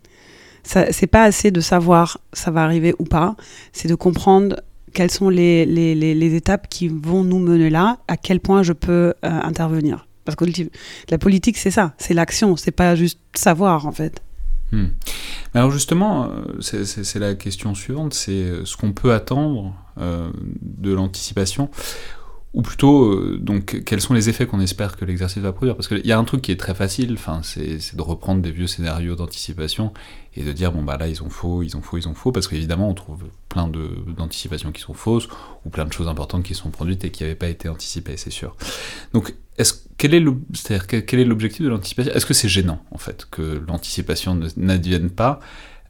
C'est 0.62 1.06
pas 1.06 1.22
assez 1.22 1.50
de 1.50 1.60
savoir 1.60 2.18
ça 2.32 2.50
va 2.50 2.64
arriver 2.64 2.94
ou 2.98 3.04
pas, 3.04 3.36
c'est 3.72 3.88
de 3.88 3.94
comprendre 3.94 4.56
quelles 4.94 5.10
sont 5.10 5.28
les, 5.28 5.66
les, 5.66 5.94
les, 5.94 6.14
les, 6.14 6.34
étapes 6.34 6.68
qui 6.70 6.88
vont 6.88 7.22
nous 7.22 7.38
mener 7.38 7.68
là, 7.68 7.98
à 8.08 8.16
quel 8.16 8.40
point 8.40 8.62
je 8.62 8.72
peux 8.72 9.12
euh, 9.12 9.12
intervenir. 9.22 10.05
Parce 10.26 10.36
que 10.36 10.44
la 11.08 11.18
politique, 11.18 11.56
c'est 11.56 11.70
ça, 11.70 11.94
c'est 11.96 12.12
l'action, 12.12 12.56
c'est 12.56 12.70
pas 12.70 12.94
juste 12.94 13.20
savoir 13.34 13.86
en 13.86 13.92
fait. 13.92 14.22
Hmm. 14.72 14.88
Alors 15.54 15.70
justement, 15.70 16.30
c'est 16.60 17.18
la 17.18 17.34
question 17.34 17.74
suivante, 17.74 18.12
c'est 18.12 18.64
ce 18.64 18.76
qu'on 18.76 18.92
peut 18.92 19.14
attendre 19.14 19.74
euh, 19.98 20.28
de 20.60 20.92
l'anticipation, 20.92 21.70
ou 22.56 22.62
plutôt, 22.62 23.12
euh, 23.12 23.38
donc, 23.38 23.82
quels 23.84 24.00
sont 24.00 24.14
les 24.14 24.30
effets 24.30 24.46
qu'on 24.46 24.60
espère 24.60 24.96
que 24.96 25.04
l'exercice 25.04 25.42
va 25.42 25.52
produire? 25.52 25.76
Parce 25.76 25.88
qu'il 25.88 26.06
y 26.06 26.12
a 26.12 26.18
un 26.18 26.24
truc 26.24 26.40
qui 26.40 26.52
est 26.52 26.56
très 26.56 26.74
facile, 26.74 27.12
enfin, 27.12 27.42
c'est 27.42 27.94
de 27.94 28.02
reprendre 28.02 28.40
des 28.40 28.50
vieux 28.50 28.66
scénarios 28.66 29.14
d'anticipation 29.14 29.92
et 30.34 30.42
de 30.42 30.52
dire, 30.52 30.72
bon, 30.72 30.82
bah 30.82 30.96
là, 30.96 31.06
ils 31.06 31.22
ont 31.22 31.28
faux, 31.28 31.62
ils 31.62 31.76
ont 31.76 31.82
faux, 31.82 31.98
ils 31.98 32.08
ont 32.08 32.14
faux, 32.14 32.32
parce 32.32 32.48
qu'évidemment, 32.48 32.88
on 32.88 32.94
trouve 32.94 33.24
plein 33.50 33.68
d'anticipations 33.68 34.72
qui 34.72 34.80
sont 34.80 34.94
fausses, 34.94 35.28
ou 35.66 35.68
plein 35.68 35.84
de 35.84 35.92
choses 35.92 36.08
importantes 36.08 36.44
qui 36.44 36.54
sont 36.54 36.70
produites 36.70 37.04
et 37.04 37.10
qui 37.10 37.24
n'avaient 37.24 37.34
pas 37.34 37.48
été 37.48 37.68
anticipées, 37.68 38.16
c'est 38.16 38.30
sûr. 38.30 38.56
Donc, 39.12 39.34
est-ce 39.58 39.74
quel 39.98 40.14
est 40.14 41.24
l'objectif 41.24 41.62
de 41.62 41.68
l'anticipation? 41.68 42.12
Est-ce 42.12 42.26
que 42.26 42.34
c'est 42.34 42.48
gênant, 42.48 42.82
en 42.90 42.98
fait, 42.98 43.26
que 43.30 43.62
l'anticipation 43.66 44.38
n'advienne 44.56 45.10
pas 45.10 45.40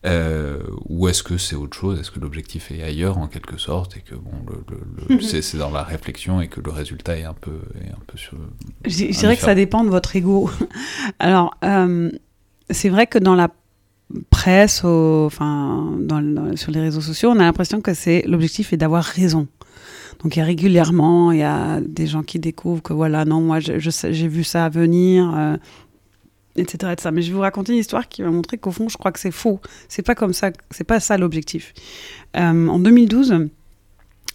euh, 0.05 0.59
ou 0.89 1.09
est-ce 1.09 1.23
que 1.23 1.37
c'est 1.37 1.57
autre 1.57 1.77
chose? 1.77 1.99
Est-ce 1.99 2.11
que 2.11 2.21
l'objectif 2.21 2.71
est 2.71 2.83
ailleurs 2.83 3.19
en 3.19 3.27
quelque 3.27 3.57
sorte 3.59 3.97
et 3.97 4.01
que 4.01 4.15
bon, 4.15 4.31
le, 4.47 5.17
le, 5.17 5.21
c'est 5.21 5.57
dans 5.57 5.71
la 5.71 5.83
réflexion 5.83 6.41
et 6.41 6.49
que 6.49 6.61
le 6.61 6.71
résultat 6.71 7.19
est 7.19 7.25
un 7.25 7.35
peu, 7.35 7.59
est 7.83 7.91
un 7.91 8.03
peu 8.07 8.17
sur. 8.17 8.37
Je, 8.85 8.91
je 8.91 9.19
dirais 9.19 9.37
que 9.37 9.43
ça 9.43 9.55
dépend 9.55 9.83
de 9.83 9.91
votre 9.91 10.15
ego. 10.15 10.49
Alors, 11.19 11.57
euh, 11.65 12.11
c'est 12.71 12.89
vrai 12.89 13.09
que 13.09 13.19
dans 13.19 13.35
la 13.35 13.49
presse, 14.31 14.85
au, 14.85 15.25
enfin, 15.27 15.97
dans, 15.99 16.23
dans, 16.23 16.57
sur 16.57 16.71
les 16.71 16.81
réseaux 16.81 17.01
sociaux, 17.01 17.31
on 17.31 17.41
a 17.41 17.43
l'impression 17.43 17.81
que 17.81 17.93
c'est 17.93 18.23
l'objectif 18.27 18.73
est 18.73 18.77
d'avoir 18.77 19.03
raison. 19.03 19.49
Donc 20.23 20.37
il 20.37 20.39
y 20.39 20.43
a 20.43 20.45
régulièrement, 20.45 21.33
il 21.33 21.39
y 21.39 21.43
a 21.43 21.81
des 21.81 22.07
gens 22.07 22.23
qui 22.23 22.39
découvrent 22.39 22.83
que 22.83 22.93
voilà, 22.93 23.25
non, 23.25 23.41
moi 23.41 23.61
j'ai 23.61 24.29
vu 24.29 24.45
ça 24.45 24.69
venir, 24.69 25.33
euh, 25.37 25.57
etc.. 26.57 26.95
Mais 27.13 27.23
je 27.23 27.29
vais 27.29 27.35
vous 27.35 27.41
raconter 27.41 27.73
une 27.73 27.79
histoire 27.79 28.09
qui 28.09 28.23
va 28.23 28.31
montrer 28.31 28.59
qu'au 28.59 28.71
fond, 28.71 28.89
je 28.89 28.97
crois 28.97 29.13
que 29.13 29.21
c'est 29.21 29.31
faux. 29.31 29.61
C'est 29.89 30.03
pas 30.03 30.15
comme 30.15 30.33
ça, 30.33 30.51
c'est 30.71 30.85
pas 30.85 31.01
ça 31.01 31.19
l'objectif. 31.19 31.75
Euh, 32.37 32.69
en 32.69 32.79
2012, 32.79 33.49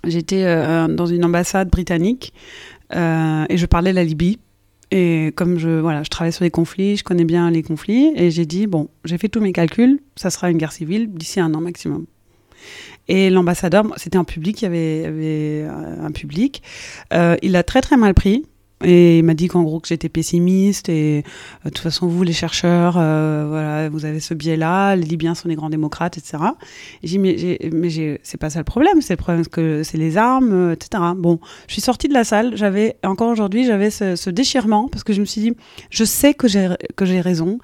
j'étais 0.05 0.43
euh, 0.43 0.87
dans 0.87 1.07
une 1.07 1.25
ambassade 1.25 1.69
britannique 1.69 2.33
et 2.93 3.57
je 3.57 3.65
parlais 3.65 3.93
la 3.93 4.03
Libye. 4.03 4.39
Et 4.93 5.31
comme 5.37 5.57
je, 5.57 5.79
voilà, 5.79 6.03
je 6.03 6.09
travaille 6.09 6.33
sur 6.33 6.43
les 6.43 6.51
conflits, 6.51 6.97
je 6.97 7.03
connais 7.05 7.23
bien 7.23 7.49
les 7.49 7.63
conflits, 7.63 8.11
et 8.13 8.29
j'ai 8.29 8.45
dit, 8.45 8.67
bon, 8.67 8.89
j'ai 9.05 9.17
fait 9.17 9.29
tous 9.29 9.39
mes 9.39 9.53
calculs, 9.53 10.01
ça 10.17 10.29
sera 10.29 10.51
une 10.51 10.57
guerre 10.57 10.73
civile 10.73 11.09
d'ici 11.13 11.39
un 11.39 11.53
an 11.53 11.61
maximum. 11.61 12.05
Et 13.07 13.29
l'ambassadeur, 13.29 13.85
c'était 13.97 14.17
un 14.17 14.23
public, 14.23 14.61
il 14.61 14.65
y 14.65 14.67
avait, 14.67 15.67
un 15.67 16.11
public, 16.11 16.61
euh, 17.13 17.35
il 17.41 17.55
a 17.55 17.63
très 17.63 17.81
très 17.81 17.97
mal 17.97 18.13
pris. 18.13 18.45
Et 18.83 19.19
il 19.19 19.23
m'a 19.23 19.35
dit 19.35 19.47
qu'en 19.47 19.61
gros 19.61 19.79
que 19.79 19.87
j'étais 19.87 20.09
pessimiste 20.09 20.89
et 20.89 21.19
euh, 21.19 21.65
de 21.65 21.69
toute 21.69 21.83
façon 21.83 22.07
vous 22.07 22.23
les 22.23 22.33
chercheurs, 22.33 22.95
euh, 22.97 23.45
voilà, 23.47 23.89
vous 23.89 24.05
avez 24.05 24.19
ce 24.19 24.33
biais-là, 24.33 24.95
les 24.95 25.03
Libyens 25.03 25.35
sont 25.35 25.49
des 25.49 25.55
grands 25.55 25.69
démocrates, 25.69 26.17
etc. 26.17 26.37
Et 27.03 27.07
j'ai 27.07 27.19
dit 27.19 27.19
mais, 27.19 27.69
mais 27.71 28.19
c'est 28.23 28.39
pas 28.39 28.49
ça 28.49 28.57
le 28.57 28.65
problème, 28.65 28.99
c'est 29.01 29.13
le 29.13 29.17
problème 29.17 29.45
que 29.45 29.83
c'est 29.83 29.99
les 29.99 30.17
armes, 30.17 30.71
etc. 30.71 31.03
Bon, 31.15 31.39
je 31.67 31.73
suis 31.73 31.81
sortie 31.81 32.07
de 32.07 32.15
la 32.15 32.23
salle, 32.23 32.57
j'avais 32.57 32.97
encore 33.03 33.29
aujourd'hui 33.29 33.65
j'avais 33.65 33.91
ce, 33.91 34.15
ce, 34.15 34.31
déchirement 34.31 34.87
parce 34.87 35.03
que 35.03 35.13
je 35.13 35.19
me 35.21 35.25
suis 35.25 35.41
dit 35.41 35.53
je 35.91 36.03
sais 36.03 36.33
que 36.33 36.47
j'ai 36.47 36.69
que 36.95 37.05
j'ai 37.05 37.21
raison 37.21 37.59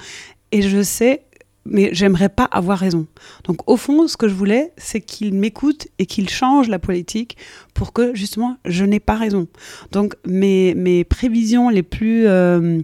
et 0.51 0.61
je 0.61 0.83
sais 0.83 1.23
mais 1.69 1.89
j'aimerais 1.93 2.29
pas 2.29 2.45
avoir 2.45 2.77
raison. 2.77 3.07
Donc 3.45 3.69
au 3.69 3.77
fond, 3.77 4.07
ce 4.07 4.17
que 4.17 4.27
je 4.27 4.33
voulais, 4.33 4.71
c'est 4.77 5.01
qu'il 5.01 5.33
m'écoute 5.33 5.87
et 5.99 6.05
qu'il 6.05 6.29
change 6.29 6.67
la 6.69 6.79
politique 6.79 7.37
pour 7.73 7.93
que 7.93 8.15
justement 8.15 8.57
je 8.65 8.85
n'ai 8.85 8.99
pas 8.99 9.15
raison. 9.15 9.47
Donc 9.91 10.15
mes, 10.25 10.73
mes 10.75 11.03
prévisions 11.03 11.69
les 11.69 11.83
plus... 11.83 12.27
Euh, 12.27 12.81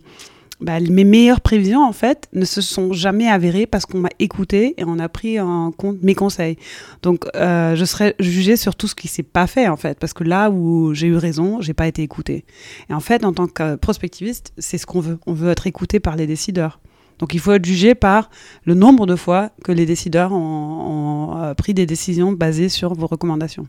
bah, 0.63 0.79
mes 0.79 1.03
meilleures 1.03 1.41
prévisions, 1.41 1.83
en 1.83 1.91
fait, 1.91 2.29
ne 2.31 2.45
se 2.45 2.61
sont 2.61 2.93
jamais 2.93 3.27
avérées 3.27 3.65
parce 3.65 3.85
qu'on 3.85 3.97
m'a 3.97 4.09
écouté 4.19 4.73
et 4.77 4.85
on 4.85 4.97
a 4.97 5.09
pris 5.09 5.37
en 5.39 5.71
compte 5.71 6.01
mes 6.03 6.15
conseils. 6.15 6.55
Donc, 7.01 7.25
euh, 7.35 7.75
je 7.75 7.83
serais 7.83 8.15
jugée 8.19 8.55
sur 8.55 8.75
tout 8.75 8.87
ce 8.87 8.95
qui 8.95 9.09
s'est 9.09 9.23
pas 9.23 9.45
fait, 9.45 9.67
en 9.67 9.75
fait, 9.75 9.99
parce 9.99 10.13
que 10.13 10.23
là 10.23 10.49
où 10.49 10.93
j'ai 10.93 11.07
eu 11.07 11.17
raison, 11.17 11.59
j'ai 11.59 11.73
pas 11.73 11.87
été 11.87 12.01
écoutée. 12.01 12.45
Et 12.89 12.93
en 12.93 13.01
fait, 13.01 13.25
en 13.25 13.33
tant 13.33 13.47
que 13.47 13.75
prospectiviste, 13.75 14.53
c'est 14.57 14.77
ce 14.77 14.85
qu'on 14.85 15.01
veut. 15.01 15.19
On 15.27 15.33
veut 15.33 15.51
être 15.51 15.67
écouté 15.67 15.99
par 15.99 16.15
les 16.15 16.27
décideurs. 16.27 16.79
Donc 17.19 17.33
il 17.33 17.39
faut 17.39 17.51
être 17.51 17.65
jugé 17.65 17.95
par 17.95 18.29
le 18.65 18.73
nombre 18.73 19.05
de 19.05 19.15
fois 19.15 19.51
que 19.63 19.71
les 19.71 19.85
décideurs 19.85 20.31
ont, 20.31 21.37
euh, 21.37 21.53
pris 21.53 21.73
des 21.73 21.85
décisions 21.85 22.31
basées 22.31 22.69
sur 22.69 22.93
vos 22.93 23.07
recommandations. 23.07 23.67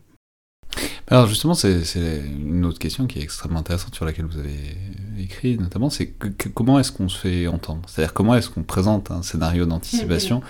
Alors 1.07 1.27
justement, 1.27 1.53
c'est 1.53 1.83
une 2.39 2.65
autre 2.65 2.79
question 2.79 3.05
qui 3.05 3.19
est 3.19 3.21
extrêmement 3.21 3.59
intéressante 3.59 3.93
sur 3.93 4.05
laquelle 4.05 4.25
vous 4.25 4.39
avez 4.39 4.77
écrit 5.19 5.57
notamment, 5.57 5.89
c'est 5.89 6.15
comment 6.53 6.79
est-ce 6.79 6.91
qu'on 6.91 7.09
se 7.09 7.17
fait 7.17 7.47
entendre? 7.47 7.81
C'est-à-dire 7.87 8.13
comment 8.13 8.35
est-ce 8.35 8.49
qu'on 8.49 8.63
présente 8.63 9.11
un 9.11 9.21
scénario 9.21 9.65
d'anticipation 9.65 10.41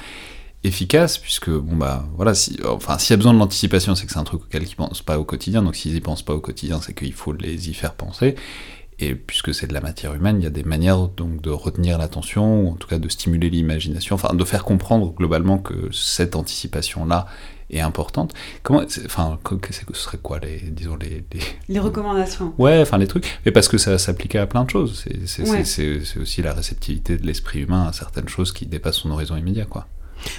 efficace, 0.65 1.17
puisque 1.17 1.49
bon 1.49 1.75
bah 1.75 2.05
voilà, 2.15 2.33
si, 2.33 2.59
enfin 2.65 2.97
s'il 2.97 3.11
y 3.11 3.13
a 3.13 3.17
besoin 3.17 3.33
de 3.33 3.39
l'anticipation, 3.39 3.95
c'est 3.95 4.05
que 4.05 4.11
c'est 4.11 4.19
un 4.19 4.23
truc 4.23 4.43
auquel 4.43 4.63
ils 4.63 4.75
pensent 4.75 5.01
pas 5.01 5.19
au 5.19 5.23
quotidien, 5.23 5.61
donc 5.61 5.75
s'ils 5.75 5.95
y 5.95 6.01
pensent 6.01 6.23
pas 6.23 6.33
au 6.33 6.39
quotidien, 6.39 6.79
c'est 6.81 6.93
qu'il 6.93 7.13
faut 7.13 7.33
les 7.33 7.69
y 7.69 7.73
faire 7.73 7.93
penser. 7.93 8.35
Et 8.99 9.13
puisque 9.15 9.53
c'est 9.53 9.67
de 9.67 9.73
la 9.73 9.81
matière 9.81 10.13
humaine, 10.13 10.37
il 10.39 10.43
y 10.43 10.47
a 10.47 10.51
des 10.51 10.63
manières 10.63 11.09
donc 11.09 11.41
de 11.41 11.49
retenir 11.49 11.97
l'attention, 11.97 12.61
ou 12.61 12.69
en 12.69 12.75
tout 12.75 12.87
cas 12.87 12.97
de 12.97 13.09
stimuler 13.09 13.49
l'imagination, 13.49 14.15
enfin 14.15 14.33
de 14.33 14.43
faire 14.45 14.63
comprendre 14.63 15.13
globalement 15.13 15.57
que 15.57 15.89
cette 15.91 16.35
anticipation-là 16.35 17.27
est 17.69 17.81
importante. 17.81 18.33
Comment, 18.63 18.83
enfin, 19.05 19.39
ce 19.69 19.93
serait 19.93 20.17
quoi 20.19 20.39
les, 20.39 20.59
disons 20.59 20.95
les, 20.95 21.25
les, 21.67 21.79
recommandations 21.79 22.53
Ouais, 22.57 22.79
enfin 22.81 22.97
les 22.97 23.07
trucs. 23.07 23.39
Mais 23.45 23.51
parce 23.51 23.67
que 23.67 23.77
ça 23.77 23.97
s'appliquait 23.97 24.37
à 24.37 24.47
plein 24.47 24.63
de 24.63 24.69
choses. 24.69 25.03
C'est 25.25 26.19
aussi 26.19 26.41
la 26.41 26.53
réceptivité 26.53 27.17
de 27.17 27.25
l'esprit 27.25 27.61
humain 27.61 27.87
à 27.87 27.93
certaines 27.93 28.29
choses 28.29 28.51
qui 28.51 28.65
dépassent 28.65 28.97
son 28.97 29.11
horizon 29.11 29.35
immédiat, 29.35 29.65
quoi. 29.65 29.87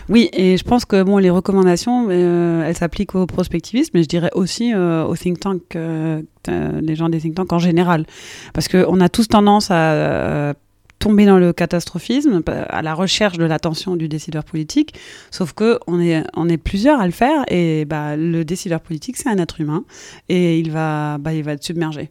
Oui, 0.09 0.29
et 0.33 0.57
je 0.57 0.65
pense 0.65 0.85
que 0.85 1.03
bon, 1.03 1.19
les 1.19 1.31
recommandations, 1.31 2.07
euh, 2.11 2.67
elles 2.67 2.77
s'appliquent 2.77 3.15
aux 3.15 3.27
prospectivistes, 3.27 3.93
mais 3.95 4.03
je 4.03 4.09
dirais 4.09 4.31
aussi 4.35 4.73
euh, 4.73 5.05
aux 5.05 5.17
think 5.17 5.41
tanks, 5.41 5.77
euh, 5.77 6.23
les 6.47 6.97
gens 6.97 7.09
des 7.09 7.21
think 7.21 7.35
tanks 7.35 7.53
en 7.53 7.59
général. 7.59 8.07
Parce 8.53 8.69
qu'on 8.69 9.01
a 9.01 9.09
tous 9.09 9.29
tendance 9.29 9.71
à 9.71 10.55
tomber 10.99 11.27
dans 11.27 11.39
le 11.39 11.53
catastrophisme, 11.53 12.43
à 12.47 12.83
la 12.83 12.95
recherche 12.95 13.37
de 13.37 13.45
l'attention 13.45 13.97
du 13.97 14.09
décideur 14.09 14.45
politique, 14.45 14.95
sauf 15.31 15.53
que 15.53 15.79
on 15.87 16.01
est, 16.01 16.25
on 16.35 16.49
est 16.49 16.57
plusieurs 16.57 17.01
à 17.01 17.07
le 17.07 17.13
faire, 17.13 17.45
et 17.49 17.85
bah, 17.85 18.17
le 18.17 18.45
décideur 18.45 18.81
politique, 18.81 19.17
c'est 19.17 19.29
un 19.29 19.39
être 19.39 19.61
humain, 19.61 19.85
et 20.29 20.59
il 20.59 20.71
va, 20.71 21.19
bah, 21.19 21.35
il 21.35 21.43
va 21.43 21.53
être 21.53 21.63
submergé. 21.63 22.11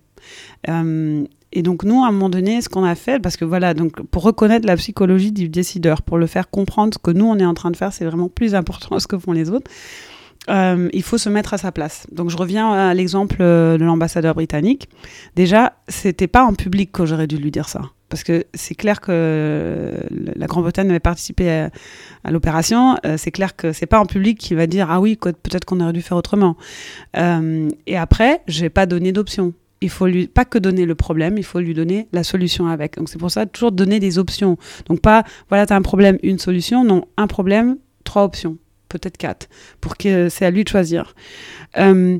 Et 1.55 1.63
donc 1.63 1.83
nous, 1.83 2.03
à 2.03 2.09
un 2.09 2.11
moment 2.11 2.29
donné, 2.29 2.61
ce 2.61 2.67
qu'on 2.67 2.83
a 2.83 2.95
fait, 2.95 3.19
parce 3.19 3.37
que 3.37 3.45
voilà, 3.45 3.73
donc 3.73 4.05
pour 4.07 4.23
reconnaître 4.23 4.67
la 4.67 4.75
psychologie 4.75 5.31
du 5.31 5.47
décideur, 5.47 6.01
pour 6.01 6.17
le 6.17 6.27
faire 6.27 6.49
comprendre 6.49 6.97
que 7.01 7.11
nous 7.11 7.25
on 7.25 7.39
est 7.39 7.45
en 7.45 7.53
train 7.53 7.71
de 7.71 7.77
faire, 7.77 7.93
c'est 7.93 8.05
vraiment 8.05 8.27
plus 8.27 8.53
important 8.53 8.95
que 8.95 8.99
ce 9.01 9.07
que 9.07 9.17
font 9.17 9.31
les 9.31 9.49
autres. 9.49 9.71
Euh, 10.49 10.89
il 10.93 11.01
faut 11.01 11.17
se 11.17 11.29
mettre 11.29 11.53
à 11.53 11.57
sa 11.57 11.71
place. 11.71 12.05
Donc 12.11 12.29
je 12.29 12.37
reviens 12.37 12.71
à 12.71 12.93
l'exemple 12.93 13.37
euh, 13.39 13.77
de 13.77 13.85
l'ambassadeur 13.85 14.35
britannique. 14.35 14.89
Déjà, 15.35 15.73
c'était 15.87 16.27
pas 16.27 16.43
en 16.43 16.53
public 16.53 16.91
que 16.91 17.05
j'aurais 17.05 17.25
dû 17.25 17.37
lui 17.37 17.51
dire 17.51 17.69
ça, 17.69 17.81
parce 18.09 18.23
que 18.23 18.43
c'est 18.53 18.75
clair 18.75 18.99
que 18.99 19.93
la 20.11 20.45
Grande-Bretagne 20.47 20.89
avait 20.89 20.99
participé 20.99 21.69
à, 22.25 22.31
l'opération. 22.31 22.97
Euh, 23.05 23.15
c'est 23.17 23.31
clair 23.31 23.55
que 23.55 23.71
c'est 23.71 23.85
pas 23.85 23.99
en 23.99 24.05
public 24.05 24.37
qu'il 24.37 24.57
va 24.57 24.67
dire 24.67 24.91
ah 24.91 24.99
oui 24.99 25.15
peut-être 25.15 25.63
qu'on 25.63 25.79
aurait 25.79 25.93
dû 25.93 26.01
faire 26.01 26.17
autrement. 26.17 26.57
et 27.15 27.97
après, 27.97 28.41
j'ai 28.47 28.69
pas 28.69 28.85
donné 28.85 29.13
d'option 29.13 29.53
il 29.81 29.89
faut 29.89 30.07
lui 30.07 30.27
pas 30.27 30.45
que 30.45 30.57
donner 30.57 30.85
le 30.85 30.95
problème, 30.95 31.37
il 31.37 31.43
faut 31.43 31.59
lui 31.59 31.73
donner 31.73 32.07
la 32.13 32.23
solution 32.23 32.67
avec. 32.67 32.97
Donc 32.97 33.09
c'est 33.09 33.17
pour 33.17 33.31
ça 33.31 33.45
toujours 33.45 33.71
donner 33.71 33.99
des 33.99 34.17
options. 34.17 34.57
Donc 34.87 35.01
pas 35.01 35.23
voilà, 35.49 35.65
tu 35.65 35.73
as 35.73 35.75
un 35.75 35.81
problème, 35.81 36.17
une 36.23 36.39
solution, 36.39 36.83
non, 36.83 37.05
un 37.17 37.27
problème, 37.27 37.77
trois 38.03 38.23
options, 38.23 38.57
peut-être 38.89 39.17
quatre, 39.17 39.47
pour 39.81 39.97
que 39.97 40.29
c'est 40.29 40.45
à 40.45 40.51
lui 40.51 40.63
de 40.63 40.69
choisir. 40.69 41.13
Euh, 41.77 42.17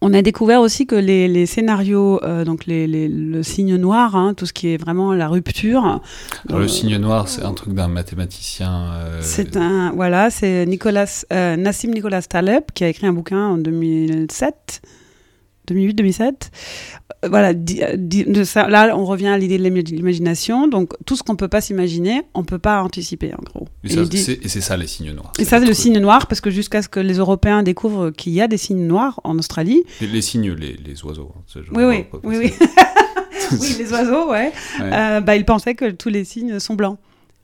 on 0.00 0.12
a 0.12 0.20
découvert 0.20 0.60
aussi 0.60 0.86
que 0.86 0.96
les, 0.96 1.46
scénarios, 1.46 2.22
euh, 2.24 2.44
donc 2.44 2.66
les, 2.66 2.86
le 2.86 3.42
signe 3.42 3.76
noir, 3.76 4.16
hein, 4.16 4.34
tout 4.34 4.44
ce 4.44 4.52
qui 4.52 4.68
est 4.68 4.76
vraiment 4.76 5.14
la 5.14 5.28
rupture. 5.28 6.02
Alors 6.48 6.58
le 6.58 6.66
euh, 6.66 6.68
signe 6.68 6.96
noir, 6.98 7.28
c'est 7.28 7.42
un 7.42 7.54
truc 7.54 7.72
d'un 7.72 7.88
mathématicien. 7.88 8.92
C'est 9.20 9.56
un, 9.56 9.92
voilà, 9.92 10.28
c'est 10.30 10.66
Nicolas, 10.66 11.24
Nassim 11.30 11.90
Nicolas 11.90 12.22
Taleb 12.22 12.64
qui 12.74 12.84
a 12.84 12.88
écrit 12.88 13.06
un 13.06 13.14
bouquin 13.14 13.46
en 13.46 13.56
2007 13.56 14.82
2008-2007. 15.68 16.22
Euh, 17.24 17.28
voilà, 17.28 17.52
de 17.54 18.44
ça, 18.44 18.68
là, 18.68 18.96
on 18.96 19.04
revient 19.04 19.28
à 19.28 19.38
l'idée 19.38 19.58
de 19.58 19.62
l'imagination. 19.62 20.68
Donc, 20.68 20.92
tout 21.06 21.16
ce 21.16 21.22
qu'on 21.22 21.32
ne 21.32 21.38
peut 21.38 21.48
pas 21.48 21.60
s'imaginer, 21.60 22.22
on 22.34 22.40
ne 22.40 22.44
peut 22.44 22.58
pas 22.58 22.82
anticiper, 22.82 23.32
en 23.34 23.42
gros. 23.42 23.68
Et, 23.84 24.48
c'est 24.48 24.60
ça 24.60 24.76
les 24.76 24.86
signes 24.86 25.12
noirs. 25.12 25.32
Et 25.38 25.44
ça, 25.44 25.60
c'est 25.60 25.66
le 25.66 25.74
signe 25.74 25.98
noir, 25.98 26.26
parce 26.26 26.40
que 26.40 26.50
jusqu'à 26.50 26.82
ce 26.82 26.88
que 26.88 27.00
les 27.00 27.14
Européens 27.14 27.62
découvrent 27.62 28.10
qu'il 28.10 28.32
y 28.32 28.40
a 28.40 28.48
des 28.48 28.58
signes 28.58 28.86
noirs 28.86 29.20
en 29.24 29.38
Australie. 29.38 29.84
Les, 30.00 30.22
signes, 30.22 30.52
les, 30.52 30.76
les 30.76 31.04
oiseaux. 31.04 31.32
Hein, 31.36 31.60
oui, 31.72 31.84
oui, 31.84 32.06
oui, 32.22 32.36
oui. 32.38 32.52
oui, 33.60 33.76
les 33.78 33.92
oiseaux, 33.92 34.30
ouais. 34.30 34.52
Euh, 34.80 35.20
bah, 35.20 35.36
ils 35.36 35.44
pensaient 35.44 35.74
que 35.74 35.90
tous 35.90 36.08
les 36.08 36.24
signes 36.24 36.58
sont 36.58 36.74
blancs. 36.74 36.98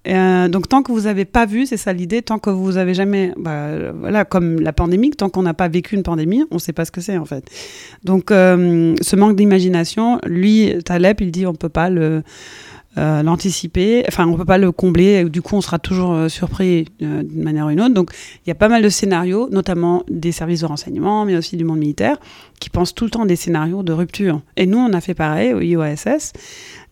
Euh, 0.09 0.49
donc 0.49 0.69
tant 0.69 0.83
que 0.83 0.93
vous 0.93 1.03
n'avez 1.03 1.27
pas 1.27 1.45
vu, 1.45 1.67
c'est 1.67 1.77
ça 1.77 1.93
l'idée, 1.93 2.23
tant 2.23 2.39
que 2.39 2.49
vous 2.49 2.79
avez 2.79 2.95
jamais, 2.95 3.33
bah, 3.37 3.93
voilà, 3.93 4.25
comme 4.25 4.61
la 4.61 4.73
pandémie, 4.73 5.11
tant 5.11 5.29
qu'on 5.29 5.43
n'a 5.43 5.55
pas 5.55 5.69
vécu 5.69 5.95
une 5.95 6.03
pandémie, 6.03 6.45
on 6.51 6.55
ne 6.55 6.61
sait 6.61 6.73
pas 6.73 6.85
ce 6.85 6.91
que 6.91 7.01
c'est 7.01 7.19
en 7.19 7.27
fait. 7.27 7.45
Donc 8.03 8.31
euh, 8.31 8.95
ce 9.03 9.17
manque 9.17 9.37
d'imagination, 9.37 10.19
lui, 10.25 10.73
Taleb, 10.85 11.21
il 11.21 11.31
dit 11.31 11.47
on 11.47 11.55
peut 11.55 11.69
pas 11.69 11.91
euh, 11.91 12.23
l'anticiper, 12.97 14.03
enfin 14.09 14.27
on 14.27 14.37
peut 14.37 14.47
pas 14.47 14.57
le 14.57 14.73
combler, 14.73 15.25
du 15.25 15.43
coup 15.43 15.57
on 15.57 15.61
sera 15.61 15.79
toujours 15.79 16.31
surpris 16.31 16.87
d'une 16.99 17.43
manière 17.43 17.67
ou 17.67 17.69
d'une 17.69 17.83
autre. 17.83 17.95
Donc 17.95 18.11
il 18.47 18.49
y 18.49 18.53
a 18.53 18.57
pas 18.57 18.69
mal 18.69 18.83
de 18.83 18.89
scénarios, 18.89 19.51
notamment 19.51 20.03
des 20.09 20.33
services 20.33 20.63
de 20.63 20.67
renseignement, 20.67 21.27
mais 21.27 21.37
aussi 21.37 21.59
du 21.59 21.65
monde 21.65 21.79
militaire, 21.79 22.17
qui 22.59 22.71
pensent 22.71 22.95
tout 22.95 23.05
le 23.05 23.11
temps 23.11 23.27
des 23.27 23.37
scénarios 23.37 23.83
de 23.83 23.93
rupture. 23.93 24.41
Et 24.57 24.65
nous 24.65 24.79
on 24.79 24.95
a 24.95 25.01
fait 25.03 25.15
pareil 25.15 25.53
au 25.53 25.61
IOSS. 25.61 26.33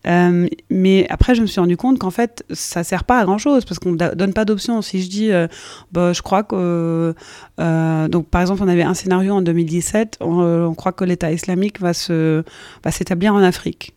Euh, 0.06 0.46
mais 0.70 1.06
après, 1.10 1.34
je 1.34 1.42
me 1.42 1.46
suis 1.46 1.60
rendu 1.60 1.76
compte 1.76 1.98
qu'en 1.98 2.10
fait, 2.10 2.44
ça 2.50 2.84
sert 2.84 3.04
pas 3.04 3.18
à 3.18 3.24
grand 3.24 3.38
chose 3.38 3.64
parce 3.64 3.78
qu'on 3.78 3.92
donne 3.92 4.32
pas 4.32 4.44
d'option. 4.44 4.80
Si 4.82 5.02
je 5.02 5.10
dis, 5.10 5.32
euh, 5.32 5.48
bah, 5.92 6.12
je 6.12 6.22
crois 6.22 6.42
que, 6.42 7.14
euh, 7.60 8.08
donc 8.08 8.28
par 8.28 8.40
exemple, 8.40 8.62
on 8.62 8.68
avait 8.68 8.82
un 8.82 8.94
scénario 8.94 9.34
en 9.34 9.42
2017, 9.42 10.18
on, 10.20 10.74
croit 10.74 10.92
que 10.92 11.04
l'État 11.04 11.32
islamique 11.32 11.80
va 11.80 11.92
s'établir 11.92 13.34
en 13.34 13.42
Afrique. 13.42 13.94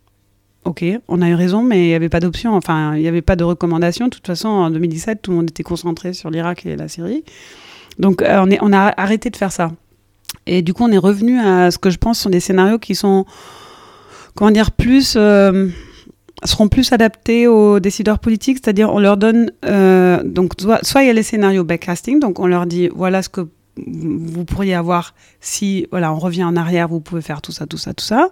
Ok, 0.63 0.85
on 1.07 1.21
a 1.23 1.29
eu 1.29 1.33
raison, 1.33 1.63
mais 1.63 1.85
il 1.85 1.87
n'y 1.87 1.95
avait 1.95 2.09
pas 2.09 2.19
d'option. 2.19 2.53
Enfin, 2.53 2.95
il 2.95 3.01
n'y 3.01 3.07
avait 3.07 3.23
pas 3.23 3.35
de 3.35 3.43
recommandation. 3.43 4.05
De 4.05 4.11
toute 4.11 4.27
façon, 4.27 4.47
en 4.47 4.69
2017, 4.69 5.21
tout 5.21 5.31
le 5.31 5.37
monde 5.37 5.49
était 5.49 5.63
concentré 5.63 6.13
sur 6.13 6.29
l'Irak 6.29 6.65
et 6.67 6.75
la 6.75 6.87
Syrie. 6.87 7.23
Donc, 7.97 8.23
on, 8.23 8.49
est, 8.49 8.59
on 8.61 8.71
a 8.71 8.93
arrêté 8.95 9.31
de 9.31 9.37
faire 9.37 9.51
ça. 9.51 9.71
Et 10.45 10.61
du 10.61 10.73
coup, 10.73 10.83
on 10.83 10.91
est 10.91 10.99
revenu 10.99 11.39
à 11.39 11.71
ce 11.71 11.79
que 11.79 11.89
je 11.89 11.97
pense 11.97 12.19
sont 12.19 12.29
des 12.29 12.39
scénarios 12.39 12.77
qui 12.77 12.93
sont, 12.93 13.25
comment 14.35 14.51
dire, 14.51 14.69
plus 14.69 15.17
seront 16.43 16.67
plus 16.67 16.91
adaptés 16.91 17.47
aux 17.47 17.79
décideurs 17.79 18.19
politiques, 18.19 18.59
c'est-à-dire 18.63 18.93
on 18.93 18.99
leur 18.99 19.17
donne 19.17 19.51
euh, 19.65 20.21
donc 20.23 20.53
soit, 20.59 21.03
il 21.03 21.07
y 21.07 21.09
a 21.09 21.13
les 21.13 21.23
scénarios 21.23 21.63
backcasting, 21.63 22.19
donc 22.19 22.39
on 22.39 22.47
leur 22.47 22.65
dit 22.65 22.89
voilà 22.95 23.21
ce 23.21 23.29
que 23.29 23.47
vous 23.77 24.43
pourriez 24.45 24.73
avoir, 24.73 25.13
si 25.39 25.87
voilà, 25.91 26.13
on 26.13 26.19
revient 26.19 26.43
en 26.43 26.55
arrière, 26.55 26.87
vous 26.89 26.99
pouvez 26.99 27.21
faire 27.21 27.41
tout 27.41 27.51
ça, 27.51 27.65
tout 27.65 27.77
ça, 27.77 27.93
tout 27.93 28.03
ça. 28.03 28.29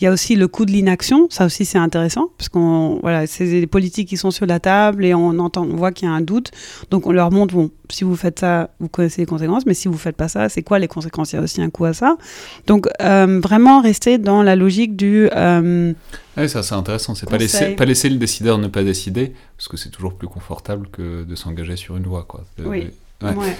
Il 0.00 0.04
y 0.04 0.06
a 0.06 0.12
aussi 0.12 0.34
le 0.34 0.48
coût 0.48 0.64
de 0.64 0.72
l'inaction, 0.72 1.28
ça 1.30 1.46
aussi 1.46 1.64
c'est 1.64 1.78
intéressant, 1.78 2.30
parce 2.36 2.48
qu'on 2.48 2.98
voilà, 3.00 3.26
c'est 3.26 3.46
des 3.46 3.66
politiques 3.66 4.08
qui 4.08 4.16
sont 4.16 4.30
sur 4.30 4.46
la 4.46 4.58
table 4.58 5.04
et 5.04 5.14
on 5.14 5.38
entend, 5.38 5.64
on 5.64 5.76
voit 5.76 5.92
qu'il 5.92 6.08
y 6.08 6.10
a 6.10 6.14
un 6.14 6.20
doute, 6.20 6.50
donc 6.90 7.06
on 7.06 7.12
leur 7.12 7.30
montre 7.30 7.54
bon, 7.54 7.70
si 7.88 8.04
vous 8.04 8.16
faites 8.16 8.40
ça, 8.40 8.70
vous 8.80 8.88
connaissez 8.88 9.22
les 9.22 9.26
conséquences, 9.26 9.64
mais 9.64 9.74
si 9.74 9.88
vous 9.88 9.98
faites 9.98 10.16
pas 10.16 10.28
ça, 10.28 10.48
c'est 10.48 10.62
quoi 10.62 10.78
les 10.78 10.88
conséquences? 10.88 11.32
Il 11.32 11.36
y 11.36 11.38
a 11.38 11.42
aussi 11.42 11.62
un 11.62 11.70
coût 11.70 11.84
à 11.84 11.92
ça. 11.92 12.16
Donc 12.66 12.88
euh, 13.00 13.40
vraiment 13.40 13.80
rester 13.80 14.18
dans 14.18 14.42
la 14.42 14.56
logique 14.56 14.96
du. 14.96 15.28
Euh, 15.34 15.92
oui, 16.36 16.48
ça 16.48 16.62
c'est 16.62 16.74
intéressant, 16.74 17.14
c'est 17.14 17.28
pas 17.28 17.38
laisser, 17.38 17.76
pas 17.76 17.84
laisser 17.84 18.08
le 18.08 18.16
décideur 18.16 18.58
ne 18.58 18.68
pas 18.68 18.82
décider, 18.82 19.34
parce 19.56 19.68
que 19.68 19.76
c'est 19.76 19.90
toujours 19.90 20.14
plus 20.14 20.28
confortable 20.28 20.88
que 20.90 21.22
de 21.22 21.34
s'engager 21.36 21.76
sur 21.76 21.96
une 21.96 22.04
voie, 22.04 22.24
quoi. 22.24 22.44
Oui. 22.58 22.88
Ouais. 23.22 23.56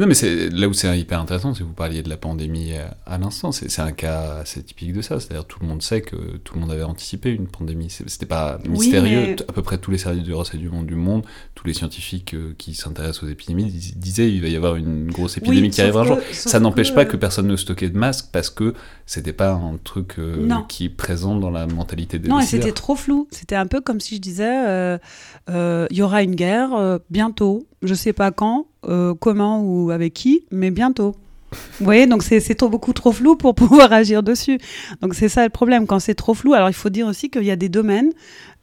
Non, 0.00 0.06
mais 0.06 0.14
c'est 0.14 0.48
là 0.48 0.66
où 0.66 0.72
c'est 0.72 0.98
hyper 0.98 1.20
intéressant, 1.20 1.52
c'est 1.52 1.60
que 1.60 1.64
vous 1.64 1.74
parliez 1.74 2.02
de 2.02 2.08
la 2.08 2.16
pandémie 2.16 2.72
à, 3.04 3.18
l'instant. 3.18 3.52
C'est 3.52 3.80
un 3.80 3.92
cas 3.92 4.38
assez 4.40 4.62
typique 4.62 4.94
de 4.94 5.02
ça. 5.02 5.20
C'est-à-dire 5.20 5.44
tout 5.44 5.58
le 5.60 5.66
monde 5.66 5.82
sait 5.82 6.00
que 6.00 6.16
tout 6.38 6.54
le 6.54 6.60
monde 6.60 6.72
avait 6.72 6.84
anticipé 6.84 7.30
une 7.30 7.46
pandémie. 7.46 7.90
C'était 7.90 8.24
pas 8.24 8.58
mystérieux. 8.66 9.36
À 9.46 9.52
peu 9.52 9.60
près 9.60 9.76
tous 9.76 9.90
les 9.90 9.98
services 9.98 10.24
de 10.24 10.32
renseignement 10.32 10.60
du 10.60 10.68
monde, 10.70 10.86
du 10.86 10.94
monde, 10.94 11.24
tous 11.54 11.66
les 11.66 11.74
scientifiques 11.74 12.32
euh, 12.32 12.54
qui 12.56 12.74
s'intéressent 12.74 13.24
aux 13.24 13.28
épidémies 13.28 13.66
disaient 13.66 14.32
il 14.32 14.40
va 14.40 14.48
y 14.48 14.56
avoir 14.56 14.76
une 14.76 15.10
grosse 15.10 15.36
épidémie 15.36 15.68
qui 15.68 15.82
arrivera 15.82 16.04
un 16.04 16.06
jour. 16.06 16.18
Ça 16.32 16.60
n'empêche 16.60 16.94
pas 16.94 17.04
que 17.04 17.18
personne 17.18 17.46
ne 17.46 17.56
stockait 17.56 17.90
de 17.90 17.98
masques 17.98 18.28
parce 18.32 18.48
que 18.48 18.72
c'était 19.04 19.34
pas 19.34 19.52
un 19.52 19.76
truc 19.84 20.14
euh, 20.18 20.48
qui 20.68 20.86
est 20.86 20.88
présent 20.88 21.36
dans 21.36 21.50
la 21.50 21.66
mentalité 21.66 22.18
des 22.18 22.30
Non, 22.30 22.40
et 22.40 22.46
c'était 22.46 22.72
trop 22.72 22.96
flou. 22.96 23.28
C'était 23.30 23.56
un 23.56 23.66
peu 23.66 23.82
comme 23.82 24.00
si 24.00 24.16
je 24.16 24.20
disais 24.22 24.98
euh, 25.50 25.86
il 25.90 25.96
y 25.96 26.00
aura 26.00 26.22
une 26.22 26.36
guerre 26.36 26.98
bientôt 27.10 27.66
je 27.82 27.94
sais 27.94 28.12
pas 28.12 28.30
quand, 28.30 28.66
euh, 28.86 29.14
comment 29.14 29.62
ou 29.62 29.90
avec 29.90 30.14
qui, 30.14 30.44
mais 30.50 30.70
bientôt. 30.70 31.14
Vous 31.52 31.84
voyez, 31.84 32.06
donc 32.06 32.22
c'est 32.22 32.60
beaucoup 32.60 32.92
trop 32.92 33.10
flou 33.10 33.36
pour 33.36 33.54
pouvoir 33.56 33.92
agir 33.92 34.22
dessus. 34.22 34.58
Donc 35.00 35.14
c'est 35.14 35.28
ça 35.28 35.42
le 35.42 35.50
problème, 35.50 35.86
quand 35.86 35.98
c'est 35.98 36.14
trop 36.14 36.34
flou. 36.34 36.54
Alors 36.54 36.68
il 36.68 36.74
faut 36.74 36.90
dire 36.90 37.06
aussi 37.06 37.30
qu'il 37.30 37.42
y 37.42 37.50
a 37.50 37.56
des 37.56 37.68
domaines 37.68 38.12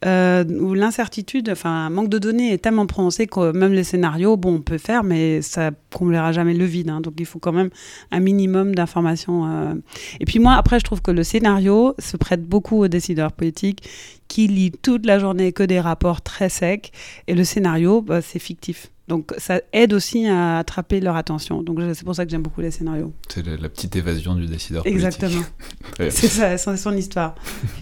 euh, 0.06 0.44
où 0.44 0.74
l'incertitude, 0.74 1.50
enfin 1.50 1.70
un 1.70 1.90
manque 1.90 2.08
de 2.08 2.18
données 2.18 2.52
est 2.52 2.58
tellement 2.58 2.86
prononcé 2.86 3.26
que 3.26 3.52
même 3.52 3.72
les 3.72 3.84
scénarios, 3.84 4.36
bon, 4.36 4.54
on 4.54 4.60
peut 4.60 4.78
faire, 4.78 5.04
mais 5.04 5.42
ça 5.42 5.70
comblera 5.92 6.32
jamais 6.32 6.54
le 6.54 6.64
vide. 6.64 6.88
Hein. 6.88 7.00
donc 7.00 7.14
il 7.18 7.26
faut 7.26 7.38
quand 7.38 7.52
même 7.52 7.70
un 8.10 8.20
minimum 8.20 8.74
d'informations. 8.74 9.46
Euh. 9.46 9.74
Et 10.20 10.24
puis 10.24 10.38
moi, 10.38 10.54
après, 10.54 10.78
je 10.78 10.84
trouve 10.84 11.02
que 11.02 11.10
le 11.10 11.24
scénario 11.24 11.94
se 11.98 12.16
prête 12.16 12.44
beaucoup 12.44 12.82
aux 12.82 12.88
décideurs 12.88 13.32
politiques 13.32 13.88
qui 14.28 14.46
lisent 14.46 14.72
toute 14.82 15.04
la 15.04 15.18
journée 15.18 15.52
que 15.52 15.62
des 15.62 15.80
rapports 15.80 16.22
très 16.22 16.48
secs. 16.48 16.92
Et 17.26 17.34
le 17.34 17.44
scénario, 17.44 18.00
bah, 18.02 18.22
c'est 18.22 18.38
fictif. 18.38 18.90
Donc 19.08 19.34
ça 19.38 19.62
aide 19.72 19.94
aussi 19.94 20.26
à 20.26 20.58
attraper 20.58 21.00
leur 21.00 21.16
attention. 21.16 21.62
Donc 21.62 21.78
c'est 21.94 22.04
pour 22.04 22.14
ça 22.14 22.26
que 22.26 22.30
j'aime 22.30 22.42
beaucoup 22.42 22.60
les 22.60 22.70
scénarios. 22.70 23.12
C'est 23.28 23.44
la, 23.44 23.68
petite 23.68 23.96
évasion 23.96 24.34
du 24.34 24.46
décideur 24.46 24.86
Exactement. 24.86 25.42
c'est 25.98 26.10
ça, 26.10 26.58
c'est 26.58 26.76
son 26.76 26.94
histoire. 26.94 27.34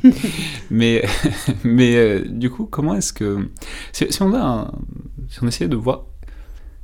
mais 0.70 1.04
mais 1.64 1.96
euh, 1.96 2.24
du 2.28 2.48
coup, 2.48 2.66
comment 2.66 2.94
est-ce 2.94 3.12
que 3.12 3.50
si, 3.92 4.06
on 4.20 4.34
a 4.34 4.72
si 5.28 5.42
on 5.42 5.48
essayait 5.48 5.68
de 5.68 5.76
voir, 5.76 6.04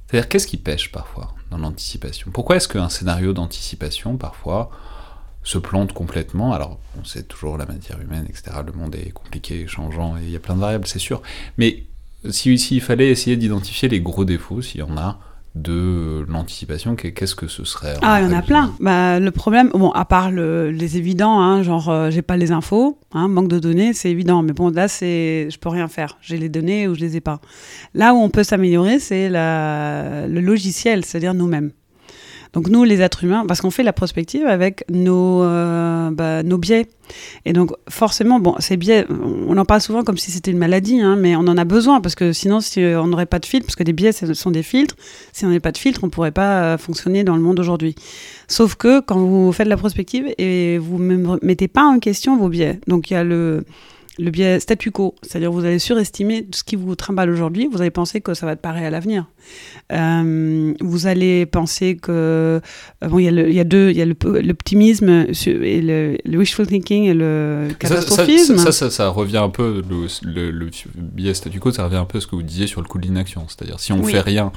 c'est-à-dire 0.07 0.29
qu'est-ce 0.29 0.49
qui 0.49 0.57
pêche 0.57 0.91
parfois 0.91 1.35
dans 1.51 1.59
l'anticipation? 1.59 2.33
Pourquoi 2.33 2.57
est-ce 2.57 2.69
qu'un 2.69 2.89
scénario 2.89 3.33
d'anticipation 3.33 4.17
parfois 4.17 4.71
se 5.45 5.59
plante 5.59 5.93
complètement? 5.93 6.53
Alors, 6.53 6.81
on 7.01 7.05
sait 7.05 7.23
toujours 7.23 7.59
la 7.59 7.67
matière 7.67 8.01
humaine, 8.01 8.27
etc. 8.29 8.57
Le 8.67 8.73
monde 8.73 8.97
est 8.97 9.11
compliqué, 9.11 9.69
changeant, 9.69 10.17
et 10.17 10.23
il 10.25 10.31
y 10.31 10.37
a 10.37 10.41
plein 10.41 10.57
de 10.57 10.61
variables, 10.61 10.87
c'est 10.87 10.99
sûr. 10.99 11.23
Mais 11.59 11.85
s'il 12.31 12.81
fallait 12.81 13.11
essayer 13.11 13.37
d'identifier 13.37 13.89
les 13.89 14.01
gros 14.01 14.25
défauts, 14.25 14.63
s'il 14.63 14.81
y 14.81 14.83
en 14.83 14.97
a, 14.97 15.19
de 15.55 16.25
l'anticipation, 16.29 16.97
qu'est-ce 16.97 17.35
que 17.35 17.47
ce 17.47 17.65
serait 17.65 17.97
Ah, 18.01 18.21
il 18.21 18.25
y 18.25 18.35
en 18.35 18.37
a 18.37 18.41
plein. 18.41 18.75
Bah, 18.81 19.21
le 19.21 19.31
problème, 19.31 19.71
bon, 19.75 19.91
à 19.91 20.07
part 20.07 20.31
les 20.31 20.97
évidents, 20.97 21.41
hein, 21.41 21.63
genre 21.63 21.91
euh, 21.91 22.11
j'ai 22.11 22.23
pas 22.23 22.39
les 22.39 22.53
infos, 22.53 22.99
hein, 23.13 23.29
manque 23.29 23.49
de 23.49 23.59
données, 23.59 23.93
c'est 23.93 24.11
évident. 24.11 24.43
Mais 24.43 24.53
bon, 24.53 24.71
là, 24.71 24.89
c'est, 24.89 25.49
je 25.51 25.59
peux 25.59 25.69
rien 25.69 25.89
faire. 25.89 26.17
J'ai 26.23 26.39
les 26.39 26.49
données 26.49 26.89
ou 26.89 26.95
je 26.95 27.01
les 27.01 27.17
ai 27.17 27.21
pas. 27.21 27.41
Là 27.93 28.15
où 28.15 28.17
on 28.17 28.31
peut 28.31 28.45
s'améliorer, 28.45 28.99
c'est 28.99 29.29
le 29.29 30.41
logiciel, 30.41 31.05
c'est-à-dire 31.05 31.35
nous-mêmes. 31.35 31.73
Donc 32.53 32.69
nous, 32.69 32.85
les 32.85 33.01
êtres 33.01 33.25
humains, 33.25 33.45
parce 33.47 33.63
qu'on 33.63 33.71
fait 33.71 33.83
la 33.83 33.95
prospective 33.95 34.47
avec 34.47 34.85
nos, 34.91 35.43
euh, 35.43 36.11
bah, 36.11 36.43
nos 36.43 36.59
biais. 36.59 36.87
Et 37.47 37.53
donc 37.53 37.73
forcément, 37.89 38.41
bon, 38.41 38.57
ces 38.59 38.77
biais, 38.77 39.07
on 39.09 39.57
en 39.57 39.65
parle 39.65 39.81
souvent 39.81 40.03
comme 40.03 40.19
si 40.19 40.31
c'était 40.31 40.51
une 40.51 40.59
maladie, 40.59 41.01
hein, 41.01 41.17
mais 41.17 41.35
on 41.35 41.41
en 41.41 41.57
a 41.57 41.65
besoin 41.65 42.01
parce 42.01 42.15
que 42.15 42.33
sinon, 42.33 42.61
si 42.61 42.81
on 42.81 43.07
n'aurait 43.07 43.27
pas 43.27 43.39
de 43.39 43.47
filtre, 43.47 43.67
parce 43.67 43.77
que 43.77 43.83
des 43.83 43.93
biais, 43.93 44.13
ce 44.13 44.33
sont 44.35 44.51
des 44.51 44.63
filtres, 44.63 44.97
si 45.33 45.45
on 45.45 45.49
n'avait 45.49 45.61
pas 45.61 45.73
de 45.73 45.79
filtre, 45.79 46.01
on 46.03 46.07
ne 46.07 46.11
pourrait 46.11 46.31
pas 46.31 46.63
euh, 46.63 46.79
fonctionner 46.79 47.25
dans 47.25 47.37
le 47.37 47.43
monde 47.43 47.59
aujourd'hui. 47.59 47.95
Sauf 48.49 48.75
que 48.75 49.01
quand 49.01 49.19
vous 49.19 49.53
faites 49.53 49.69
la 49.69 49.79
prospective 49.79 50.27
et 50.37 50.79
vous 50.79 50.99
ne 50.99 51.39
mettez 51.43 51.69
pas 51.69 51.85
en 51.85 51.99
question 52.01 52.37
vos 52.37 52.49
biais, 52.49 52.81
donc 52.87 53.11
il 53.11 53.15
y 53.15 53.17
a 53.17 53.25
le 53.25 53.65
le 54.19 54.31
biais 54.31 54.61
statu 54.61 54.91
quo, 54.91 55.15
c'est-à-dire 55.23 55.51
vous 55.51 55.65
allez 55.65 55.79
surestimer 55.79 56.47
ce 56.53 56.65
qui 56.65 56.77
vous 56.77 56.95
trimballe 56.95 57.31
aujourd'hui, 57.31 57.69
vous 57.71 57.81
allez 57.81 57.91
penser 57.91 58.21
que 58.21 58.35
ça 58.35 58.45
va 58.45 58.53
être 58.53 58.61
pareil 58.61 58.85
à 58.85 58.91
l'avenir. 58.91 59.27
Euh, 59.93 60.75
vous 60.81 61.07
allez 61.07 61.47
penser 61.47 61.97
que 61.97 62.13
euh, 62.13 62.61
bon, 63.09 63.19
il 63.19 63.25
y, 63.25 63.29
a 63.29 63.31
le, 63.31 63.51
y 63.51 63.61
a 63.61 63.65
deux, 63.65 63.91
il 63.91 63.97
y 63.97 64.03
a 64.03 64.05
l'optimisme 64.07 65.27
et 65.47 65.81
le, 65.81 66.39
wishful 66.39 66.67
thinking 66.67 67.05
et 67.05 67.15
le 67.15 67.69
catastrophisme. 67.79 68.59
Ça, 68.59 68.73
ça, 68.73 68.91
ça, 68.91 69.09
revient 69.09 69.39
un 69.39 69.51
peu 69.51 69.83
le, 70.23 70.51
le, 70.51 70.71
biais 70.95 71.35
statu 71.35 71.59
quo, 71.59 71.71
ça 71.71 71.85
revient 71.85 71.97
un 71.97 72.05
peu 72.05 72.19
à 72.19 72.21
ce 72.21 72.27
que 72.27 72.37
vous 72.37 72.43
disiez 72.43 72.67
sur 72.67 72.83
le 72.83 72.89
coup 72.89 72.99
de 72.99 73.07
l'inaction, 73.07 73.47
c'est-à-dire 73.49 73.81
si 73.81 73.93
on 73.93 73.99
ne 73.99 74.03
fait 74.05 74.21
rien 74.21 74.53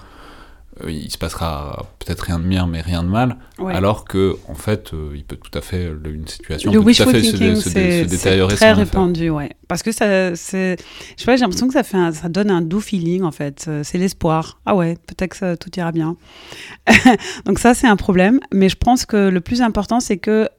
il 0.88 1.10
se 1.10 1.18
passera 1.18 1.86
peut-être 2.00 2.22
rien 2.22 2.40
de 2.40 2.44
bien, 2.44 2.68
mais 2.68 2.82
rien 2.82 3.04
de 3.04 3.08
mal, 3.08 3.38
alors 3.60 4.06
que 4.06 4.36
en 4.50 4.56
fait, 4.56 4.94
euh, 4.94 5.14
il 5.16 5.24
peut 5.24 5.38
tout 5.38 5.58
à 5.58 5.62
fait 5.62 5.90
une 6.06 6.28
situation 6.28 6.72
le 6.72 6.80
peut 6.80 6.94
tout 6.94 7.04
à 7.04 7.06
fait 7.06 7.24
se, 7.24 8.08
détériorer. 8.10 8.52
C'est 8.52 8.58
très 8.58 8.74
répandu, 8.74 9.30
ouais. 9.30 9.52
Parce 9.68 9.84
que 9.84 9.92
ça, 9.92 10.36
c'est, 10.36 10.78
je 11.16 11.22
sais 11.22 11.26
pas, 11.26 11.36
j'ai 11.36 11.42
l'impression 11.42 11.68
que 11.68 11.74
ça 11.74 11.84
fait, 11.84 12.12
ça 12.12 12.30
donne 12.30 12.52
un 12.52 12.62
doux 12.62 12.82
feeling 12.82 13.24
en 13.24 13.32
fait. 13.32 13.66
Euh, 13.68 13.82
c'est 13.84 13.98
l'espoir. 13.98 14.60
Ah 14.66 14.76
ouais, 14.76 14.98
peut-être 15.08 15.40
que 15.40 15.56
tout 15.56 15.72
ira 15.78 15.92
bien. 15.92 16.18
Donc 17.46 17.60
ça, 17.60 17.74
c'est 17.74 17.88
un 17.88 17.96
problème. 17.96 18.40
Mais 18.54 18.70
je 18.70 18.76
pense 18.76 19.06
que 19.06 19.30
le 19.30 19.42
plus 19.42 19.62
important, 19.62 20.00
c'est 20.00 20.18
que 20.18 20.50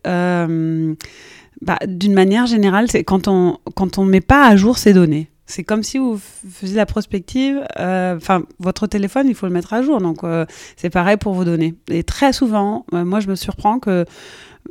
bah, 1.62 1.79
d'une 1.87 2.12
manière 2.14 2.46
générale, 2.46 2.90
c'est 2.90 3.05
quand 3.05 3.29
on 3.29 3.59
quand 3.74 3.98
on 3.98 4.05
met 4.05 4.20
pas 4.20 4.46
à 4.46 4.57
jour 4.57 4.79
ces 4.79 4.92
données. 4.92 5.31
C'est 5.46 5.62
comme 5.62 5.82
si 5.82 5.98
vous 5.98 6.20
faisiez 6.50 6.76
la 6.76 6.87
prospective. 6.87 7.64
Euh, 7.78 8.16
enfin, 8.16 8.42
votre 8.59 8.87
téléphone, 8.87 9.28
il 9.28 9.35
faut 9.35 9.46
le 9.46 9.52
mettre 9.52 9.72
à 9.72 9.82
jour. 9.82 10.00
Donc, 10.00 10.24
euh, 10.24 10.44
c'est 10.76 10.90
pareil 10.90 11.16
pour 11.16 11.35
vos 11.35 11.44
données. 11.44 11.74
Et 11.88 12.02
très 12.02 12.32
souvent, 12.32 12.85
euh, 12.92 13.04
moi, 13.04 13.20
je 13.20 13.28
me 13.28 13.37
surprends 13.37 13.78
que 13.78 14.04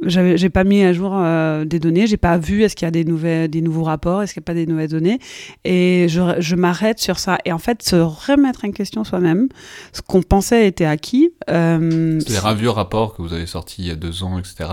j'ai 0.04 0.50
pas 0.50 0.66
mis 0.66 0.84
à 0.84 0.92
jour 0.92 1.18
des 1.66 1.80
données. 1.80 2.06
J'ai 2.06 2.18
pas 2.18 2.38
vu 2.38 2.64
est-ce 2.64 2.76
qu'il 2.76 2.86
y 2.86 2.90
a 2.90 2.92
des, 2.92 3.06
nouvelles, 3.06 3.50
des 3.50 3.62
nouveaux 3.62 3.84
rapports, 3.84 4.22
est-ce 4.22 4.34
qu'il 4.34 4.42
n'y 4.42 4.44
a 4.44 4.48
pas 4.48 4.54
des 4.54 4.66
nouvelles 4.66 4.90
données. 4.90 5.20
Et 5.64 6.08
je, 6.10 6.36
je 6.40 6.56
m'arrête 6.58 7.00
sur 7.00 7.18
ça. 7.18 7.38
Et 7.46 7.54
en 7.54 7.60
fait, 7.60 7.82
se 7.82 7.96
remettre 7.96 8.66
en 8.66 8.72
question 8.72 9.06
soi-même, 9.06 9.48
ce 9.94 10.02
qu'on 10.02 10.22
pensait 10.22 10.68
était 10.68 10.84
acquis. 10.84 11.32
Un 11.48 12.20
vieux 12.56 12.70
rapport 12.70 13.16
que 13.16 13.22
vous 13.22 13.32
avez 13.32 13.46
sorti 13.46 13.84
il 13.84 13.88
y 13.88 13.92
a 13.92 13.96
deux 13.96 14.22
ans, 14.24 14.38
etc., 14.38 14.66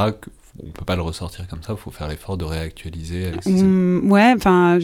on 0.59 0.71
peut 0.71 0.85
pas 0.85 0.97
le 0.97 1.03
ressortir 1.03 1.47
comme 1.49 1.63
ça, 1.63 1.73
il 1.73 1.79
faut 1.79 1.91
faire 1.91 2.09
l'effort 2.09 2.37
de 2.37 2.45
réactualiser. 2.45 3.33
Mmh, 3.47 4.11
ouais, 4.11 4.35
enfin, 4.37 4.79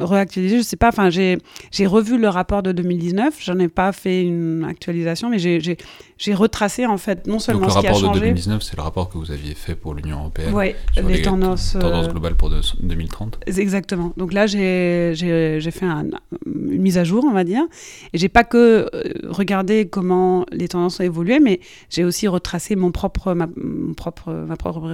réactualiser, 0.00 0.58
je 0.58 0.62
sais 0.62 0.76
pas, 0.76 0.88
enfin, 0.88 1.08
j'ai 1.08 1.38
revu 1.86 2.18
le 2.18 2.28
rapport 2.28 2.64
de 2.64 2.72
2019, 2.72 3.36
j'en 3.40 3.58
ai 3.60 3.68
pas 3.68 3.92
fait 3.92 4.22
une 4.22 4.66
actualisation, 4.68 5.30
mais 5.30 5.38
j'ai 5.38 6.34
retracé 6.34 6.84
en 6.84 6.98
fait 6.98 7.28
non 7.28 7.38
seulement 7.38 7.68
ce 7.68 7.78
qui 7.78 7.86
a 7.86 7.92
changé. 7.92 8.02
le 8.02 8.06
rapport 8.06 8.14
de 8.14 8.20
2019, 8.20 8.62
c'est 8.62 8.76
le 8.76 8.82
rapport 8.82 9.08
que 9.08 9.18
vous 9.18 9.30
aviez 9.30 9.54
fait 9.54 9.76
pour 9.76 9.94
l'Union 9.94 10.18
européenne. 10.18 10.52
Ouais, 10.52 10.74
sur 10.92 11.06
les, 11.06 11.22
tendances, 11.22 11.76
tendances, 11.78 12.08
globales 12.08 12.34
pour 12.34 12.50
2030. 12.50 13.38
Exactement. 13.46 14.12
Donc 14.16 14.32
là, 14.32 14.46
j'ai 14.48 15.14
fait 15.14 15.86
une 15.86 16.18
mise 16.44 16.98
à 16.98 17.04
jour, 17.04 17.24
on 17.24 17.32
va 17.32 17.44
dire, 17.44 17.62
et 18.12 18.18
j'ai 18.18 18.28
pas 18.28 18.42
que 18.42 18.88
euh, 18.92 19.12
regardé 19.28 19.86
comment 19.88 20.44
les 20.50 20.66
tendances 20.66 20.98
ont 20.98 21.04
évolué, 21.04 21.38
mais 21.38 21.60
j'ai 21.88 22.02
aussi 22.02 22.26
retracé 22.26 22.74
mon 22.74 22.90
propre, 22.90 23.34
ma, 23.34 23.46
mon 23.56 23.94
propre, 23.94 24.32
ma 24.32 24.56
propre 24.56 24.88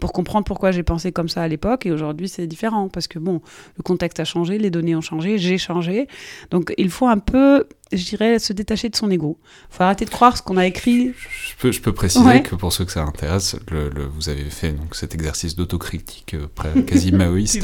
pour 0.00 0.12
comprendre 0.12 0.44
pourquoi 0.44 0.70
j'ai 0.70 0.82
pensé 0.82 1.12
comme 1.12 1.28
ça 1.28 1.42
à 1.42 1.48
l'époque 1.48 1.86
et 1.86 1.92
aujourd'hui 1.92 2.28
c'est 2.28 2.46
différent 2.46 2.88
parce 2.88 3.08
que 3.08 3.18
bon, 3.18 3.40
le 3.76 3.82
contexte 3.82 4.20
a 4.20 4.24
changé, 4.24 4.58
les 4.58 4.70
données 4.70 4.96
ont 4.96 5.00
changé, 5.00 5.38
j'ai 5.38 5.58
changé. 5.58 6.06
Donc 6.50 6.72
il 6.78 6.90
faut 6.90 7.06
un 7.06 7.18
peu 7.18 7.66
je 7.92 8.04
dirais, 8.04 8.38
se 8.38 8.52
détacher 8.52 8.88
de 8.88 8.96
son 8.96 9.10
ego. 9.10 9.38
Il 9.70 9.76
faut 9.76 9.82
arrêter 9.82 10.04
de 10.04 10.10
croire 10.10 10.36
ce 10.36 10.42
qu'on 10.42 10.56
a 10.56 10.66
écrit. 10.66 11.12
Je 11.48 11.54
peux, 11.58 11.72
je 11.72 11.80
peux 11.80 11.92
préciser 11.92 12.42
que 12.42 12.54
pour 12.54 12.72
ceux 12.72 12.84
que 12.84 12.92
ça 12.92 13.02
intéresse, 13.02 13.56
le, 13.70 13.90
vous 14.06 14.28
avez 14.28 14.44
fait 14.44 14.72
donc, 14.72 14.94
cet 14.94 15.14
exercice 15.14 15.56
d'autocritique 15.56 16.34
euh, 16.34 16.82
quasi 16.82 17.12
maoïste, 17.12 17.62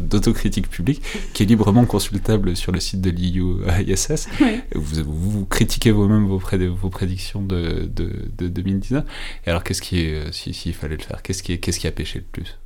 d'autocritique 0.00 0.68
publique, 0.68 1.02
qui 1.32 1.42
est 1.42 1.46
librement 1.46 1.84
consultable 1.84 2.56
sur 2.56 2.72
le 2.72 2.80
site 2.80 3.00
de 3.00 3.10
l'IUISS. 3.10 4.28
Vous, 4.74 5.02
vous, 5.06 5.46
critiquez 5.46 5.90
vous-même 5.90 6.26
vos, 6.26 6.38
vos, 6.38 6.90
prédictions 6.90 7.42
de, 7.42 7.88
de, 7.90 8.48
2019. 8.48 9.04
Et 9.46 9.50
alors, 9.50 9.64
qu'est-ce 9.64 9.82
qui 9.82 10.00
est, 10.00 10.32
s'il 10.32 10.54
si, 10.54 10.72
fallait 10.72 10.96
le 10.96 11.02
faire, 11.02 11.22
qu'est-ce 11.22 11.42
qui, 11.42 11.58
qu'est-ce 11.58 11.80
qui 11.80 11.86
a 11.86 11.92
pêché 11.92 12.20
le 12.20 12.24
plus? 12.24 12.58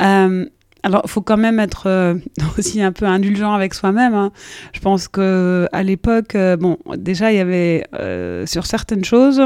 Euh, 0.00 0.46
alors, 0.86 1.02
il 1.04 1.10
faut 1.10 1.20
quand 1.20 1.36
même 1.36 1.58
être 1.58 1.88
euh, 1.88 2.14
aussi 2.58 2.80
un 2.80 2.92
peu 2.92 3.06
indulgent 3.06 3.52
avec 3.52 3.74
soi-même. 3.74 4.14
Hein. 4.14 4.30
Je 4.72 4.78
pense 4.78 5.08
que 5.08 5.68
à 5.72 5.82
l'époque, 5.82 6.36
euh, 6.36 6.56
bon, 6.56 6.78
déjà, 6.96 7.32
il 7.32 7.38
y 7.38 7.40
avait 7.40 7.84
euh, 7.94 8.46
sur 8.46 8.66
certaines 8.66 9.04
choses, 9.04 9.42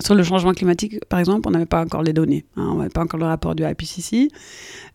sur 0.00 0.14
le 0.14 0.22
changement 0.22 0.52
climatique, 0.52 1.02
par 1.08 1.20
exemple, 1.20 1.48
on 1.48 1.52
n'avait 1.52 1.64
pas 1.64 1.80
encore 1.80 2.02
les 2.02 2.12
données. 2.12 2.44
Hein, 2.56 2.68
on 2.70 2.74
n'avait 2.74 2.90
pas 2.90 3.00
encore 3.00 3.18
le 3.18 3.24
rapport 3.24 3.54
du 3.54 3.64
IPCC. 3.64 4.28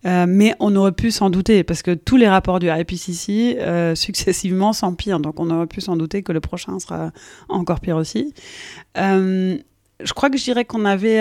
mais 0.05 0.53
on 0.59 0.75
aurait 0.75 0.91
pu 0.91 1.09
s'en 1.09 1.31
douter, 1.31 1.63
parce 1.63 1.81
que 1.81 1.95
tous 1.95 2.17
les 2.17 2.29
rapports 2.29 2.59
du 2.59 2.69
IPCC, 2.69 3.57
successivement, 3.95 4.73
s'empirent. 4.73 5.19
Donc, 5.19 5.39
on 5.39 5.49
aurait 5.49 5.65
pu 5.65 5.81
s'en 5.81 5.97
douter 5.97 6.21
que 6.21 6.33
le 6.33 6.39
prochain 6.39 6.77
sera 6.77 7.11
encore 7.49 7.79
pire 7.79 7.97
aussi. 7.97 8.31
je 8.95 10.13
crois 10.13 10.29
que 10.29 10.37
je 10.37 10.43
dirais 10.43 10.65
qu'on 10.65 10.85
avait 10.85 11.19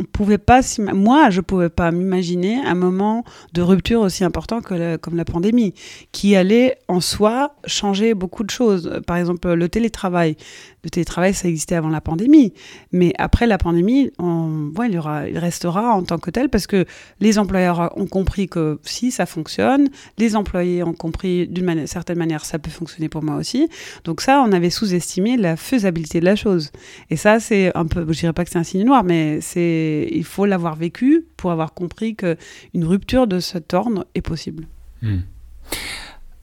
on 0.00 0.04
pouvait 0.04 0.38
pas, 0.38 0.60
moi, 0.92 1.30
je 1.30 1.40
pouvais 1.40 1.68
pas 1.68 1.92
m'imaginer 1.92 2.56
un 2.64 2.74
moment 2.74 3.24
de 3.52 3.62
rupture 3.62 4.00
aussi 4.00 4.24
important 4.24 4.60
que 4.60 4.96
comme 4.96 5.16
la 5.16 5.24
pandémie, 5.24 5.72
qui 6.10 6.34
allait 6.34 6.78
en 6.88 7.00
soi 7.00 7.54
changer 7.64 8.14
beaucoup 8.14 8.42
de 8.42 8.50
choses. 8.50 9.00
Par 9.06 9.16
exemple, 9.16 9.52
le 9.52 9.68
télétravail. 9.68 10.36
Le 10.82 10.90
télétravail, 10.90 11.32
ça 11.32 11.48
existait 11.48 11.76
avant 11.76 11.88
la 11.88 12.02
pandémie, 12.02 12.52
mais 12.92 13.14
après 13.16 13.46
la 13.46 13.56
pandémie, 13.56 14.10
on, 14.18 14.70
il, 14.84 14.92
y 14.92 14.98
aura, 14.98 15.26
il 15.28 15.38
restera 15.38 15.94
en 15.94 16.02
tant 16.02 16.18
que 16.18 16.30
tel 16.30 16.50
parce 16.50 16.66
que 16.66 16.84
les 17.20 17.38
employeurs 17.38 17.96
ont 17.96 18.06
compris 18.06 18.48
que 18.48 18.78
si 18.82 19.10
ça 19.10 19.24
fonctionne, 19.24 19.88
les 20.18 20.36
employés 20.36 20.82
ont 20.82 20.92
compris 20.92 21.48
d'une 21.48 21.86
certaine 21.86 22.18
manière 22.18 22.44
ça 22.44 22.58
peut 22.58 22.70
fonctionner 22.70 23.08
pour 23.08 23.22
moi 23.22 23.36
aussi. 23.36 23.70
Donc 24.04 24.20
ça, 24.20 24.44
on 24.46 24.52
avait 24.52 24.68
sous-estimé 24.68 25.38
la 25.38 25.56
faisabilité 25.56 26.20
de 26.20 26.26
la 26.26 26.36
chose. 26.36 26.70
Et 27.08 27.16
ça, 27.16 27.40
c'est 27.40 27.74
un 27.74 27.86
peu, 27.86 28.04
je 28.06 28.18
dirais 28.18 28.34
pas 28.34 28.44
que 28.44 28.50
c'est 28.50 28.58
un 28.58 28.64
signe 28.64 28.84
noir, 28.84 29.04
mais 29.04 29.40
c'est 29.40 29.83
il 30.10 30.24
faut 30.24 30.46
l'avoir 30.46 30.76
vécu 30.76 31.26
pour 31.36 31.50
avoir 31.50 31.74
compris 31.74 32.16
qu'une 32.16 32.84
rupture 32.84 33.26
de 33.26 33.40
cet 33.40 33.74
ordre 33.74 34.06
est 34.14 34.22
possible. 34.22 34.66
Hmm. 35.02 35.20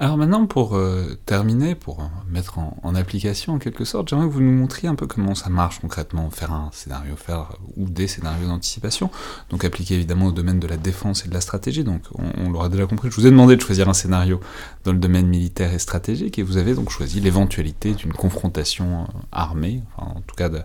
Alors 0.01 0.17
maintenant, 0.17 0.47
pour 0.47 0.75
euh, 0.75 1.15
terminer, 1.27 1.75
pour 1.75 2.09
mettre 2.27 2.57
en, 2.57 2.95
application 2.95 3.53
en 3.53 3.59
quelque 3.59 3.85
sorte, 3.85 4.09
j'aimerais 4.09 4.25
que 4.25 4.33
vous 4.33 4.41
nous 4.41 4.51
montriez 4.51 4.89
un 4.89 4.95
peu 4.95 5.05
comment 5.05 5.35
ça 5.35 5.51
marche 5.51 5.79
concrètement, 5.79 6.31
faire 6.31 6.51
un 6.51 6.71
scénario, 6.73 7.15
faire 7.15 7.55
ou 7.77 7.87
des 7.87 8.07
scénarios 8.07 8.47
d'anticipation, 8.47 9.11
donc 9.51 9.63
appliqué 9.63 9.93
évidemment 9.93 10.25
au 10.25 10.31
domaine 10.31 10.59
de 10.59 10.65
la 10.65 10.77
défense 10.77 11.23
et 11.23 11.29
de 11.29 11.33
la 11.35 11.39
stratégie. 11.39 11.83
Donc 11.83 12.01
on, 12.15 12.49
l'aura 12.49 12.67
déjà 12.67 12.87
compris, 12.87 13.11
je 13.11 13.15
vous 13.15 13.27
ai 13.27 13.29
demandé 13.29 13.55
de 13.55 13.61
choisir 13.61 13.89
un 13.89 13.93
scénario 13.93 14.39
dans 14.85 14.91
le 14.91 14.97
domaine 14.97 15.27
militaire 15.27 15.71
et 15.71 15.77
stratégique, 15.77 16.39
et 16.39 16.41
vous 16.41 16.57
avez 16.57 16.73
donc 16.73 16.89
choisi 16.89 17.19
l'éventualité 17.19 17.93
d'une 17.93 18.13
confrontation 18.13 19.03
euh, 19.03 19.05
armée, 19.31 19.83
en 19.97 20.21
tout 20.21 20.35
cas 20.35 20.49
de, 20.49 20.61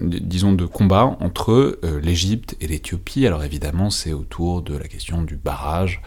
disons, 0.00 0.52
de 0.52 0.66
combat 0.66 1.16
entre 1.20 1.78
euh, 1.84 2.00
l'Égypte 2.00 2.56
et 2.60 2.66
l'Éthiopie. 2.66 3.26
Alors 3.26 3.44
évidemment, 3.44 3.90
c'est 3.90 4.12
autour 4.12 4.62
de 4.62 4.76
la 4.76 4.88
question 4.88 5.22
du 5.22 5.36
barrage 5.36 6.02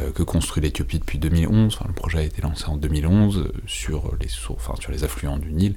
euh, 0.00 0.10
que 0.10 0.22
construit 0.22 0.62
l'Éthiopie 0.62 0.98
depuis 0.98 1.18
2011. 1.18 1.78
le 1.86 1.92
projet 1.92 2.18
a 2.18 2.22
été 2.22 2.42
lancé 2.42 2.64
en 2.66 2.76
2011 2.76 3.38
euh, 3.38 3.52
sur, 3.66 4.12
les, 4.20 4.28
enfin, 4.48 4.74
sur 4.80 4.92
les 4.92 5.04
affluents 5.04 5.38
du 5.38 5.52
Nil, 5.52 5.76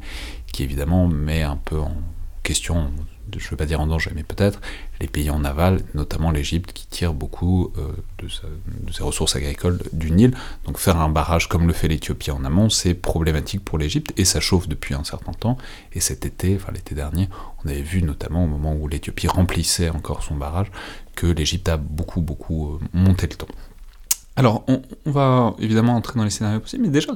qui 0.51 0.63
évidemment 0.63 1.07
met 1.07 1.43
un 1.43 1.57
peu 1.57 1.79
en 1.79 1.95
question 2.43 2.91
je 3.35 3.45
ne 3.45 3.49
veux 3.49 3.57
pas 3.57 3.65
dire 3.65 3.81
en 3.81 3.87
danger, 3.87 4.11
mais 4.15 4.23
peut-être 4.23 4.61
les 4.99 5.07
pays 5.07 5.29
en 5.29 5.43
aval, 5.43 5.81
notamment 5.93 6.31
l'Égypte, 6.31 6.73
qui 6.73 6.87
tire 6.87 7.13
beaucoup 7.13 7.71
euh, 7.77 7.91
de, 8.19 8.91
ses 8.91 9.03
ressources 9.03 9.35
agricoles 9.35 9.79
du 9.93 10.11
Nil. 10.11 10.35
Donc 10.65 10.77
faire 10.77 10.97
un 10.97 11.09
barrage 11.09 11.49
comme 11.49 11.67
le 11.67 11.73
fait 11.73 11.87
l'Éthiopie 11.87 12.31
en 12.31 12.43
amont, 12.45 12.69
c'est 12.69 12.93
problématique 12.93 13.63
pour 13.63 13.77
l'Égypte, 13.77 14.13
et 14.17 14.25
ça 14.25 14.39
chauffe 14.39 14.67
depuis 14.67 14.93
un 14.93 15.03
certain 15.03 15.33
temps. 15.33 15.57
Et 15.93 15.99
cet 15.99 16.25
été, 16.25 16.55
enfin 16.55 16.71
l'été 16.73 16.95
dernier, 16.95 17.29
on 17.63 17.69
avait 17.69 17.81
vu 17.81 18.01
notamment 18.01 18.43
au 18.43 18.47
moment 18.47 18.73
où 18.73 18.87
l'Éthiopie 18.87 19.27
remplissait 19.27 19.89
encore 19.89 20.23
son 20.23 20.35
barrage, 20.35 20.71
que 21.15 21.27
l'Égypte 21.27 21.69
a 21.69 21.77
beaucoup, 21.77 22.21
beaucoup 22.21 22.73
euh, 22.73 22.79
monté 22.93 23.27
le 23.27 23.35
temps. 23.35 23.47
Alors, 24.37 24.63
on, 24.67 24.81
va 25.05 25.55
évidemment 25.57 25.95
entrer 25.95 26.15
dans 26.15 26.23
les 26.23 26.29
scénarios 26.29 26.59
possibles, 26.59 26.83
mais 26.83 26.91
déjà, 26.91 27.11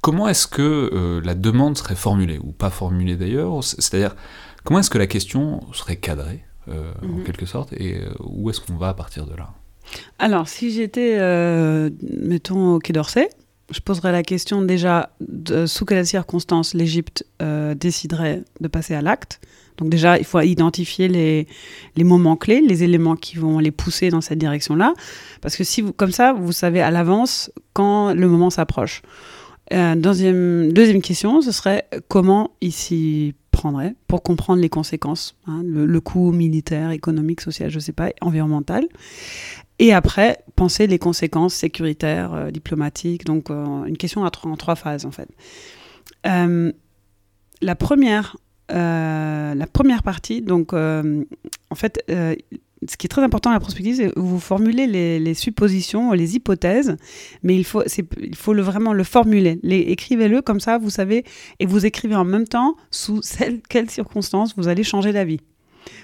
comment 0.00 0.26
est-ce 0.26 0.46
que 0.46 0.62
euh, 0.62 1.20
la 1.22 1.34
demande 1.34 1.76
serait 1.76 1.94
formulée, 1.94 2.38
ou 2.42 2.50
pas 2.50 2.70
formulée 2.70 3.14
d'ailleurs? 3.14 3.62
C'est-à-dire, 3.62 4.16
Comment 4.64 4.80
est-ce 4.80 4.90
que 4.90 4.98
la 4.98 5.06
question 5.06 5.60
serait 5.72 5.96
cadrée, 5.96 6.44
euh, 6.68 6.92
en 7.02 7.18
mhm. 7.18 7.24
quelque 7.24 7.46
sorte, 7.46 7.72
et 7.72 7.96
euh, 7.96 8.10
où 8.20 8.50
est-ce 8.50 8.60
qu'on 8.60 8.76
va 8.76 8.90
à 8.90 8.94
partir 8.94 9.26
de 9.26 9.34
là? 9.34 9.50
Alors, 10.18 10.48
si 10.48 10.70
j'étais, 10.70 11.16
euh, 11.18 11.90
mettons, 12.02 12.74
au 12.74 12.78
Quai 12.78 12.92
d'Orsay, 12.92 13.28
je 13.70 13.80
poserais 13.80 14.12
la 14.12 14.22
question 14.22 14.62
déjà 14.62 15.10
de, 15.20 15.66
sous 15.66 15.84
quelles 15.84 16.06
circonstances 16.06 16.74
l'Égypte 16.74 17.24
déciderait 17.76 18.42
de 18.60 18.68
passer 18.68 18.94
à 18.94 19.00
l'acte. 19.00 19.40
Donc 19.78 19.88
déjà, 19.88 20.18
il 20.18 20.24
faut 20.24 20.40
identifier 20.40 21.08
les, 21.08 21.46
les, 21.96 22.04
moments 22.04 22.36
clés, 22.36 22.60
les 22.60 22.84
éléments 22.84 23.16
qui 23.16 23.38
vont 23.38 23.58
les 23.58 23.70
pousser 23.70 24.10
dans 24.10 24.20
cette 24.20 24.38
direction-là, 24.38 24.92
parce 25.40 25.56
que 25.56 25.64
si 25.64 25.80
vous, 25.80 25.94
comme 25.94 26.12
ça, 26.12 26.34
vous 26.34 26.52
savez 26.52 26.82
à 26.82 26.90
l'avance 26.90 27.50
quand 27.72 28.12
le 28.12 28.28
moment 28.28 28.50
s'approche. 28.50 29.00
deuxième, 29.70 30.72
deuxième 30.72 31.00
question, 31.00 31.40
ce 31.40 31.50
serait 31.50 31.88
comment 32.08 32.50
ici 32.60 33.34
pour 34.06 34.22
comprendre 34.22 34.60
les 34.60 34.68
conséquences, 34.68 35.36
hein, 35.46 35.62
le, 35.64 36.00
coût 36.00 36.32
militaire, 36.32 36.90
économique, 36.90 37.40
social, 37.40 37.70
je 37.70 37.76
ne 37.76 37.80
sais 37.80 37.92
pas, 37.92 38.10
environnemental. 38.20 38.86
Et 39.78 39.92
après, 39.92 40.38
penser 40.56 40.86
les 40.86 40.98
conséquences 40.98 41.54
sécuritaires, 41.54 42.34
euh, 42.34 42.50
diplomatiques. 42.50 43.24
Donc, 43.24 43.50
euh, 43.50 43.84
une 43.84 43.96
question 43.96 44.22
en 44.22 44.56
trois 44.56 44.76
phases, 44.76 45.06
en 45.06 45.10
fait. 45.10 45.28
Euh, 46.26 46.72
la 47.60 47.74
première, 47.74 48.36
la 48.68 49.66
première 49.72 50.02
partie, 50.02 50.40
donc, 50.40 50.72
en 50.72 51.74
fait, 51.74 52.04
ce 52.88 52.96
qui 52.96 53.06
est 53.06 53.08
très 53.08 53.22
important 53.22 53.50
à 53.50 53.54
la 53.54 53.60
prospective, 53.60 53.96
c'est 53.96 54.10
que 54.10 54.18
vous 54.18 54.40
formulez 54.40 54.86
les, 54.86 55.34
suppositions, 55.34 56.12
les 56.12 56.36
hypothèses, 56.36 56.96
mais 57.42 57.54
il 57.54 57.64
faut, 57.64 57.82
il 58.20 58.36
faut 58.36 58.54
vraiment 58.54 58.92
le 58.92 59.04
formuler. 59.04 59.58
Écrivez-le 59.62 60.42
comme 60.42 60.60
ça, 60.60 60.78
vous 60.78 60.90
savez, 60.90 61.24
et 61.60 61.66
vous 61.66 61.86
écrivez 61.86 62.14
en 62.14 62.24
même 62.24 62.46
temps 62.46 62.76
sous 62.90 63.20
quelles 63.68 63.90
circonstances 63.90 64.54
vous 64.56 64.68
allez 64.68 64.84
changer 64.84 65.12
d'avis. 65.12 65.40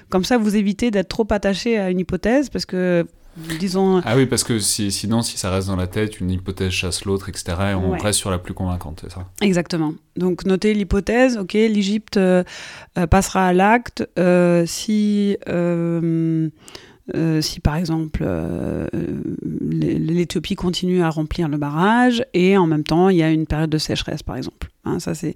Comme 0.08 0.24
ça, 0.24 0.38
vous 0.38 0.56
évitez 0.56 0.90
d'être 0.90 1.08
trop 1.08 1.26
attaché 1.30 1.78
à 1.78 1.90
une 1.90 2.00
hypothèse, 2.00 2.48
parce 2.50 2.66
que 2.66 3.06
disons. 3.58 4.00
Ah 4.04 4.16
oui, 4.16 4.26
parce 4.26 4.44
que 4.44 4.58
sinon, 4.58 5.22
si 5.22 5.38
ça 5.38 5.50
reste 5.50 5.68
dans 5.68 5.76
la 5.76 5.86
tête, 5.86 6.20
une 6.20 6.30
hypothèse 6.30 6.70
chasse 6.70 7.04
l'autre, 7.04 7.28
etc., 7.28 7.56
et 7.70 7.74
on 7.74 7.92
reste 7.92 8.18
sur 8.18 8.30
la 8.30 8.38
plus 8.38 8.54
convaincante, 8.54 9.00
c'est 9.02 9.12
ça? 9.12 9.26
Exactement. 9.40 9.94
Donc, 10.16 10.44
notez 10.44 10.74
l'hypothèse, 10.74 11.36
ok, 11.36 11.52
l'Égypte 11.52 12.16
euh, 12.16 12.42
euh, 12.98 13.06
passera 13.06 13.46
à 13.46 13.52
l'acte 13.52 14.08
euh, 17.14 17.40
si. 17.40 17.60
par 17.60 17.76
exemple 17.76 18.24
l'Éthiopie 19.42 20.54
continue 20.54 21.02
à 21.02 21.10
remplir 21.10 21.48
le 21.48 21.56
barrage 21.56 22.24
et 22.34 22.56
en 22.56 22.66
même 22.66 22.84
temps 22.84 23.08
il 23.08 23.16
y 23.16 23.22
a 23.22 23.30
une 23.30 23.46
période 23.46 23.70
de 23.70 23.78
sécheresse 23.78 24.22
par 24.22 24.36
exemple. 24.36 24.68
Hein, 24.84 25.00
ça 25.00 25.14
c'est 25.14 25.34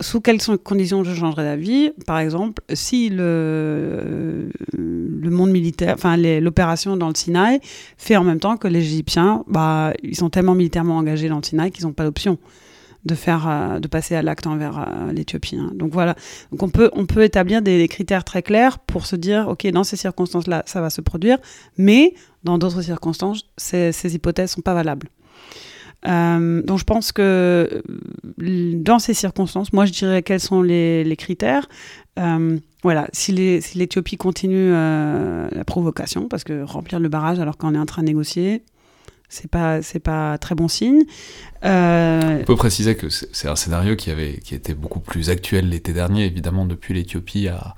sous 0.00 0.20
quelles 0.20 0.40
conditions 0.62 1.04
je 1.04 1.14
changerai 1.14 1.44
d'avis? 1.44 1.90
Par 2.06 2.18
exemple, 2.18 2.62
si 2.72 3.08
le, 3.08 4.50
le 4.72 5.30
monde 5.30 5.50
militaire, 5.50 5.94
enfin 5.94 6.16
l'opération 6.16 6.96
dans 6.96 7.08
le 7.08 7.14
Sinaï 7.14 7.60
fait 7.96 8.16
en 8.16 8.24
même 8.24 8.40
temps 8.40 8.56
que 8.56 8.68
les 8.68 8.80
Égyptiens, 8.80 9.44
bah, 9.48 9.92
ils 10.02 10.16
sont 10.16 10.30
tellement 10.30 10.54
militairement 10.54 10.96
engagés 10.96 11.28
dans 11.28 11.38
le 11.38 11.44
Sinaï 11.44 11.70
qu'ils 11.70 11.86
n'ont 11.86 11.92
pas 11.92 12.04
d'option 12.04 12.38
de 13.04 13.14
faire, 13.14 13.48
euh, 13.48 13.80
de 13.80 13.88
passer 13.88 14.14
à 14.14 14.22
l'acte 14.22 14.46
envers 14.46 14.78
euh, 14.78 15.12
l'Éthiopie. 15.12 15.56
Hein. 15.56 15.72
Donc 15.74 15.92
voilà. 15.92 16.14
Donc 16.50 16.62
on 16.62 16.68
peut, 16.68 16.90
on 16.92 17.06
peut 17.06 17.22
établir 17.22 17.62
des, 17.62 17.88
critères 17.88 18.24
très 18.24 18.42
clairs 18.42 18.78
pour 18.78 19.06
se 19.06 19.16
dire, 19.16 19.48
ok, 19.48 19.66
dans 19.68 19.84
ces 19.84 19.96
circonstances-là, 19.96 20.62
ça 20.66 20.80
va 20.80 20.90
se 20.90 21.00
produire, 21.00 21.38
mais 21.76 22.14
dans 22.44 22.58
d'autres 22.58 22.82
circonstances, 22.82 23.44
ces, 23.56 23.92
ces 23.92 24.14
hypothèses 24.14 24.52
sont 24.52 24.62
pas 24.62 24.74
valables. 24.74 25.08
Euh, 26.08 26.62
donc 26.62 26.80
je 26.80 26.84
pense 26.84 27.12
que 27.12 27.82
dans 28.38 28.98
ces 28.98 29.14
circonstances, 29.14 29.72
moi 29.72 29.84
je 29.84 29.92
dirais 29.92 30.22
quels 30.22 30.40
sont 30.40 30.62
les, 30.62 31.14
critères. 31.16 31.68
Voilà, 32.16 33.06
si 33.12 33.32
l'Éthiopie 33.32 34.16
continue 34.16 34.72
la 34.72 35.64
provocation, 35.64 36.28
parce 36.28 36.42
que 36.42 36.62
remplir 36.64 36.98
le 36.98 37.08
barrage 37.08 37.38
alors 37.38 37.56
qu'on 37.56 37.74
est 37.74 37.78
en 37.78 37.86
train 37.86 38.02
de 38.02 38.08
négocier, 38.08 38.64
c'est 39.32 39.50
pas 39.50 39.80
c'est 39.80 39.98
pas 39.98 40.36
très 40.36 40.54
bon 40.54 40.68
signe. 40.68 41.04
Euh... 41.64 42.40
On 42.40 42.44
peut 42.44 42.56
préciser 42.56 42.96
que 42.96 43.08
c'est 43.08 43.48
un 43.48 43.56
scénario 43.56 43.96
qui 43.96 44.10
avait 44.10 44.38
qui 44.44 44.54
était 44.54 44.74
beaucoup 44.74 45.00
plus 45.00 45.30
actuel 45.30 45.70
l'été 45.70 45.94
dernier, 45.94 46.26
évidemment 46.26 46.66
depuis 46.66 46.92
l'Éthiopie 46.92 47.48
à 47.48 47.74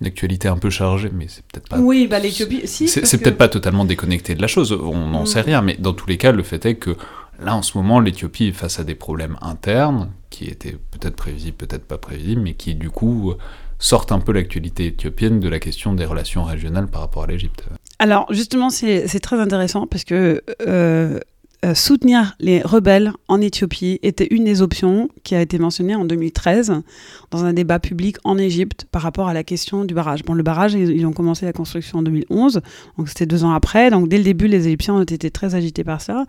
une 0.00 0.06
actualité 0.06 0.48
un 0.48 0.58
peu 0.58 0.68
chargée, 0.68 1.10
mais 1.12 1.26
c'est 1.28 1.44
peut-être 1.46 1.68
pas. 1.68 1.78
Oui, 1.78 2.06
bah 2.06 2.18
l'Éthiopie, 2.18 2.66
si. 2.66 2.86
C'est 2.86 3.18
peut-être 3.18 3.38
pas 3.38 3.48
totalement 3.48 3.86
déconnecté 3.86 4.34
de 4.34 4.42
la 4.42 4.46
chose, 4.46 4.72
on 4.72 5.08
n'en 5.08 5.22
mm. 5.22 5.26
sait 5.26 5.40
rien, 5.40 5.62
mais 5.62 5.76
dans 5.78 5.94
tous 5.94 6.06
les 6.06 6.18
cas, 6.18 6.32
le 6.32 6.42
fait 6.42 6.64
est 6.66 6.74
que 6.74 6.96
là, 7.42 7.54
en 7.56 7.62
ce 7.62 7.78
moment, 7.78 7.98
l'Éthiopie 7.98 8.48
est 8.48 8.52
face 8.52 8.78
à 8.78 8.84
des 8.84 8.94
problèmes 8.94 9.38
internes 9.40 10.10
qui 10.28 10.46
étaient 10.46 10.76
peut-être 10.90 11.16
prévisibles, 11.16 11.56
peut-être 11.56 11.86
pas 11.86 11.98
prévisibles, 11.98 12.42
mais 12.42 12.54
qui 12.54 12.74
du 12.74 12.90
coup 12.90 13.34
sortent 13.78 14.12
un 14.12 14.20
peu 14.20 14.32
l'actualité 14.32 14.86
éthiopienne 14.86 15.40
de 15.40 15.48
la 15.48 15.58
question 15.58 15.94
des 15.94 16.04
relations 16.04 16.44
régionales 16.44 16.88
par 16.88 17.00
rapport 17.00 17.24
à 17.24 17.26
l'Égypte. 17.26 17.64
Alors 18.00 18.32
justement, 18.32 18.70
c'est 18.70 19.20
très 19.20 19.38
intéressant 19.38 19.86
parce 19.86 20.04
que 20.04 20.42
euh, 20.66 21.20
euh, 21.66 21.74
soutenir 21.74 22.34
les 22.40 22.62
rebelles 22.62 23.12
en 23.28 23.42
Éthiopie 23.42 24.00
était 24.02 24.26
une 24.30 24.44
des 24.44 24.62
options 24.62 25.10
qui 25.22 25.34
a 25.34 25.42
été 25.42 25.58
mentionnée 25.58 25.94
en 25.94 26.06
2013 26.06 26.80
dans 27.30 27.44
un 27.44 27.52
débat 27.52 27.78
public 27.78 28.16
en 28.24 28.38
Égypte 28.38 28.86
par 28.90 29.02
rapport 29.02 29.28
à 29.28 29.34
la 29.34 29.44
question 29.44 29.84
du 29.84 29.92
barrage. 29.92 30.24
Bon, 30.24 30.32
le 30.32 30.42
barrage, 30.42 30.72
ils, 30.72 31.04
ont 31.04 31.12
commencé 31.12 31.44
la 31.44 31.52
construction 31.52 31.98
en 31.98 32.02
2011, 32.02 32.62
donc 32.96 33.10
c'était 33.10 33.26
deux 33.26 33.44
ans 33.44 33.52
après. 33.52 33.90
Donc 33.90 34.08
dès 34.08 34.16
le 34.16 34.24
début, 34.24 34.48
les 34.48 34.66
Égyptiens 34.66 34.94
ont 34.94 35.02
été 35.02 35.30
très 35.30 35.54
agités 35.54 35.84
par 35.84 36.00
ça. 36.00 36.24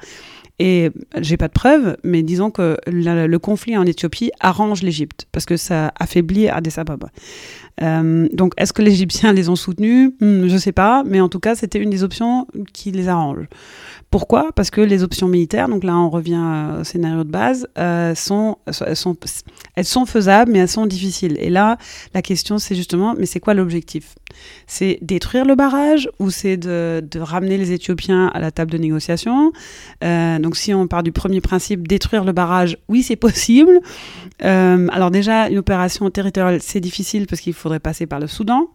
Et 0.59 0.91
j'ai 1.21 1.37
pas 1.37 1.47
de 1.47 1.53
preuves, 1.53 1.95
mais 2.03 2.21
disons 2.21 2.51
que 2.51 2.77
le 2.85 3.37
conflit 3.37 3.77
en 3.77 3.85
Éthiopie 3.85 4.31
arrange 4.41 4.83
l'Égypte 4.83 5.25
parce 5.31 5.45
que 5.45 5.55
ça 5.55 5.93
affaiblit 5.97 6.49
Addis 6.49 6.73
Ababa. 6.75 7.07
Euh, 7.81 8.27
donc, 8.33 8.53
est-ce 8.57 8.73
que 8.73 8.81
les 8.81 8.91
Égyptiens 8.91 9.33
les 9.33 9.49
ont 9.49 9.55
soutenus? 9.55 10.11
Hmm, 10.21 10.47
Je 10.47 10.53
ne 10.53 10.57
sais 10.59 10.71
pas, 10.71 11.03
mais 11.05 11.19
en 11.21 11.29
tout 11.29 11.39
cas, 11.39 11.55
c'était 11.55 11.79
une 11.79 11.89
des 11.89 12.03
options 12.03 12.47
qui 12.73 12.91
les 12.91 13.07
arrange. 13.07 13.47
Pourquoi? 14.11 14.51
Parce 14.53 14.69
que 14.71 14.81
les 14.81 15.03
options 15.03 15.29
militaires, 15.29 15.69
donc 15.69 15.85
là 15.85 15.95
on 15.95 16.09
revient 16.09 16.43
au 16.81 16.83
scénario 16.83 17.23
de 17.23 17.29
base, 17.29 17.65
euh, 17.77 18.13
sont, 18.13 18.57
elles, 18.65 18.95
sont, 18.97 19.15
elles 19.75 19.85
sont 19.85 20.05
faisables, 20.05 20.51
mais 20.51 20.59
elles 20.59 20.67
sont 20.67 20.85
difficiles. 20.85 21.37
Et 21.39 21.49
là, 21.49 21.77
la 22.13 22.21
question 22.21 22.57
c'est 22.57 22.75
justement, 22.75 23.15
mais 23.17 23.25
c'est 23.25 23.39
quoi 23.39 23.53
l'objectif? 23.53 24.15
C'est 24.67 24.99
détruire 25.01 25.45
le 25.45 25.55
barrage 25.55 26.09
ou 26.19 26.29
c'est 26.29 26.57
de, 26.57 27.03
de, 27.09 27.19
ramener 27.19 27.57
les 27.57 27.71
Éthiopiens 27.71 28.27
à 28.27 28.39
la 28.39 28.51
table 28.51 28.71
de 28.71 28.77
négociation 28.77 29.51
euh, 30.03 30.39
Donc 30.39 30.55
si 30.55 30.73
on 30.73 30.87
part 30.87 31.03
du 31.03 31.11
premier 31.11 31.41
principe, 31.41 31.87
détruire 31.87 32.23
le 32.23 32.31
barrage, 32.31 32.77
oui 32.89 33.03
c'est 33.03 33.15
possible. 33.15 33.79
Euh, 34.43 34.87
alors 34.91 35.11
déjà, 35.11 35.49
une 35.49 35.57
opération 35.59 36.09
territoriale, 36.09 36.59
c'est 36.61 36.79
difficile 36.79 37.27
parce 37.27 37.41
qu'il 37.41 37.53
faudrait 37.53 37.79
passer 37.79 38.07
par 38.07 38.19
le 38.19 38.27
Soudan. 38.27 38.67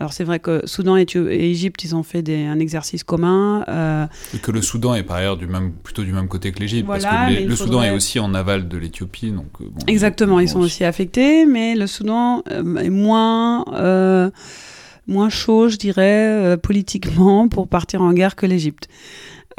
Alors 0.00 0.12
c'est 0.12 0.24
vrai 0.24 0.40
que 0.40 0.62
Soudan 0.66 0.96
et, 0.96 1.06
Égypte, 1.30 1.84
ils 1.84 1.94
ont 1.94 2.02
fait 2.02 2.22
des, 2.22 2.44
un 2.44 2.58
exercice 2.58 3.04
commun. 3.04 3.64
Euh, 3.68 4.06
et 4.34 4.38
que 4.38 4.50
le 4.50 4.62
Soudan 4.62 4.94
est 4.94 5.02
par 5.02 5.16
ailleurs 5.16 5.36
du 5.36 5.46
même, 5.46 5.72
plutôt 5.72 6.02
du 6.02 6.12
même 6.12 6.28
côté 6.28 6.52
que 6.52 6.60
l'Égypte, 6.60 6.88
parce 6.88 7.04
que 7.04 7.46
le 7.46 7.56
Soudan 7.56 7.82
est 7.82 7.90
aussi 7.90 8.18
en 8.18 8.34
aval 8.34 8.68
de 8.68 8.76
l'Éthiopie. 8.78 9.30
Donc, 9.30 9.46
Exactement, 9.86 10.40
ils 10.40 10.48
sont 10.48 10.60
aussi 10.60 10.84
affectés, 10.84 11.46
mais 11.46 11.74
le 11.74 11.86
Soudan 11.86 12.42
est 12.48 12.90
moins, 12.90 13.64
moins 15.12 15.28
chaud, 15.28 15.68
je 15.68 15.76
dirais, 15.76 16.56
politiquement 16.62 17.48
pour 17.50 17.68
partir 17.68 18.02
en 18.02 18.12
guerre 18.12 18.36
que 18.36 18.46
l'Égypte. 18.46 18.88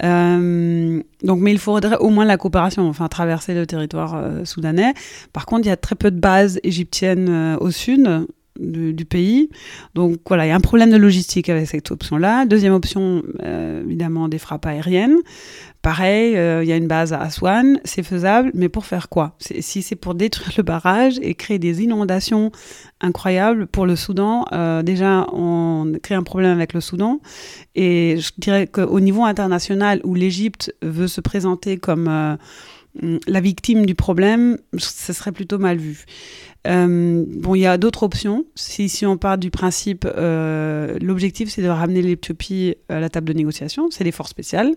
donc, 0.02 1.40
mais 1.40 1.52
il 1.52 1.60
faudrait 1.60 1.98
au 1.98 2.10
moins 2.10 2.26
la 2.26 2.38
coopération, 2.38 2.88
enfin 2.88 3.08
traverser 3.08 3.54
le 3.54 3.66
territoire 3.66 4.22
soudanais. 4.44 4.94
Par 5.32 5.46
contre, 5.46 5.62
il 5.66 5.70
y 5.70 5.72
a 5.72 5.78
très 5.78 5.96
peu 5.96 6.12
de 6.12 6.20
bases 6.20 6.60
égyptiennes 6.64 7.58
au 7.62 7.72
sud, 7.72 8.26
du, 8.60 9.06
pays. 9.06 9.50
Donc 9.96 10.20
voilà, 10.28 10.46
il 10.46 10.50
y 10.50 10.52
a 10.52 10.56
un 10.56 10.62
problème 10.62 10.92
de 10.92 10.98
logistique 10.98 11.50
avec 11.50 11.68
cette 11.68 11.92
option-là. 11.92 12.46
Deuxième 12.46 12.74
option, 12.74 13.24
euh, 13.44 13.84
évidemment, 13.84 14.28
des 14.28 14.38
frappes 14.38 14.66
aériennes. 14.66 15.18
Pareil, 15.84 16.38
euh, 16.38 16.64
il 16.64 16.70
y 16.70 16.72
a 16.72 16.78
une 16.78 16.88
base 16.88 17.12
à 17.12 17.20
Aswan, 17.20 17.78
c'est 17.84 18.04
faisable, 18.04 18.52
mais 18.54 18.70
pour 18.70 18.86
faire 18.86 19.10
quoi? 19.10 19.36
Si 19.40 19.82
c'est 19.82 19.98
pour 19.98 20.16
détruire 20.16 20.54
le 20.56 20.64
barrage 20.64 21.20
et 21.22 21.36
créer 21.36 21.60
des 21.60 21.84
inondations 21.84 22.54
incroyables 23.02 23.68
pour 23.68 23.86
le 23.86 23.98
Soudan, 23.98 24.46
euh, 24.54 24.82
déjà 24.82 25.28
on 25.34 25.92
crée 26.02 26.16
un 26.16 26.24
problème 26.24 26.54
avec 26.54 26.72
le 26.72 26.80
Soudan. 26.80 27.20
Et 27.76 28.16
je 28.18 28.32
dirais 28.38 28.66
qu'au 28.66 29.02
niveau 29.02 29.26
international, 29.26 30.00
où 30.06 30.16
l'Égypte 30.16 30.74
veut 30.82 31.10
se 31.10 31.20
présenter 31.20 31.76
comme 31.76 32.38
la 33.28 33.42
victime 33.42 33.86
du 33.86 33.94
problème, 33.94 34.60
ce 34.78 35.12
serait 35.12 35.34
plutôt 35.34 35.58
mal 35.60 35.78
vu. 35.78 36.06
Euh, 36.66 37.26
bon, 37.28 37.56
il 37.56 37.62
y 37.62 37.66
a 37.66 37.78
d'autres 37.78 38.04
options. 38.04 38.46
Si, 38.56 39.06
on 39.06 39.18
part 39.18 39.38
du 39.38 39.52
principe, 39.52 40.06
euh, 40.06 40.98
l'objectif 41.02 41.50
c'est 41.50 41.62
de 41.62 41.68
ramener 41.68 42.02
l'Éthiopie 42.02 42.76
à 42.90 43.00
la 43.00 43.10
table 43.10 43.28
de 43.28 43.34
négociation, 43.34 43.90
c'est 43.92 44.04
des 44.04 44.12
forces 44.12 44.30
spéciales, 44.30 44.72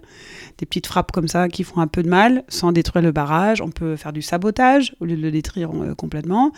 des 0.58 0.66
petites 0.66 0.86
frappes 0.86 1.12
comme 1.12 1.28
ça 1.28 1.48
qui 1.48 1.62
font 1.62 1.80
un 1.80 1.86
peu 1.86 2.02
de 2.02 2.08
mal 2.08 2.42
sans 2.48 2.72
détruire 2.72 3.04
le 3.04 3.12
barrage. 3.12 3.60
On 3.62 3.70
peut 3.70 3.96
faire 3.96 4.12
du 4.12 4.22
sabotage 4.22 4.96
au 5.00 5.04
lieu 5.04 5.16
de 5.16 5.22
le 5.22 5.30
détruire 5.30 5.70
euh, 5.74 5.94
complètement. 5.94 6.52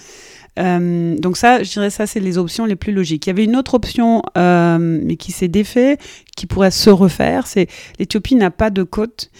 donc 0.56 1.36
ça, 1.36 1.62
je 1.62 1.70
dirais 1.70 1.90
ça, 1.90 2.06
c'est 2.06 2.20
les 2.20 2.38
options 2.38 2.64
les 2.64 2.76
plus 2.76 2.92
logiques. 2.92 3.26
Il 3.26 3.30
y 3.30 3.32
avait 3.32 3.44
une 3.44 3.56
autre 3.56 3.74
option, 3.74 4.22
mais 4.34 5.16
qui 5.16 5.32
s'est 5.32 5.48
défait, 5.48 5.98
qui 6.36 6.46
pourrait 6.46 6.70
se 6.70 6.90
refaire, 6.90 7.46
c'est 7.46 7.68
l'Éthiopie 7.98 8.34
n'a 8.34 8.50
pas 8.50 8.70
de 8.70 8.82
côte. 8.82 9.30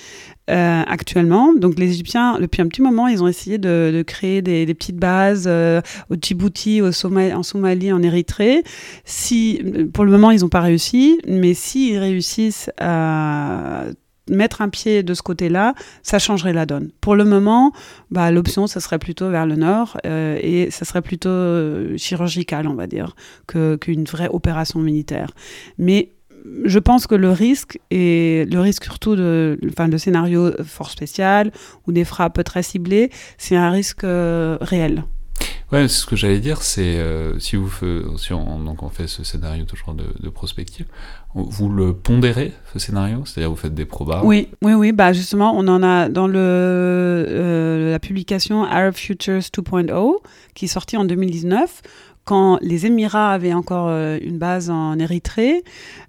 Euh, 0.48 0.82
actuellement. 0.86 1.52
Donc 1.52 1.78
les 1.78 1.90
Égyptiens, 1.90 2.38
depuis 2.40 2.62
un 2.62 2.68
petit 2.68 2.80
moment, 2.80 3.06
ils 3.06 3.22
ont 3.22 3.28
essayé 3.28 3.58
de, 3.58 4.02
créer 4.06 4.40
des, 4.40 4.64
petites 4.72 4.96
bases 4.96 5.44
euh, 5.46 5.82
au 6.08 6.14
Djibouti, 6.18 6.80
au 6.80 6.88
en 6.88 7.42
Somalie, 7.42 7.92
en 7.92 8.02
Érythrée. 8.02 8.62
Si, 9.04 9.62
pour 9.92 10.06
le 10.06 10.10
moment, 10.10 10.30
ils 10.30 10.40
n'ont 10.40 10.48
pas 10.48 10.62
réussi, 10.62 11.20
mais 11.28 11.52
s'ils 11.52 11.98
réussissent 11.98 12.70
à 12.80 13.84
mettre 14.30 14.62
un 14.62 14.70
pied 14.70 15.02
de 15.02 15.12
ce 15.12 15.20
côté-là, 15.20 15.74
ça 16.02 16.18
changerait 16.18 16.54
la 16.54 16.64
donne. 16.64 16.92
Pour 17.02 17.14
le 17.14 17.26
moment, 17.26 17.72
bah, 18.10 18.30
l'option, 18.30 18.66
ça 18.66 18.80
serait 18.80 18.98
plutôt 18.98 19.28
vers 19.28 19.44
le 19.44 19.56
nord 19.56 19.98
euh, 20.06 20.38
et 20.40 20.70
ça 20.70 20.86
serait 20.86 21.02
plutôt 21.02 21.96
chirurgical, 21.98 22.68
on 22.68 22.74
va 22.74 22.86
dire, 22.86 23.16
qu'une 23.46 24.04
vraie 24.04 24.28
opération 24.28 24.80
militaire. 24.80 25.30
Mais 25.76 26.12
je 26.64 26.78
pense 26.78 27.06
que 27.06 27.14
le 27.14 27.30
risque, 27.30 27.78
et 27.90 28.46
le 28.50 28.60
risque 28.60 28.84
surtout 28.84 29.16
de, 29.16 29.58
enfin, 29.68 29.88
de 29.88 29.96
scénarios 29.96 30.52
fort 30.64 30.90
spécial 30.90 31.52
ou 31.86 31.92
des 31.92 32.04
frappes 32.04 32.42
très 32.44 32.62
ciblées, 32.62 33.10
c'est 33.36 33.56
un 33.56 33.70
risque 33.70 34.04
euh, 34.04 34.58
réel. 34.60 35.04
Ouais, 35.70 35.86
ce 35.86 36.06
que 36.06 36.16
j'allais 36.16 36.38
dire, 36.38 36.62
c'est 36.62 36.96
euh, 36.96 37.38
si 37.38 37.56
vous 37.56 37.70
si 38.16 38.32
on, 38.32 38.58
donc 38.60 38.82
on 38.82 38.88
fait 38.88 39.06
ce 39.06 39.22
scénario 39.22 39.66
toujours 39.66 39.92
de, 39.92 40.04
de 40.18 40.28
prospective, 40.30 40.86
vous 41.34 41.68
le 41.68 41.92
pondérez 41.92 42.54
ce 42.72 42.78
scénario, 42.78 43.22
c'est-à-dire 43.26 43.50
vous 43.50 43.56
faites 43.56 43.74
des 43.74 43.84
probas? 43.84 44.22
Oui, 44.24 44.48
oui, 44.62 44.72
oui. 44.72 44.92
Bah 44.92 45.12
justement, 45.12 45.52
on 45.54 45.68
en 45.68 45.82
a 45.82 46.08
dans 46.08 46.26
le 46.26 46.38
euh, 46.38 47.90
la 47.92 47.98
publication 47.98 48.64
Arab 48.64 48.94
Futures 48.94 49.40
2.0 49.40 50.14
qui 50.54 50.64
est 50.64 50.68
sortie 50.68 50.96
en 50.96 51.04
2019 51.04 51.82
quand 52.28 52.58
les 52.60 52.84
Émirats 52.84 53.32
avaient 53.32 53.54
encore 53.54 53.88
euh, 53.88 54.18
une 54.20 54.36
base 54.36 54.68
en 54.68 54.98
Érythrée, 54.98 55.64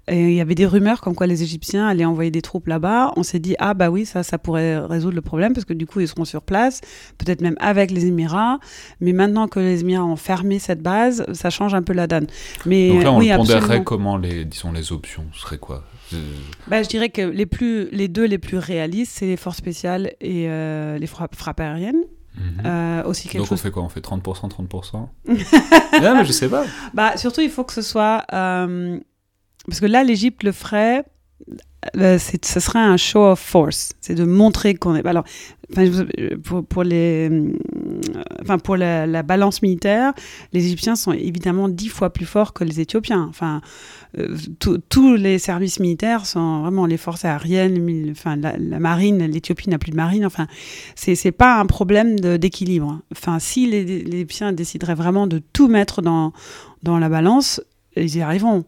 et 0.06 0.28
il 0.28 0.34
y 0.34 0.42
avait 0.42 0.54
des 0.54 0.66
rumeurs 0.66 1.00
comme 1.00 1.14
quoi 1.14 1.26
les 1.26 1.42
Égyptiens 1.42 1.88
allaient 1.88 2.04
envoyer 2.04 2.30
des 2.30 2.42
troupes 2.42 2.66
là-bas, 2.66 3.12
on 3.16 3.22
s'est 3.22 3.38
dit 3.38 3.56
ah 3.58 3.72
bah 3.72 3.88
oui 3.88 4.04
ça 4.04 4.22
ça 4.22 4.36
pourrait 4.36 4.76
résoudre 4.76 5.14
le 5.14 5.22
problème 5.22 5.54
parce 5.54 5.64
que 5.64 5.72
du 5.72 5.86
coup 5.86 6.00
ils 6.00 6.08
seront 6.08 6.26
sur 6.26 6.42
place, 6.42 6.82
peut-être 7.16 7.40
même 7.40 7.56
avec 7.58 7.90
les 7.90 8.04
Émirats. 8.04 8.58
Mais 9.00 9.14
maintenant 9.14 9.48
que 9.48 9.60
les 9.60 9.80
Émirats 9.80 10.04
ont 10.04 10.16
fermé 10.16 10.58
cette 10.58 10.82
base, 10.82 11.24
ça 11.32 11.48
change 11.48 11.72
un 11.72 11.82
peu 11.82 11.94
la 11.94 12.06
donne. 12.06 12.26
Mais 12.66 12.90
donc 12.90 13.02
là 13.02 13.12
on 13.12 13.18
oui, 13.18 13.32
pondérerait 13.34 13.82
comment 13.82 14.18
les 14.18 14.44
disons 14.44 14.72
les 14.72 14.92
options 14.92 15.24
ce 15.32 15.40
serait 15.40 15.58
quoi? 15.58 15.84
Bah, 16.66 16.82
je 16.82 16.88
dirais 16.88 17.08
que 17.08 17.22
les, 17.22 17.46
plus, 17.46 17.88
les 17.92 18.08
deux 18.08 18.26
les 18.26 18.38
plus 18.38 18.58
réalistes, 18.58 19.12
c'est 19.14 19.26
les 19.26 19.36
forces 19.36 19.58
spéciales 19.58 20.12
et 20.20 20.48
euh, 20.48 20.98
les 20.98 21.06
frappes 21.06 21.60
aériennes. 21.60 22.02
Mhm. 22.36 22.62
Euh, 22.64 23.02
aussi 23.04 23.28
quelque 23.28 23.42
Donc 23.42 23.52
on 23.52 23.56
fait 23.56 23.70
quoi? 23.70 23.82
On 23.82 23.88
fait 23.88 24.00
30%, 24.00 24.48
30% 24.48 25.08
Non, 26.02 26.14
mais 26.14 26.24
je 26.24 26.32
sais 26.32 26.48
pas. 26.48 26.64
Bah, 26.94 27.16
surtout, 27.16 27.40
il 27.40 27.50
faut 27.50 27.64
que 27.64 27.72
ce 27.72 27.82
soit... 27.82 28.24
Euh, 28.32 28.98
parce 29.66 29.80
que 29.80 29.86
là, 29.86 30.04
l'Égypte 30.04 30.42
le 30.42 30.52
ferait... 30.52 31.04
Euh, 31.96 32.18
ce 32.18 32.60
serait 32.60 32.78
un 32.78 32.98
show 32.98 33.24
of 33.24 33.40
force, 33.40 33.94
c'est 34.02 34.14
de 34.14 34.24
montrer 34.24 34.74
qu'on 34.74 34.96
est. 34.96 35.06
Alors, 35.06 35.24
pour, 36.44 36.62
pour, 36.66 36.82
les, 36.82 37.30
enfin 38.40 38.58
pour 38.58 38.76
la, 38.76 39.06
la, 39.06 39.22
balance 39.22 39.62
militaire, 39.62 40.12
les 40.52 40.66
Égyptiens 40.66 40.96
sont 40.96 41.12
évidemment 41.12 41.68
dix 41.68 41.88
fois 41.88 42.10
plus 42.10 42.26
forts 42.26 42.52
que 42.52 42.64
les 42.64 42.80
Éthiopiens. 42.80 43.26
Enfin, 43.28 43.60
euh, 44.18 44.36
tous 44.88 45.14
les 45.14 45.38
services 45.38 45.80
militaires 45.80 46.26
sont 46.26 46.62
vraiment 46.62 46.86
les 46.86 46.96
forces 46.96 47.24
aériennes, 47.24 48.08
enfin 48.10 48.36
la, 48.36 48.78
marine, 48.78 49.24
l'Éthiopie 49.26 49.70
n'a 49.70 49.78
plus 49.78 49.90
de 49.90 49.96
marine. 49.96 50.26
Enfin, 50.26 50.46
c'est 50.94 51.32
pas 51.32 51.58
un 51.58 51.66
problème 51.66 52.18
d'équilibre. 52.20 53.00
Enfin, 53.12 53.38
si 53.38 53.66
les, 53.66 53.84
les 53.84 54.16
Égyptiens 54.16 54.52
décideraient 54.52 54.94
vraiment 54.94 55.26
de 55.26 55.40
tout 55.52 55.68
mettre 55.68 56.02
dans 56.02 56.32
dans 56.82 56.98
la 56.98 57.10
balance, 57.10 57.60
ils 57.96 58.16
y 58.16 58.22
arriveront. 58.22 58.64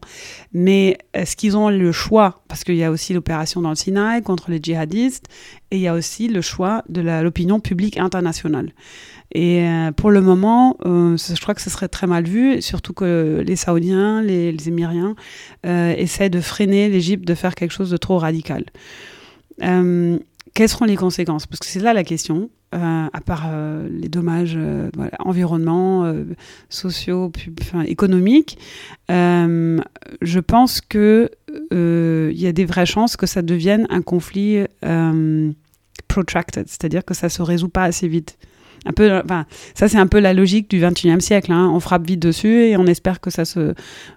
Mais 0.53 0.97
est-ce 1.13 1.35
qu'ils 1.35 1.55
ont 1.57 1.69
le 1.69 1.91
choix? 1.91 2.43
Parce 2.47 2.63
qu'il 2.63 2.75
y 2.75 2.83
a 2.83 2.91
aussi 2.91 3.13
l'opération 3.13 3.61
dans 3.61 3.69
le 3.69 3.75
Sinaï 3.75 4.21
contre 4.21 4.51
les 4.51 4.59
djihadistes 4.61 5.27
et 5.71 5.77
il 5.77 5.81
y 5.81 5.87
a 5.87 5.93
aussi 5.93 6.27
le 6.27 6.41
choix 6.41 6.83
de 6.89 7.01
l'opinion 7.01 7.59
publique 7.59 7.97
internationale. 7.97 8.71
Et 9.33 9.67
euh, 9.67 9.91
pour 9.91 10.11
le 10.11 10.21
moment, 10.21 10.77
euh, 10.85 11.17
je 11.17 11.41
crois 11.41 11.55
que 11.55 11.61
ce 11.61 11.71
serait 11.71 11.87
très 11.87 12.05
mal 12.05 12.25
vu, 12.25 12.61
surtout 12.61 12.93
que 12.93 13.43
les 13.45 13.55
Saoudiens, 13.55 14.21
les, 14.21 14.55
Émiriens 14.67 15.15
euh, 15.65 15.93
essaient 15.97 16.29
de 16.29 16.39
freiner 16.39 16.87
l'Égypte 16.87 17.27
de 17.27 17.33
faire 17.33 17.55
quelque 17.55 17.71
chose 17.71 17.89
de 17.89 17.97
trop 17.97 18.19
radical. 18.19 18.65
quelles 19.59 20.69
seront 20.69 20.85
les 20.85 20.95
conséquences? 20.95 21.47
Parce 21.47 21.59
que 21.59 21.65
c'est 21.65 21.79
là 21.79 21.93
la 21.93 22.03
question. 22.03 22.51
à 22.71 23.21
part 23.25 23.49
les 23.89 24.09
dommages 24.09 24.57
voilà, 24.95 25.17
environnement, 25.19 26.13
sociaux, 26.69 27.31
économiques, 27.85 28.59
je 29.09 30.39
pense 30.39 30.79
que 30.81 31.31
il 31.71 32.39
y 32.39 32.45
a 32.45 32.51
des 32.51 32.65
vraies 32.65 32.85
chances 32.85 33.17
que 33.17 33.25
ça 33.25 33.41
devienne 33.41 33.87
un 33.89 34.03
conflit 34.03 34.63
protracted, 36.07 36.67
c'est-à-dire 36.67 37.03
que 37.03 37.15
ça 37.15 37.29
se 37.29 37.41
résout 37.41 37.69
pas 37.69 37.85
assez 37.85 38.07
vite. 38.07 38.37
Un 38.85 38.91
peu, 38.91 39.21
enfin, 39.23 39.45
ça 39.75 39.87
c'est 39.87 39.97
un 39.97 40.07
peu 40.07 40.19
la 40.19 40.33
logique 40.33 40.69
du 40.69 40.81
21e 40.81 41.19
siècle. 41.19 41.51
Hein. 41.51 41.71
On 41.73 41.79
frappe 41.79 42.05
vite 42.05 42.19
dessus 42.19 42.65
et 42.65 42.77
on 42.77 42.85
espère 42.85 43.19
que 43.19 43.29
ça, 43.29 43.45
se, 43.45 43.73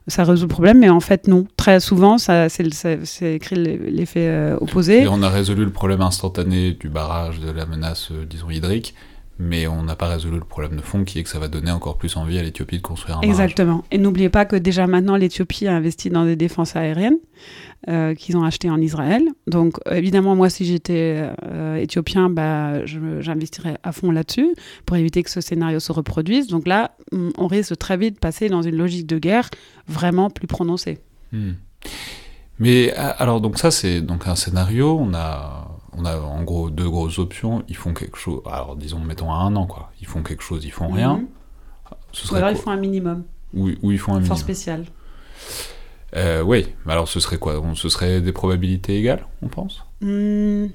ça 0.07 0.25
résout 0.25 0.45
le 0.45 0.49
problème, 0.49 0.79
mais 0.79 0.89
en 0.89 1.01
fait 1.01 1.29
non. 1.29 1.47
Très 1.57 1.81
souvent, 1.81 2.19
ça, 2.19 2.49
c'est 2.49 3.35
écrit 3.35 3.57
l'effet 3.57 4.29
euh, 4.29 4.57
opposé. 4.61 5.03
Et 5.03 5.09
on 5.09 5.23
a 5.23 5.29
résolu 5.29 5.64
le 5.64 5.71
problème 5.71 6.01
instantané 6.01 6.73
du 6.73 6.89
barrage, 6.89 7.41
de 7.41 7.51
la 7.51 7.67
menace, 7.67 8.09
euh, 8.12 8.25
disons, 8.25 8.51
hydrique 8.51 8.95
mais 9.39 9.66
on 9.66 9.82
n'a 9.82 9.97
pas 9.97 10.09
résolu 10.09 10.39
le 10.39 10.45
problème 10.45 10.76
de 10.76 10.82
fond 10.82 11.05
qui 11.05 11.18
est 11.18 11.22
que 11.22 11.28
ça 11.28 11.39
va 11.39 11.49
donner 11.49 11.70
encore 11.70 11.99
plus 11.99 12.16
envie 12.16 12.39
à 12.39 12.43
l'Éthiopie 12.43 12.78
de 12.78 12.82
construire 12.82 13.18
un 13.18 13.20
barrage. 13.20 13.30
Exactement. 13.30 13.84
Et 13.91 13.99
n'oubliez 13.99 14.30
pas 14.30 14.47
que 14.47 14.57
déjà 14.57 14.87
maintenant 14.87 15.16
l'Éthiopie 15.16 15.66
a 15.66 15.74
investi 15.74 16.09
dans 16.09 16.24
des 16.24 16.37
défenses 16.37 16.74
aériennes 16.74 17.18
euh, 17.89 18.14
qu'ils 18.14 18.37
ont 18.37 18.45
achetées 18.45 18.70
en 18.70 18.80
Israël. 18.80 19.22
Donc 19.47 19.76
évidemment 19.91 20.34
moi 20.37 20.49
si 20.49 20.64
j'étais 20.64 21.28
euh, 21.45 21.76
éthiopien, 21.76 22.30
bah, 22.30 22.84
j'investirais 22.87 23.76
à 23.82 23.93
fond 23.93 24.11
là-dessus 24.11 24.55
pour 24.87 24.97
éviter 24.97 25.22
que 25.22 25.30
ce 25.30 25.43
scénario 25.43 25.80
se 25.80 25.93
reproduise. 25.93 26.47
Donc 26.47 26.66
là 26.66 26.97
on 27.12 27.47
risque 27.47 27.76
très 27.76 27.99
vite 27.99 28.14
de 28.14 28.20
passer 28.20 28.49
dans 28.49 28.62
une 28.62 28.76
logique 28.76 29.07
de 29.07 29.18
guerre 29.18 29.51
vraiment 29.87 30.30
plus 30.30 30.47
prononcée. 30.47 30.99
Hmm. 31.32 31.53
Mais 32.59 32.93
alors 32.95 33.43
donc 33.43 33.59
ça 33.59 33.70
c'est 33.70 34.01
donc 34.01 34.26
un 34.26 34.34
scénario, 34.34 34.97
on 34.99 35.12
a 35.12 35.66
on 35.97 36.05
a 36.05 36.18
en 36.18 36.42
gros 36.42 36.70
deux 36.70 36.88
grosses 36.88 37.18
options. 37.18 37.64
Ils 37.68 37.76
font 37.76 37.94
quelque 37.94 38.18
chose. 38.18 38.40
Alors 38.47 38.76
disons, 38.76 39.01
mettons 39.01 39.32
à 39.32 39.36
un 39.36 39.57
an, 39.57 39.66
quoi. 39.66 39.92
Ils 40.01 40.07
font 40.07 40.22
quelque 40.22 40.42
chose, 40.42 40.64
ils 40.64 40.72
font 40.72 40.88
rien. 40.88 41.18
Mhm. 41.18 41.26
Ce 42.12 42.32
Ou 42.32 42.36
alors 42.36 42.51
ils 42.51 42.57
font 42.57 42.70
un 42.70 42.76
minimum. 42.76 43.24
Ou, 43.55 43.68
ils 43.68 43.99
font 43.99 44.12
un 44.12 44.16
minimum. 44.16 44.28
Force 44.28 44.40
spéciale. 44.40 44.86
Euh, 46.14 46.42
oui, 46.42 46.68
mais 46.84 46.92
alors 46.92 47.09
ce 47.09 47.20
serait 47.20 47.38
quoi? 47.38 47.62
Ce 47.74 47.88
serait 47.88 48.20
des 48.20 48.32
probabilités 48.32 48.97
égales, 48.97 49.26
on 49.42 49.49
pense? 49.49 49.84
Hmm. 50.01 50.66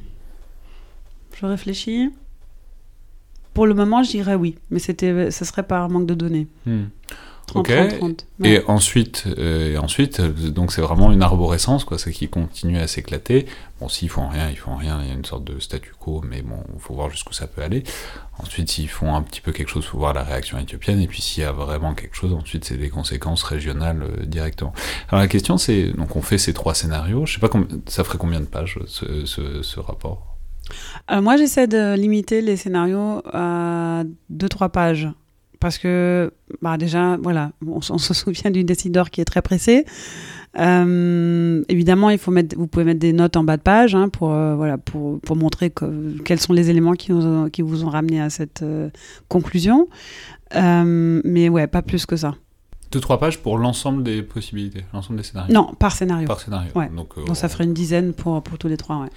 Je 1.34 1.46
réfléchis. 1.46 2.12
Pour 3.54 3.66
le 3.66 3.74
moment, 3.74 4.04
je 4.04 4.12
dirais 4.12 4.36
oui, 4.36 4.58
mais 4.70 4.80
c'était, 4.80 5.32
ce 5.32 5.46
serait 5.46 5.64
par 5.64 5.90
manque 5.90 6.06
de 6.06 6.14
données. 6.14 6.48
Et 8.44 8.62
ensuite, 8.68 9.26
euh, 9.38 9.74
et 9.74 9.78
ensuite, 9.78 10.20
euh, 10.20 10.50
donc 10.50 10.72
c'est 10.72 10.82
vraiment 10.82 11.12
une 11.12 11.22
arborescence, 11.22 11.84
quoi, 11.84 11.98
c'est 11.98 12.12
qui 12.12 12.30
continue 12.30 12.78
à 12.78 12.88
s'éclater. 12.88 13.46
Bon, 13.80 13.90
s'ils 13.90 14.10
font 14.10 14.28
rien, 14.28 14.50
ils 14.50 14.58
font 14.58 14.76
rien, 14.76 15.00
il 15.02 15.08
y 15.08 15.12
a 15.12 15.14
une 15.14 15.26
sorte 15.26 15.44
de 15.44 15.60
statu 15.60 15.94
quo, 16.00 16.22
mais 16.28 16.42
bon, 16.42 16.64
il 16.74 16.80
faut 16.80 16.94
voir 16.94 17.10
jusqu'où 17.10 17.34
ça 17.34 17.48
peut 17.48 17.62
aller. 17.62 17.84
Ensuite, 18.40 18.70
s'ils 18.70 18.90
font 18.90 19.16
un 19.16 19.22
petit 19.22 19.42
peu 19.42 19.52
quelque 19.52 19.70
chose, 19.70 19.84
il 19.86 19.90
faut 19.90 19.98
voir 19.98 20.14
la 20.14 20.24
réaction 20.24 20.58
éthiopienne, 20.58 21.00
et 21.02 21.08
puis 21.08 21.22
s'il 21.22 21.44
y 21.44 21.46
a 21.46 21.52
vraiment 21.52 21.94
quelque 21.94 22.16
chose, 22.16 22.34
ensuite 22.34 22.66
c'est 22.66 22.78
les 22.78 22.90
conséquences 22.90 23.44
régionales 23.44 24.04
euh, 24.04 24.26
directement. 24.26 24.74
Alors 25.10 25.22
la 25.22 25.28
question, 25.28 25.58
c'est, 25.58 25.92
donc 25.94 26.16
on 26.16 26.22
fait 26.22 26.38
ces 26.38 26.54
trois 26.54 26.74
scénarios, 26.74 27.26
je 27.26 27.34
sais 27.34 27.40
pas, 27.40 27.50
ça 27.88 28.04
ferait 28.04 28.18
combien 28.18 28.40
de 28.40 28.46
pages 28.46 28.80
ce, 28.88 29.26
ce, 29.26 29.62
ce 29.62 29.80
rapport? 29.80 30.32
Alors 31.08 31.24
moi, 31.24 31.38
j'essaie 31.38 31.68
de 31.68 31.96
limiter 31.96 32.42
les 32.42 32.56
scénarios 32.56 33.22
à 33.34 34.04
2-3 34.32 34.70
pages 34.70 35.10
parce 35.62 35.78
que 35.78 36.34
bah 36.62 36.76
déjà, 36.78 37.18
voilà, 37.22 37.52
on, 37.66 37.82
se 37.82 38.14
souvient 38.14 38.52
du 38.52 38.66
décideur 38.66 39.10
qui 39.10 39.22
est 39.22 39.26
très 39.26 39.42
pressé. 39.42 39.86
Euh, 40.58 41.64
évidemment, 41.70 42.10
il 42.10 42.18
faut 42.18 42.32
mettre, 42.32 42.58
vous 42.58 42.68
pouvez 42.68 42.84
mettre 42.84 43.00
des 43.00 43.14
notes 43.14 43.38
en 43.38 43.46
bas 43.46 43.56
de 43.56 43.62
page 43.62 43.96
hein, 43.96 44.10
pour, 44.10 44.34
euh, 44.34 44.56
voilà, 44.56 44.78
pour, 44.78 45.22
pour 45.22 45.38
montrer 45.38 45.70
que, 45.70 46.18
quels 46.26 46.40
sont 46.40 46.52
les 46.52 46.70
éléments 46.70 46.94
qui, 46.94 47.14
nous 47.14 47.50
qui 47.50 47.62
vous 47.62 47.86
ont 47.86 47.90
ramené 47.90 48.20
à 48.20 48.30
cette 48.30 48.64
euh, 48.64 48.90
conclusion. 49.30 49.88
mais 50.54 51.48
ouais, 51.48 51.68
pas 51.68 51.84
plus 51.84 52.06
que 52.06 52.18
ça. 52.18 52.36
Deux, 52.92 53.00
trois 53.00 53.20
pages 53.20 53.38
pour 53.38 53.58
l'ensemble 53.58 54.04
des 54.04 54.24
possibilités, 54.24 54.84
l'ensemble 54.94 55.20
des 55.20 55.24
scénarios 55.24 55.54
Non, 55.54 55.74
par 55.80 55.94
scénario. 55.94 56.28
Par 56.28 56.42
scénario. 56.42 56.72
Donc, 56.94 57.16
Donc 57.26 57.38
ça 57.38 57.48
ferait 57.48 57.64
une 57.64 57.74
dizaine 57.74 58.12
pour, 58.12 58.42
pour 58.42 58.58
tous 58.58 58.68
les 58.68 58.78
trois. 58.78 58.98
Ouais. 58.98 59.10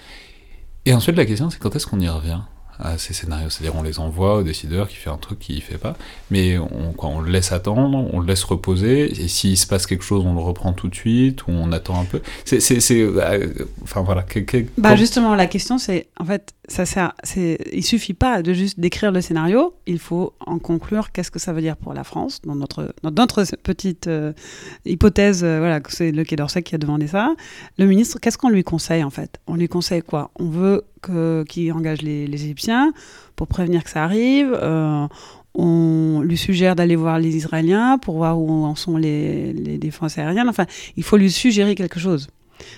Et 0.84 0.92
ensuite, 0.92 1.16
la 1.16 1.24
question, 1.24 1.48
c'est 1.48 1.58
quand 1.58 1.74
est-ce 1.74 1.86
qu'on 1.86 1.98
y 1.98 2.08
revient? 2.08 2.40
À 2.78 2.98
ces 2.98 3.14
scénarios. 3.14 3.50
C'est-à-dire 3.50 3.76
on 3.76 3.82
les 3.82 3.98
envoie 3.98 4.36
au 4.36 4.42
décideur 4.42 4.88
qui 4.88 4.96
fait 4.96 5.10
un 5.10 5.16
truc 5.16 5.38
qu'il 5.38 5.56
ne 5.56 5.60
fait 5.60 5.78
pas, 5.78 5.96
mais 6.30 6.58
on, 6.58 6.92
quoi, 6.92 7.08
on 7.10 7.20
le 7.20 7.30
laisse 7.30 7.52
attendre, 7.52 8.08
on 8.12 8.20
le 8.20 8.26
laisse 8.26 8.44
reposer, 8.44 9.10
et 9.22 9.28
s'il 9.28 9.56
se 9.56 9.66
passe 9.66 9.86
quelque 9.86 10.04
chose, 10.04 10.24
on 10.26 10.34
le 10.34 10.40
reprend 10.40 10.72
tout 10.72 10.88
de 10.88 10.94
suite, 10.94 11.46
ou 11.46 11.50
on 11.50 11.72
attend 11.72 12.00
un 12.00 12.04
peu. 12.04 12.20
C'est, 12.44 12.60
euh, 12.92 13.48
enfin 13.82 14.02
voilà. 14.02 14.24
bah 14.78 14.96
justement, 14.96 15.34
la 15.34 15.46
question 15.46 15.78
c'est, 15.78 16.08
en 16.18 16.24
fait, 16.24 16.54
ça 16.68 16.86
sert, 16.86 17.12
il 17.36 17.84
suffit 17.84 18.14
pas 18.14 18.42
de 18.42 18.52
juste 18.52 18.80
décrire 18.80 19.12
le 19.12 19.20
scénario, 19.20 19.74
il 19.86 19.98
faut 19.98 20.32
en 20.40 20.58
conclure 20.58 21.12
qu'est-ce 21.12 21.30
que 21.30 21.38
ça 21.38 21.52
veut 21.52 21.60
dire 21.60 21.76
pour 21.76 21.92
la 21.94 22.04
France, 22.04 22.40
dans 22.42 22.54
notre, 22.54 22.94
notre 23.02 23.56
petite 23.56 24.06
euh, 24.06 24.32
hypothèse, 24.86 25.44
euh, 25.44 25.58
voilà, 25.58 25.80
c'est 25.88 26.10
le 26.10 26.24
Quai 26.24 26.36
d'Orsay 26.36 26.62
qui 26.62 26.74
a 26.74 26.78
demandé 26.78 27.06
ça. 27.06 27.34
Le 27.78 27.86
ministre, 27.86 28.18
qu'est-ce 28.20 28.38
qu'on 28.38 28.48
lui 28.48 28.64
conseille 28.64 29.04
en 29.04 29.10
fait? 29.10 29.40
On 29.46 29.56
lui 29.56 29.68
conseille 29.68 30.02
quoi? 30.02 30.30
On 30.36 30.48
veut 30.48 30.84
qui 31.48 31.70
engage 31.70 32.00
les, 32.00 32.24
Égyptiens 32.24 32.94
pour 33.36 33.46
prévenir 33.46 33.84
que 33.84 33.90
ça 33.90 34.04
arrive. 34.04 34.52
Euh, 34.54 35.06
on 35.54 36.22
lui 36.22 36.38
suggère 36.38 36.74
d'aller 36.74 36.96
voir 36.96 37.18
les 37.18 37.36
Israéliens 37.36 37.98
pour 37.98 38.16
voir 38.16 38.40
où 38.40 38.64
en 38.64 38.74
sont 38.74 38.96
les, 38.96 39.52
les, 39.52 39.76
défenses 39.76 40.16
aériennes. 40.16 40.48
Enfin, 40.48 40.64
il 40.96 41.02
faut 41.02 41.18
lui 41.18 41.30
suggérer 41.30 41.74
quelque 41.74 42.00
chose. 42.00 42.28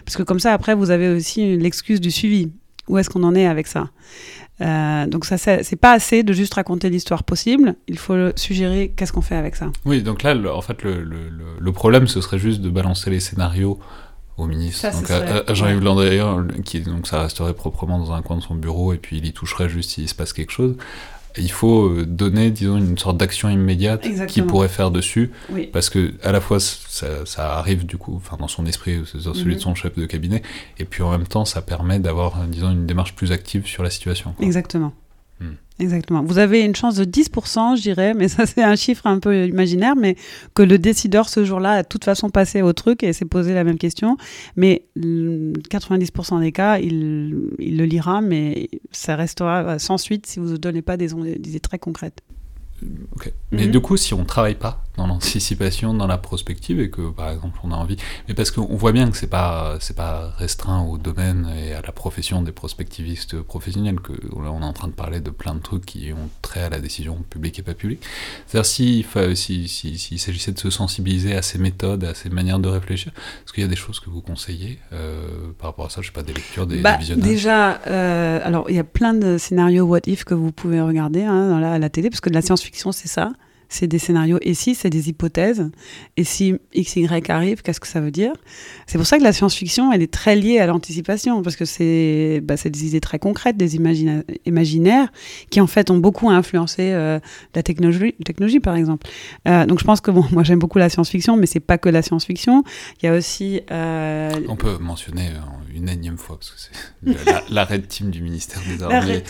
Parce 0.05 0.17
que 0.17 0.25
comme 0.25 0.41
ça, 0.41 0.53
après, 0.53 0.75
vous 0.75 0.91
avez 0.91 1.09
aussi 1.09 1.57
l'excuse 1.57 2.01
du 2.01 2.11
suivi. 2.11 2.51
Où 2.89 2.99
est-ce 2.99 3.11
qu'on 3.11 3.25
en 3.25 3.35
est 3.35 3.47
avec 3.47 3.67
ça 3.67 3.91
euh, 4.63 5.07
donc 5.07 5.27
ça, 5.27 5.37
c'est 5.37 5.77
pas 5.77 5.93
assez 5.93 6.23
de 6.23 6.33
juste 6.33 6.55
raconter 6.55 6.89
l'histoire 6.89 7.25
possible. 7.25 7.75
Il 7.89 7.99
faut 7.99 8.15
suggérer 8.37 8.91
qu'est-ce 8.97 9.13
qu'on 9.13 9.21
fait 9.21 9.37
avec 9.37 9.55
ça. 9.55 9.71
Oui, 9.85 10.03
donc 10.03 10.23
là, 10.23 10.35
en 10.55 10.63
fait, 10.63 10.83
le, 10.83 11.03
le, 11.03 11.29
le, 11.61 11.73
problème, 11.73 12.07
ce 12.07 12.23
serait 12.23 12.39
juste 12.39 12.63
de 12.63 12.71
balancer 12.71 13.11
les 13.11 13.21
scénarios 13.21 13.79
au 14.37 14.47
ministre. 14.47 14.91
donc 14.93 15.11
à, 15.11 15.55
Jean-Yves 15.55 15.83
Le 15.83 16.63
qui 16.63 16.81
donc 16.81 17.07
ça 17.07 17.23
resterait 17.23 17.55
proprement 17.55 17.99
dans 17.99 18.13
un 18.13 18.23
coin 18.23 18.37
de 18.37 18.43
son 18.43 18.55
bureau 18.55 18.93
et 18.93 18.99
puis 18.99 19.19
il 19.19 19.27
y 19.27 19.33
toucherait 19.33 19.69
juste 19.69 19.91
s'il 19.91 20.09
se 20.09 20.15
passe 20.15 20.33
quelque 20.33 20.53
chose. 20.53 20.77
Il 21.39 21.51
faut 21.51 21.89
euh, 21.89 22.07
donner, 22.07 22.51
disons, 22.51 22.77
une 22.77 22.99
sorte 22.99 23.17
d'action 23.17 23.49
immédiate 23.49 24.07
qu'il 24.27 24.45
pourrait 24.47 24.69
faire 24.69 24.91
dessus, 24.91 25.31
parce 25.73 25.91
que 25.91 26.15
à 26.23 26.33
la 26.33 26.41
fois 26.41 26.61
ça, 26.61 27.27
ça 27.27 27.55
arrive 27.55 27.87
du 27.87 27.97
coup, 27.97 28.15
enfin 28.17 28.37
dans 28.39 28.49
son 28.49 28.67
esprit, 28.67 28.99
dans 29.25 29.35
celui 29.35 29.55
de 29.55 29.59
mhm. 29.59 29.61
son 29.61 29.75
chef 29.75 29.97
de 29.97 30.07
cabinet, 30.07 30.43
et 30.79 30.85
puis 30.85 31.03
en 31.03 31.11
même 31.11 31.27
temps 31.27 31.45
ça 31.45 31.63
permet 31.63 31.99
d'avoir, 31.99 32.45
disons, 32.47 32.71
une 32.71 32.87
démarche 32.87 33.15
plus 33.15 33.33
active 33.33 33.67
sur 33.67 33.83
la 33.83 33.91
situation. 33.91 34.35
Exactement. 34.41 34.93
Hmm. 35.41 35.55
Exactement. 35.79 36.23
Vous 36.23 36.39
avez 36.39 36.63
une 36.63 36.75
chance 36.75 36.95
de 36.95 37.05
10%, 37.05 37.77
je 37.77 37.83
dirais, 37.83 38.15
mais 38.15 38.29
ça 38.29 38.47
c'est 38.47 38.63
un 38.63 38.77
chiffre 38.77 39.07
un 39.07 39.19
peu 39.19 39.47
imaginaire, 39.47 39.95
mais 39.95 40.17
que 40.55 40.63
le 40.63 40.79
décideur 40.79 41.29
ce 41.29 41.45
jour-là 41.45 41.73
a 41.73 41.83
de 41.83 41.89
toute 41.89 42.05
façon 42.05 42.31
passé 42.31 42.63
au 42.63 42.73
truc 42.73 43.03
et 43.03 43.13
s'est 43.13 43.27
posé 43.27 43.53
la 43.53 43.65
même 43.65 43.79
question. 43.79 44.17
Mais 44.57 44.85
90% 44.97 46.41
des 46.41 46.53
cas, 46.53 46.79
il, 46.79 47.51
il, 47.59 47.77
le 47.77 47.85
lira, 47.85 48.21
mais 48.23 48.71
ça 48.93 49.17
restera 49.17 49.79
sans 49.79 49.99
suite 49.99 50.27
si 50.27 50.39
vous 50.39 50.53
ne 50.53 50.57
donnez 50.57 50.83
pas 50.83 50.97
des, 50.97 51.09
des 51.09 51.51
idées 51.51 51.61
très 51.61 51.79
concrètes. 51.79 52.23
Mais 53.53 53.67
mhm. 53.67 53.71
du 53.71 53.81
coup, 53.81 53.97
si 53.97 54.15
on 54.15 54.25
travaille 54.25 54.55
pas 54.55 54.85
dans 54.97 55.07
l'anticipation, 55.07 55.95
dans 55.95 56.07
la 56.07 56.19
prospective, 56.19 56.81
et 56.81 56.91
que 56.91 57.11
par 57.11 57.31
exemple 57.31 57.59
on 57.63 57.73
a 57.73 57.77
envie, 57.77 57.97
mais 58.29 58.35
parce 58.35 58.51
qu'on 58.51 58.77
voit 58.77 58.93
bien 58.93 59.11
que 59.11 59.17
c'est 59.17 59.27
pas 59.27 59.77
c'est 59.81 59.97
pas 59.97 60.33
restreint 60.39 60.83
au 60.83 60.99
domaine 60.99 61.49
et 61.57 61.73
à 61.73 61.83
la 61.83 61.93
profession 61.93 62.43
des 62.43 62.53
prospectivistes 62.53 63.41
professionnels, 63.41 64.01
que 64.01 64.13
là 64.13 64.51
on 64.53 64.63
est 64.63 64.65
en 64.65 64.73
train 64.73 64.89
de 64.89 64.93
parler 64.93 65.21
de 65.21 65.31
plein 65.31 65.55
de 65.55 65.61
trucs 65.61 65.87
qui 65.87 66.13
ont 66.13 66.29
trait 66.43 66.63
à 66.63 66.69
la 66.69 66.81
décision 66.81 67.17
publique 67.29 67.59
et 67.59 67.63
pas 67.63 67.75
publique. 67.75 68.03
C'est-à-dire 68.47 68.67
s'il 68.67 69.05
si, 69.37 69.69
si, 69.69 69.99
si, 69.99 70.19
s'agissait 70.19 70.53
de 70.53 70.59
se 70.59 70.71
sensibiliser 70.71 71.35
à 71.37 71.43
ces 71.43 71.59
méthodes, 71.59 72.05
à 72.05 72.15
ces 72.15 72.31
manières 72.31 72.59
de 72.59 72.69
réfléchir, 72.69 73.13
est-ce 73.45 73.53
qu'il 73.53 73.63
y 73.63 73.67
a 73.67 73.69
des 73.69 73.77
choses 73.77 74.01
que 74.01 74.11
vous 74.11 74.21
conseillez 74.21 74.79
euh, 74.93 75.53
par 75.59 75.71
rapport 75.71 75.87
à 75.87 75.91
ça? 75.91 76.01
Je 76.01 76.07
sais 76.07 76.13
pas, 76.13 76.23
des 76.23 76.33
lectures, 76.33 76.67
des, 76.67 76.81
bah, 76.81 76.97
visionnages. 76.97 77.29
Déjà, 77.29 77.81
euh, 77.87 78.41
alors 78.43 78.67
il 78.69 78.77
y 78.77 78.79
a 78.79 78.85
plein 78.85 79.15
de 79.15 79.39
scénarios 79.39 79.85
what 79.85 80.01
if 80.07 80.25
que 80.25 80.35
vous 80.35 80.53
pouvez 80.53 80.81
regarder 80.81 81.23
hein, 81.23 81.49
dans 81.51 81.59
la, 81.59 81.73
à 81.73 81.79
la 81.79 81.91
télé, 81.91 82.11
parce 82.11 82.21
que 82.21 82.29
de 82.31 82.35
la 82.35 82.43
science 82.43 82.63
fiction 82.63 82.93
c'est 82.93 83.09
ça 83.09 83.33
c'est 83.69 83.87
des 83.87 83.99
scénarios. 83.99 84.39
Et 84.43 84.55
si, 84.55 84.75
c'est 84.75 84.91
des 84.91 85.09
hypothèses. 85.09 85.71
Et 86.17 86.25
si 86.25 86.55
X, 86.75 86.97
Y 86.97 87.31
arrive, 87.31 87.63
qu'est-ce 87.63 87.81
que 87.81 87.87
ça 87.87 88.01
veut 88.01 88.11
dire? 88.11 88.33
C'est 88.87 88.99
pour 88.99 89.07
ça 89.07 89.19
que 89.19 89.23
la 89.23 89.33
science-fiction, 89.33 89.93
elle 89.93 90.03
est 90.03 90.13
très 90.13 90.37
liée 90.37 90.59
à 90.59 90.67
l'anticipation, 90.67 91.43
parce 91.43 91.57
que 91.57 91.65
c'est 91.65 92.41
bah, 92.43 92.55
des 92.65 92.87
idées 92.87 93.01
très 93.01 93.19
concrètes, 93.19 93.57
des 93.57 93.77
imaginaires, 93.77 95.09
qui 95.51 95.61
en 95.61 95.67
fait 95.67 95.91
ont 95.91 95.99
beaucoup 95.99 96.31
influencé 96.31 96.93
euh, 96.93 97.19
la 97.55 97.63
technologie, 97.63 98.15
technologie, 98.25 98.61
par 98.61 98.77
exemple. 98.77 99.07
Euh, 99.49 99.67
donc 99.67 99.81
je 99.81 99.85
pense 99.85 100.01
que, 100.01 100.11
bon, 100.11 100.25
moi 100.33 100.43
j'aime 100.43 100.59
beaucoup 100.59 100.79
la 100.79 100.89
science-fiction, 100.89 101.37
mais 101.37 101.47
c'est 101.47 101.61
pas 101.61 101.79
que 101.79 101.89
la 101.89 102.03
science-fiction. 102.03 102.63
Il 103.03 103.07
y 103.07 103.09
a 103.09 103.15
aussi... 103.15 103.61
Euh, 103.71 104.31
On 104.49 104.57
peut 104.57 104.79
mentionner 104.79 105.31
une 105.77 105.89
énième 105.89 106.19
fois, 106.19 106.39
parce 106.39 106.51
que 106.51 106.59
c'est 106.59 107.25
la, 107.27 107.43
la, 107.49 107.65
Red 107.65 107.89
Team 107.89 108.11
du 108.11 108.23
ministère 108.23 108.61
des 108.67 108.83
Armées. 108.83 109.23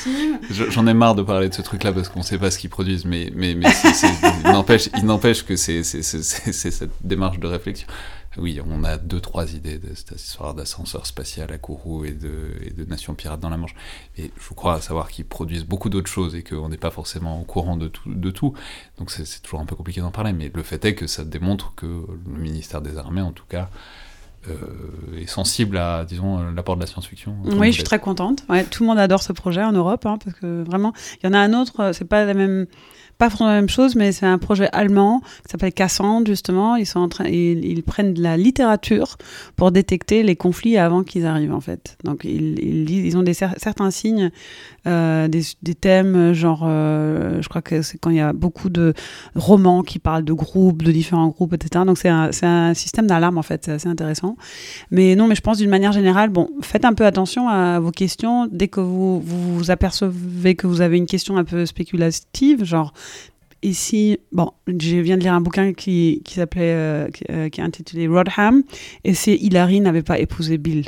J'en 0.50 0.86
ai 0.86 0.94
marre 0.94 1.14
de 1.14 1.22
parler 1.22 1.48
de 1.48 1.54
ce 1.54 1.62
truc-là, 1.62 1.92
parce 1.92 2.08
qu'on 2.08 2.22
sait 2.22 2.38
pas 2.38 2.50
ce 2.50 2.58
qu'ils 2.58 2.70
produisent, 2.70 3.04
mais, 3.04 3.32
mais, 3.34 3.54
mais 3.54 3.70
c'est 3.72 4.06
il 4.96 5.04
n'empêche 5.04 5.44
que 5.44 5.56
c'est 5.56 5.82
cette 5.82 6.90
démarche 7.02 7.38
de 7.38 7.46
réflexion. 7.46 7.86
Oui, 8.38 8.60
on 8.66 8.84
a 8.84 8.98
deux, 8.98 9.20
trois 9.20 9.54
idées 9.54 9.78
de 9.78 9.94
cette 9.94 10.12
histoire 10.12 10.54
d'ascenseur 10.54 11.06
spatial 11.06 11.50
à 11.52 11.58
Kourou 11.58 12.04
et 12.04 12.10
de, 12.10 12.52
et 12.60 12.70
de 12.70 12.84
Nation 12.84 13.14
Pirate 13.14 13.40
dans 13.40 13.48
la 13.48 13.56
Manche. 13.56 13.74
Et 14.18 14.30
je 14.38 14.54
crois 14.54 14.80
savoir 14.82 15.08
qu'ils 15.08 15.24
produisent 15.24 15.64
beaucoup 15.64 15.88
d'autres 15.88 16.10
choses 16.10 16.34
et 16.34 16.42
qu'on 16.42 16.68
n'est 16.68 16.76
pas 16.76 16.90
forcément 16.90 17.40
au 17.40 17.44
courant 17.44 17.76
de 17.76 17.88
tout. 17.88 18.12
De 18.12 18.30
tout. 18.30 18.52
Donc 18.98 19.10
c'est 19.10 19.42
toujours 19.42 19.60
un 19.60 19.64
peu 19.64 19.74
compliqué 19.74 20.02
d'en 20.02 20.10
parler, 20.10 20.34
mais 20.34 20.50
le 20.54 20.62
fait 20.62 20.84
est 20.84 20.94
que 20.94 21.06
ça 21.06 21.24
démontre 21.24 21.74
que 21.76 21.86
le 21.86 22.38
ministère 22.38 22.82
des 22.82 22.98
Armées, 22.98 23.22
en 23.22 23.32
tout 23.32 23.46
cas, 23.48 23.70
est 25.16 25.26
sensible 25.26 25.76
à, 25.76 26.04
disons, 26.04 26.50
l'apport 26.52 26.76
de 26.76 26.80
la 26.80 26.86
science-fiction. 26.86 27.36
Oui, 27.44 27.68
je 27.68 27.76
suis 27.76 27.84
très 27.84 27.98
contente. 27.98 28.44
Ouais, 28.48 28.64
tout 28.64 28.82
le 28.82 28.88
monde 28.88 28.98
adore 28.98 29.22
ce 29.22 29.32
projet 29.32 29.62
en 29.62 29.72
Europe, 29.72 30.06
hein, 30.06 30.18
parce 30.22 30.36
que 30.38 30.62
vraiment, 30.62 30.92
il 31.22 31.26
y 31.26 31.28
en 31.28 31.32
a 31.32 31.38
un 31.38 31.52
autre, 31.52 31.92
c'est 31.92 32.04
pas 32.04 32.24
la 32.24 32.34
même 32.34 32.66
pas 33.18 33.30
forcément 33.30 33.50
la 33.50 33.56
même 33.56 33.68
chose, 33.68 33.94
mais 33.96 34.12
c'est 34.12 34.26
un 34.26 34.38
projet 34.38 34.68
allemand 34.72 35.20
qui 35.44 35.50
s'appelle 35.50 35.72
Cassandre, 35.72 36.26
justement. 36.26 36.76
Ils, 36.76 36.86
sont 36.86 37.00
en 37.00 37.08
train, 37.08 37.26
ils, 37.26 37.82
prennent 37.82 38.14
de 38.14 38.22
la 38.22 38.36
littérature 38.36 39.16
pour 39.56 39.72
détecter 39.72 40.22
les 40.22 40.36
conflits 40.36 40.76
avant 40.76 41.02
qu'ils 41.02 41.26
arrivent, 41.26 41.54
en 41.54 41.60
fait. 41.60 41.96
Donc, 42.04 42.24
ils, 42.24 42.90
ils, 42.90 43.16
ont 43.16 43.22
des, 43.22 43.34
certains 43.34 43.90
signes, 43.90 44.30
euh, 44.86 45.28
des, 45.28 45.74
thèmes, 45.74 46.32
genre, 46.32 46.64
euh, 46.66 47.40
je 47.40 47.48
crois 47.48 47.62
que 47.62 47.82
c'est 47.82 47.98
quand 47.98 48.10
il 48.10 48.16
y 48.16 48.20
a 48.20 48.32
beaucoup 48.32 48.70
de 48.70 48.92
romans 49.34 49.82
qui 49.82 49.98
parlent 49.98 50.24
de 50.24 50.32
groupes, 50.32 50.82
de 50.82 50.92
différents 50.92 51.28
groupes, 51.28 51.54
etc. 51.54 51.84
Donc, 51.86 51.98
c'est 51.98 52.08
un, 52.08 52.30
un, 52.42 52.74
système 52.74 53.06
d'alarme, 53.06 53.38
en 53.38 53.42
fait. 53.42 53.64
C'est 53.64 53.72
assez 53.72 53.88
intéressant. 53.88 54.36
Mais 54.90 55.14
non, 55.16 55.26
mais 55.26 55.34
je 55.34 55.42
pense 55.42 55.58
d'une 55.58 55.70
manière 55.70 55.92
générale, 55.92 56.30
bon, 56.30 56.50
faites 56.60 56.84
un 56.84 56.92
peu 56.92 57.06
attention 57.06 57.48
à 57.48 57.78
vos 57.80 57.92
questions. 57.92 58.48
Dès 58.50 58.68
que 58.68 58.80
vous 58.80 59.20
vous, 59.20 59.20
vous 59.20 59.70
apercevez 59.70 60.54
que 60.54 60.66
vous 60.66 60.80
avez 60.80 60.96
une 60.96 61.06
question 61.06 61.36
un 61.36 61.44
peu 61.44 61.66
spéculative, 61.66 62.64
genre, 62.64 62.92
ici, 63.62 64.18
bon, 64.32 64.50
je 64.66 64.96
viens 64.96 65.16
de 65.16 65.22
lire 65.22 65.34
un 65.34 65.40
bouquin 65.40 65.72
qui, 65.72 66.22
qui 66.24 66.34
s'appelait, 66.34 66.74
euh, 66.74 67.08
qui, 67.08 67.24
euh, 67.30 67.48
qui, 67.48 67.60
est 67.60 67.64
intitulé 67.64 68.06
Rodham, 68.06 68.62
et 69.04 69.14
c'est 69.14 69.34
Hilary 69.34 69.80
n'avait 69.80 70.02
pas 70.02 70.18
épousé 70.18 70.58
Bill. 70.58 70.84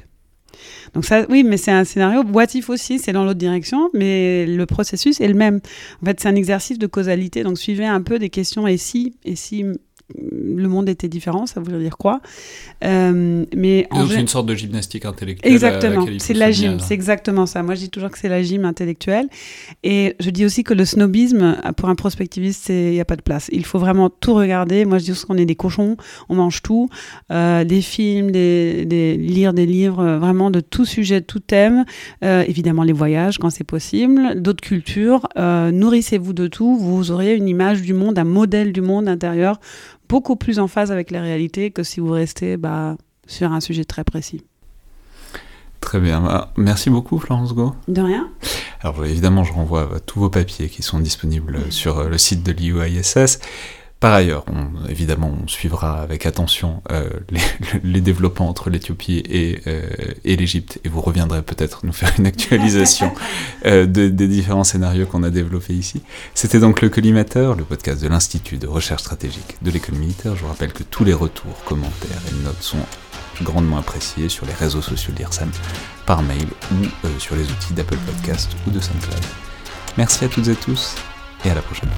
Donc 0.95 1.05
ça, 1.05 1.25
oui, 1.29 1.45
mais 1.45 1.57
c'est 1.57 1.71
un 1.71 1.85
scénario 1.85 2.25
boitif 2.25 2.71
aussi, 2.71 2.99
c'est 2.99 3.13
dans 3.13 3.25
l'autre 3.25 3.39
direction, 3.39 3.91
mais 3.95 4.47
le 4.47 4.67
processus 4.67 5.21
est 5.21 5.29
le 5.29 5.35
même. 5.35 5.61
En 6.03 6.07
fait, 6.07 6.21
c'est 6.21 6.29
un 6.29 6.35
exercice 6.35 6.79
de 6.79 6.87
causalité, 6.87 7.43
donc 7.43 7.59
suivez 7.59 7.87
un 7.87 8.03
peu 8.03 8.19
des 8.19 8.31
questions 8.31 8.67
et 8.67 8.77
si, 8.77 9.15
et 9.25 9.37
si 9.37 9.65
le 10.17 10.69
monde 10.69 10.89
était 10.89 11.09
différent, 11.09 11.47
ça 11.47 11.61
voudrait 11.61 11.81
dire 11.81 11.99
quoi 11.99 12.21
euh, 12.85 13.45
Mais 13.55 13.87
donc 13.93 14.11
c'est 14.11 14.21
une 14.21 14.29
sorte 14.29 14.47
de 14.47 14.55
gymnastique 14.55 15.05
intellectuelle. 15.05 15.53
Exactement, 15.53 16.07
c'est 16.19 16.35
la 16.35 16.51
gym, 16.51 16.81
c'est 16.81 16.95
exactement 16.95 17.47
ça. 17.47 17.63
Moi 17.63 17.75
je 17.75 17.81
dis 17.81 17.91
toujours 17.91 18.11
que 18.11 18.19
c'est 18.19 18.29
la 18.29 18.43
gym 18.43 18.65
intellectuelle. 18.65 19.29
Et 19.83 20.17
je 20.19 20.31
dis 20.31 20.45
aussi 20.45 20.65
que 20.65 20.75
le 20.75 20.85
snobisme, 20.85 21.61
pour 21.77 21.89
un 21.89 21.95
prospectiviste, 21.95 22.71
il 22.71 22.93
n'y 22.93 23.01
a 23.01 23.05
pas 23.05 23.17
de 23.17 23.23
place. 23.23 23.49
Il 23.53 23.67
faut 23.67 23.79
vraiment 23.79 24.09
tout 24.09 24.35
regarder. 24.35 24.85
Moi 24.85 24.99
je 24.99 25.13
dis 25.13 25.25
qu'on 25.27 25.37
est 25.37 25.47
des 25.47 25.57
cochons, 25.57 25.97
on 26.29 26.37
mange 26.37 26.63
tout, 26.63 26.89
euh, 27.31 27.65
des 27.65 27.83
films, 27.83 28.31
des, 28.31 28.87
des, 28.87 29.17
lire 29.17 29.53
des 29.53 29.67
livres, 29.67 30.01
euh, 30.01 30.19
vraiment 30.19 30.51
de 30.51 30.61
tout 30.61 30.85
sujet, 30.85 31.21
tout 31.21 31.41
thème. 31.41 31.85
Euh, 32.25 32.45
évidemment 32.47 32.83
les 32.83 32.93
voyages 32.93 33.39
quand 33.39 33.51
c'est 33.51 33.65
possible, 33.65 34.41
d'autres 34.41 34.63
cultures. 34.63 35.29
Euh, 35.37 35.71
nourrissez-vous 35.71 36.33
de 36.33 36.47
tout, 36.47 36.77
vous 36.77 37.11
aurez 37.11 37.35
une 37.35 37.49
image 37.49 37.83
du 37.83 37.93
monde, 37.93 38.19
un 38.19 38.25
modèle 38.25 38.73
du 38.73 38.81
monde 38.81 39.09
intérieur 39.09 39.61
beaucoup 40.09 40.37
plus 40.37 40.59
en 40.59 40.69
phase 40.69 40.91
avec 40.93 41.11
la 41.11 41.21
réalité 41.21 41.71
que 41.71 41.83
si 41.83 42.01
vous 42.01 42.11
restez 42.11 42.57
bah, 42.57 42.97
sur 43.27 43.53
un 43.53 43.61
sujet 43.61 43.85
très 43.85 44.05
précis. 44.05 44.45
Très 45.81 46.01
bien. 46.01 46.21
Bah, 46.21 46.53
merci 46.57 46.91
beaucoup, 46.91 47.19
Florence 47.19 47.55
Go. 47.55 47.75
De 47.87 48.01
rien. 48.01 48.29
Alors, 48.81 49.05
évidemment, 49.05 49.45
je 49.45 49.53
renvoie 49.53 49.97
à 49.97 50.01
tous 50.01 50.21
vos 50.21 50.31
papiers 50.31 50.69
qui 50.69 50.83
sont 50.83 50.99
disponibles 50.99 51.71
sur 51.71 51.99
euh, 51.99 52.09
le 52.09 52.19
site 52.19 52.43
de 52.43 52.53
l'IUISS. 52.53 53.39
Par 54.01 54.13
ailleurs, 54.13 54.45
on, 54.47 54.87
évidemment, 54.89 55.37
on 55.43 55.49
suivra 55.49 56.01
avec 56.01 56.25
attention 56.25 56.83
euh, 56.93 57.11
les, 57.31 57.41
les, 57.83 58.01
développements 58.01 58.49
entre 58.49 58.71
l'Éthiopie 58.71 59.25
et, 59.29 59.61
euh, 59.67 59.83
et 60.25 60.37
l'Égypte, 60.37 60.79
et 60.85 60.89
vous 60.89 61.01
reviendrez 61.01 61.43
peut-être 61.43 61.85
nous 61.85 61.93
faire 61.93 62.13
une 62.17 62.27
actualisation 62.27 63.13
euh, 63.67 63.87
de, 63.87 64.09
des 64.09 64.29
différents 64.29 64.63
scénarios 64.63 65.07
qu'on 65.07 65.25
a 65.25 65.31
développés 65.31 65.75
ici. 65.75 66.03
C'était 66.35 66.61
donc 66.61 66.81
le 66.81 66.91
Collimateur, 66.91 67.57
le 67.57 67.65
podcast 67.65 68.01
de 68.01 68.07
l'Institut 68.07 68.59
de 68.59 68.69
recherche 68.69 69.03
stratégique 69.03 69.57
de 69.63 69.71
l'école 69.73 69.97
militaire. 69.97 70.37
Je 70.37 70.43
vous 70.43 70.49
rappelle 70.49 70.73
que 70.73 70.85
tous 70.85 71.03
les 71.03 71.15
retours, 71.15 71.65
commentaires 71.65 72.23
et 72.31 72.45
notes 72.45 72.63
sont 72.63 72.79
grandement 73.43 73.79
appréciés 73.79 74.29
sur 74.29 74.47
les 74.47 74.55
réseaux 74.55 74.83
sociaux 74.83 75.13
de 75.13 75.19
l'IRSAM, 75.19 75.51
par 76.07 76.23
mail 76.23 76.47
ou 76.73 77.09
sur 77.19 77.35
les 77.35 77.45
outils 77.45 77.73
d'Apple 77.73 77.99
Podcast 77.99 78.51
ou 78.67 78.71
de 78.71 78.79
SoundCloud. 78.79 79.25
Merci 79.97 80.25
à 80.25 80.29
toutes 80.29 80.47
et 80.47 80.55
tous, 80.55 80.95
et 81.45 81.51
à 81.51 81.55
la 81.55 81.63
prochaine. 81.63 81.91